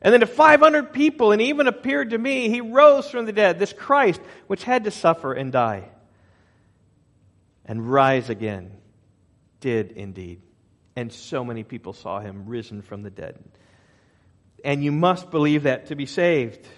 And 0.00 0.12
then 0.12 0.20
to 0.20 0.26
500 0.26 0.92
people, 0.92 1.32
and 1.32 1.40
even 1.40 1.66
appeared 1.66 2.10
to 2.10 2.18
me. 2.18 2.50
He 2.50 2.60
rose 2.60 3.08
from 3.08 3.24
the 3.24 3.32
dead, 3.32 3.58
this 3.58 3.72
Christ, 3.72 4.20
which 4.48 4.62
had 4.62 4.84
to 4.84 4.90
suffer 4.90 5.32
and 5.32 5.50
die, 5.50 5.88
and 7.64 7.90
rise 7.90 8.28
again 8.28 8.70
did 9.64 9.92
indeed. 9.92 10.42
And 10.94 11.10
so 11.10 11.42
many 11.42 11.64
people 11.64 11.94
saw 11.94 12.20
him 12.20 12.44
risen 12.44 12.82
from 12.82 13.02
the 13.02 13.08
dead. 13.08 13.42
And 14.62 14.84
you 14.84 14.92
must 14.92 15.30
believe 15.30 15.62
that 15.62 15.86
to 15.86 15.96
be 15.96 16.04
saved. 16.04 16.68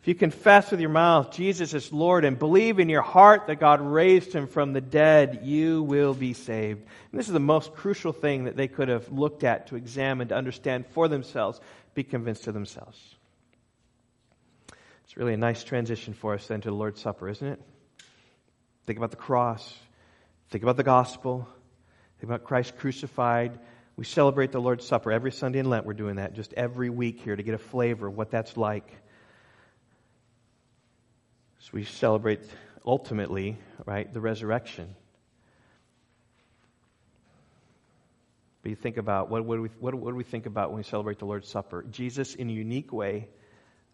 If 0.00 0.06
you 0.06 0.14
confess 0.14 0.70
with 0.70 0.78
your 0.78 0.90
mouth 0.90 1.32
Jesus 1.32 1.74
is 1.74 1.92
Lord 1.92 2.24
and 2.24 2.38
believe 2.38 2.78
in 2.78 2.88
your 2.88 3.02
heart 3.02 3.48
that 3.48 3.58
God 3.58 3.80
raised 3.80 4.32
him 4.32 4.46
from 4.46 4.72
the 4.72 4.80
dead, 4.80 5.40
you 5.42 5.82
will 5.82 6.14
be 6.14 6.32
saved. 6.32 6.82
And 7.10 7.18
this 7.18 7.26
is 7.26 7.32
the 7.32 7.40
most 7.40 7.74
crucial 7.74 8.12
thing 8.12 8.44
that 8.44 8.56
they 8.56 8.68
could 8.68 8.88
have 8.88 9.10
looked 9.10 9.42
at 9.42 9.66
to 9.66 9.76
examine, 9.76 10.28
to 10.28 10.36
understand 10.36 10.86
for 10.92 11.08
themselves, 11.08 11.60
be 11.94 12.04
convinced 12.04 12.44
to 12.44 12.52
themselves. 12.52 13.16
It's 15.04 15.16
really 15.16 15.34
a 15.34 15.36
nice 15.38 15.64
transition 15.64 16.14
for 16.14 16.34
us 16.34 16.46
then 16.46 16.60
to 16.60 16.68
the 16.68 16.76
Lord's 16.76 17.00
Supper, 17.00 17.28
isn't 17.28 17.46
it? 17.46 17.60
Think 18.86 18.96
about 18.96 19.10
the 19.10 19.16
cross. 19.16 19.74
Think 20.50 20.62
about 20.62 20.76
the 20.76 20.84
gospel. 20.84 21.48
About 22.22 22.44
Christ 22.44 22.76
crucified. 22.76 23.58
We 23.96 24.04
celebrate 24.04 24.52
the 24.52 24.60
Lord's 24.60 24.86
Supper 24.86 25.10
every 25.10 25.32
Sunday 25.32 25.58
in 25.58 25.68
Lent. 25.68 25.84
We're 25.84 25.92
doing 25.92 26.16
that 26.16 26.34
just 26.34 26.52
every 26.54 26.88
week 26.88 27.20
here 27.20 27.34
to 27.34 27.42
get 27.42 27.54
a 27.54 27.58
flavor 27.58 28.06
of 28.06 28.16
what 28.16 28.30
that's 28.30 28.56
like. 28.56 28.88
So 31.58 31.70
we 31.72 31.84
celebrate 31.84 32.40
ultimately, 32.86 33.58
right, 33.84 34.12
the 34.12 34.20
resurrection. 34.20 34.94
But 38.62 38.70
you 38.70 38.76
think 38.76 38.96
about 38.96 39.28
what, 39.28 39.44
what, 39.44 39.56
do 39.56 39.62
we, 39.62 39.68
what, 39.80 39.94
what 39.94 40.10
do 40.10 40.16
we 40.16 40.24
think 40.24 40.46
about 40.46 40.70
when 40.70 40.78
we 40.78 40.84
celebrate 40.84 41.18
the 41.18 41.26
Lord's 41.26 41.48
Supper? 41.48 41.84
Jesus, 41.90 42.34
in 42.34 42.48
a 42.48 42.52
unique 42.52 42.92
way, 42.92 43.28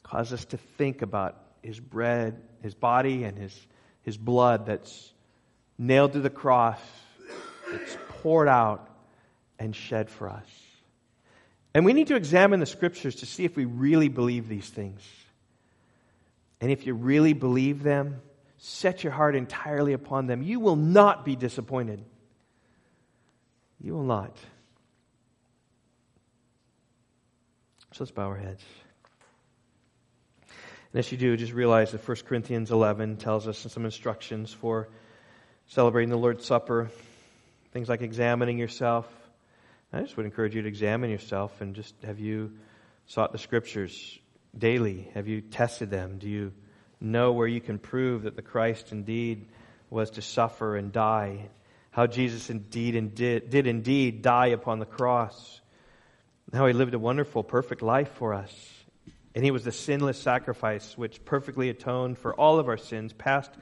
causes 0.02 0.40
us 0.40 0.44
to 0.46 0.58
think 0.58 1.00
about 1.02 1.36
his 1.62 1.80
bread, 1.80 2.42
his 2.62 2.74
body, 2.74 3.24
and 3.24 3.38
his, 3.38 3.58
his 4.02 4.16
blood 4.16 4.66
that's 4.66 5.12
nailed 5.78 6.12
to 6.12 6.20
the 6.20 6.30
cross, 6.30 6.80
poured 8.28 8.46
out 8.46 8.86
and 9.58 9.74
shed 9.74 10.10
for 10.10 10.28
us. 10.28 10.44
And 11.72 11.86
we 11.86 11.94
need 11.94 12.08
to 12.08 12.14
examine 12.14 12.60
the 12.60 12.66
scriptures 12.66 13.14
to 13.16 13.26
see 13.26 13.46
if 13.46 13.56
we 13.56 13.64
really 13.64 14.08
believe 14.08 14.48
these 14.48 14.68
things. 14.68 15.00
And 16.60 16.70
if 16.70 16.86
you 16.86 16.92
really 16.92 17.32
believe 17.32 17.82
them, 17.82 18.20
set 18.58 19.02
your 19.02 19.14
heart 19.14 19.34
entirely 19.34 19.94
upon 19.94 20.26
them. 20.26 20.42
You 20.42 20.60
will 20.60 20.76
not 20.76 21.24
be 21.24 21.36
disappointed. 21.36 22.04
You 23.80 23.94
will 23.94 24.04
not. 24.04 24.36
So 27.92 28.04
let's 28.04 28.10
bow 28.10 28.26
our 28.26 28.36
heads. 28.36 28.62
And 30.92 30.98
as 30.98 31.10
you 31.10 31.16
do, 31.16 31.34
just 31.38 31.54
realize 31.54 31.92
that 31.92 32.06
1 32.06 32.16
Corinthians 32.26 32.70
11 32.70 33.16
tells 33.16 33.48
us 33.48 33.56
some 33.56 33.86
instructions 33.86 34.52
for 34.52 34.90
celebrating 35.66 36.10
the 36.10 36.18
Lord's 36.18 36.44
Supper. 36.44 36.90
Things 37.78 37.88
like 37.88 38.02
examining 38.02 38.58
yourself. 38.58 39.06
I 39.92 40.00
just 40.00 40.16
would 40.16 40.26
encourage 40.26 40.52
you 40.52 40.62
to 40.62 40.66
examine 40.66 41.10
yourself 41.10 41.60
and 41.60 41.76
just 41.76 41.94
have 42.02 42.18
you 42.18 42.50
sought 43.06 43.30
the 43.30 43.38
Scriptures 43.38 44.18
daily? 44.58 45.08
Have 45.14 45.28
you 45.28 45.42
tested 45.42 45.88
them? 45.88 46.18
Do 46.18 46.28
you 46.28 46.52
know 47.00 47.30
where 47.30 47.46
you 47.46 47.60
can 47.60 47.78
prove 47.78 48.24
that 48.24 48.34
the 48.34 48.42
Christ 48.42 48.90
indeed 48.90 49.46
was 49.90 50.10
to 50.10 50.22
suffer 50.22 50.74
and 50.74 50.90
die? 50.90 51.50
How 51.92 52.08
Jesus 52.08 52.50
indeed 52.50 52.96
and 52.96 53.14
did, 53.14 53.48
did 53.48 53.68
indeed 53.68 54.22
die 54.22 54.48
upon 54.48 54.80
the 54.80 54.84
cross? 54.84 55.60
How 56.52 56.66
he 56.66 56.72
lived 56.72 56.94
a 56.94 56.98
wonderful, 56.98 57.44
perfect 57.44 57.80
life 57.80 58.10
for 58.14 58.34
us. 58.34 58.52
And 59.36 59.44
he 59.44 59.52
was 59.52 59.62
the 59.62 59.70
sinless 59.70 60.20
sacrifice 60.20 60.98
which 60.98 61.24
perfectly 61.24 61.68
atoned 61.68 62.18
for 62.18 62.34
all 62.34 62.58
of 62.58 62.66
our 62.66 62.76
sins, 62.76 63.12
past, 63.12 63.52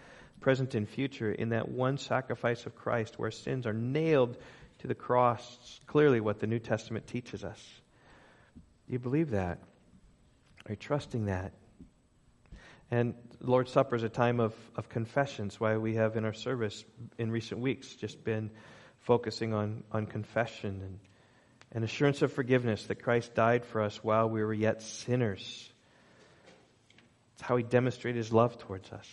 present, 0.47 0.77
and 0.77 0.89
future, 0.89 1.33
in 1.33 1.49
that 1.49 1.69
one 1.69 1.99
sacrifice 1.99 2.67
of 2.67 2.77
Christ 2.77 3.19
where 3.19 3.33
sins 3.33 3.67
are 3.67 3.73
nailed 3.73 4.37
to 4.79 4.87
the 4.87 4.95
cross. 4.95 5.81
Clearly 5.89 6.21
what 6.21 6.39
the 6.39 6.47
New 6.47 6.61
Testament 6.61 7.09
teaches 7.09 7.43
us. 7.43 7.61
Do 8.87 8.93
you 8.93 9.01
believe 9.01 9.31
that? 9.31 9.59
Are 10.65 10.71
you 10.71 10.77
trusting 10.77 11.25
that? 11.25 11.53
And 12.93 13.15
Lord's 13.41 13.73
Supper 13.73 13.97
is 13.97 14.05
a 14.05 14.09
time 14.09 14.39
of, 14.39 14.55
of 14.77 14.89
confessions, 14.89 15.59
why 15.59 15.79
we 15.79 15.97
have 15.97 16.17
in 16.17 16.25
our 16.25 16.33
service 16.33 16.85
in 17.19 17.33
recent 17.33 17.61
weeks 17.61 17.97
just 17.97 18.23
been 18.23 18.53
focusing 19.01 19.53
on, 19.53 19.83
on 19.91 20.07
confession 20.07 20.81
and, 20.81 21.01
and 21.73 21.83
assurance 21.83 22.23
of 22.23 22.33
forgiveness 22.33 22.87
that 22.87 23.03
Christ 23.03 23.35
died 23.35 23.65
for 23.65 23.83
us 23.83 23.97
while 24.05 24.31
we 24.31 24.45
were 24.45 24.55
yet 24.55 24.81
sinners. 24.81 25.69
It's 27.35 27.43
how 27.43 27.57
he 27.57 27.65
demonstrated 27.65 28.19
his 28.19 28.33
love 28.33 28.59
towards 28.59 28.93
us. 28.93 29.09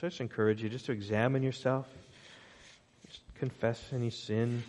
So 0.00 0.06
I 0.06 0.10
just 0.10 0.20
encourage 0.20 0.62
you 0.62 0.68
just 0.68 0.86
to 0.86 0.92
examine 0.92 1.42
yourself. 1.42 1.86
Just 3.06 3.20
confess 3.34 3.82
any 3.92 4.10
sin 4.10 4.62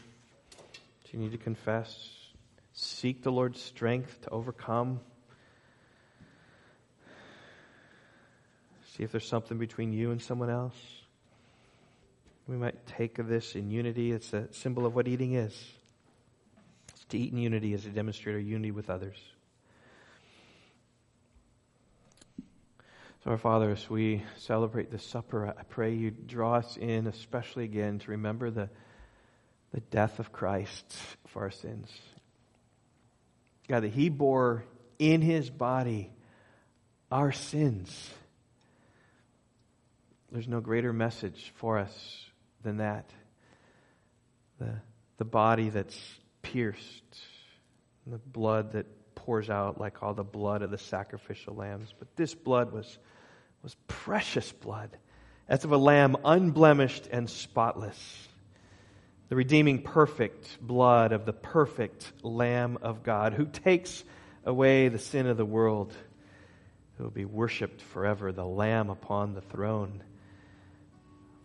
that 1.03 1.13
you 1.13 1.19
need 1.19 1.31
to 1.31 1.37
confess. 1.37 2.09
Seek 2.73 3.23
the 3.23 3.31
Lord's 3.31 3.61
strength 3.61 4.21
to 4.23 4.29
overcome 4.29 4.99
See 8.99 9.05
if 9.05 9.13
there's 9.13 9.25
something 9.25 9.57
between 9.57 9.93
you 9.93 10.11
and 10.11 10.21
someone 10.21 10.49
else. 10.49 10.75
We 12.49 12.57
might 12.57 12.85
take 12.85 13.15
this 13.15 13.55
in 13.55 13.71
unity. 13.71 14.11
It's 14.11 14.33
a 14.33 14.51
symbol 14.51 14.85
of 14.85 14.93
what 14.93 15.07
eating 15.07 15.35
is. 15.35 15.57
It's 16.89 17.05
to 17.05 17.17
eat 17.17 17.31
in 17.31 17.37
unity 17.37 17.73
is 17.73 17.83
to 17.83 17.91
demonstrate 17.91 18.35
our 18.35 18.41
unity 18.41 18.71
with 18.71 18.89
others. 18.89 19.15
So, 23.23 23.31
our 23.31 23.37
Father, 23.37 23.71
as 23.71 23.89
we 23.89 24.23
celebrate 24.37 24.91
the 24.91 24.99
supper, 24.99 25.47
I 25.47 25.63
pray 25.63 25.93
you 25.93 26.11
draw 26.11 26.55
us 26.55 26.77
in, 26.77 27.07
especially 27.07 27.65
again, 27.65 27.99
to 27.99 28.11
remember 28.11 28.49
the, 28.49 28.69
the 29.73 29.81
death 29.81 30.19
of 30.19 30.31
Christ 30.31 30.95
for 31.27 31.43
our 31.43 31.51
sins. 31.51 31.91
God, 33.67 33.81
that 33.83 33.91
He 33.91 34.09
bore 34.09 34.63
in 34.97 35.21
His 35.21 35.49
body 35.49 36.11
our 37.11 37.31
sins 37.31 38.09
there's 40.31 40.47
no 40.47 40.61
greater 40.61 40.93
message 40.93 41.51
for 41.55 41.77
us 41.79 42.25
than 42.63 42.77
that. 42.77 43.09
The, 44.59 44.75
the 45.17 45.25
body 45.25 45.69
that's 45.69 45.99
pierced, 46.41 47.19
and 48.05 48.13
the 48.13 48.19
blood 48.19 48.73
that 48.73 48.85
pours 49.25 49.49
out 49.49 49.79
like 49.79 50.01
all 50.01 50.13
the 50.13 50.23
blood 50.23 50.61
of 50.61 50.71
the 50.71 50.77
sacrificial 50.77 51.55
lambs. 51.55 51.93
But 51.97 52.15
this 52.15 52.33
blood 52.33 52.71
was, 52.71 52.97
was 53.63 53.75
precious 53.87 54.51
blood, 54.51 54.97
as 55.47 55.63
of 55.63 55.71
a 55.71 55.77
lamb 55.77 56.15
unblemished 56.23 57.07
and 57.11 57.29
spotless. 57.29 58.27
The 59.29 59.35
redeeming 59.35 59.83
perfect 59.83 60.59
blood 60.59 61.11
of 61.11 61.25
the 61.25 61.33
perfect 61.33 62.11
Lamb 62.23 62.79
of 62.81 63.03
God 63.03 63.33
who 63.33 63.45
takes 63.45 64.03
away 64.43 64.87
the 64.87 64.97
sin 64.97 65.27
of 65.27 65.37
the 65.37 65.45
world, 65.45 65.93
who 66.97 67.03
will 67.03 67.11
be 67.11 67.25
worshiped 67.25 67.81
forever, 67.81 68.31
the 68.31 68.45
Lamb 68.45 68.89
upon 68.89 69.35
the 69.35 69.41
throne. 69.41 70.01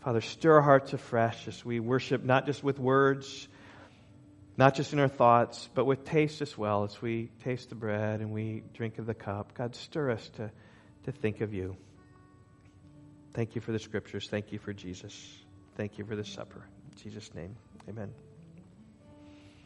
Father, 0.01 0.22
stir 0.22 0.55
our 0.55 0.62
hearts 0.62 0.93
afresh 0.93 1.47
as 1.49 1.64
we 1.64 1.81
worship 1.81 2.25
not 2.25 2.47
just 2.47 2.64
with 2.64 2.79
words, 2.79 3.49
not 4.57 4.74
just 4.74 4.92
in 4.92 4.98
our 4.98 5.09
thoughts, 5.09 5.68
but 5.74 5.84
with 5.84 6.05
taste 6.05 6.40
as 6.42 6.57
well 6.57 6.84
as 6.84 7.00
we 7.02 7.30
taste 7.42 7.70
the 7.70 7.74
bread 7.74 8.20
and 8.20 8.32
we 8.32 8.62
drink 8.72 8.98
of 8.98 9.07
the 9.07 9.14
cup. 9.14 9.55
God, 9.55 9.74
stir 9.74 10.11
us 10.11 10.28
to, 10.36 10.50
to 11.05 11.12
think 11.12 11.40
of 11.40 11.52
you. 11.52 11.76
Thank 13.34 13.57
you 13.57 13.61
for 13.61 13.72
the 13.72 13.80
scriptures. 13.80 14.28
Thank 14.30 14.52
you 14.52 14.59
for 14.59 14.72
Jesus. 14.72 15.44
Thank 15.76 15.98
you 15.98 16.05
for 16.05 16.14
the 16.14 16.24
supper. 16.24 16.68
In 16.92 17.02
Jesus' 17.02 17.34
name, 17.34 17.57
amen. 17.88 18.34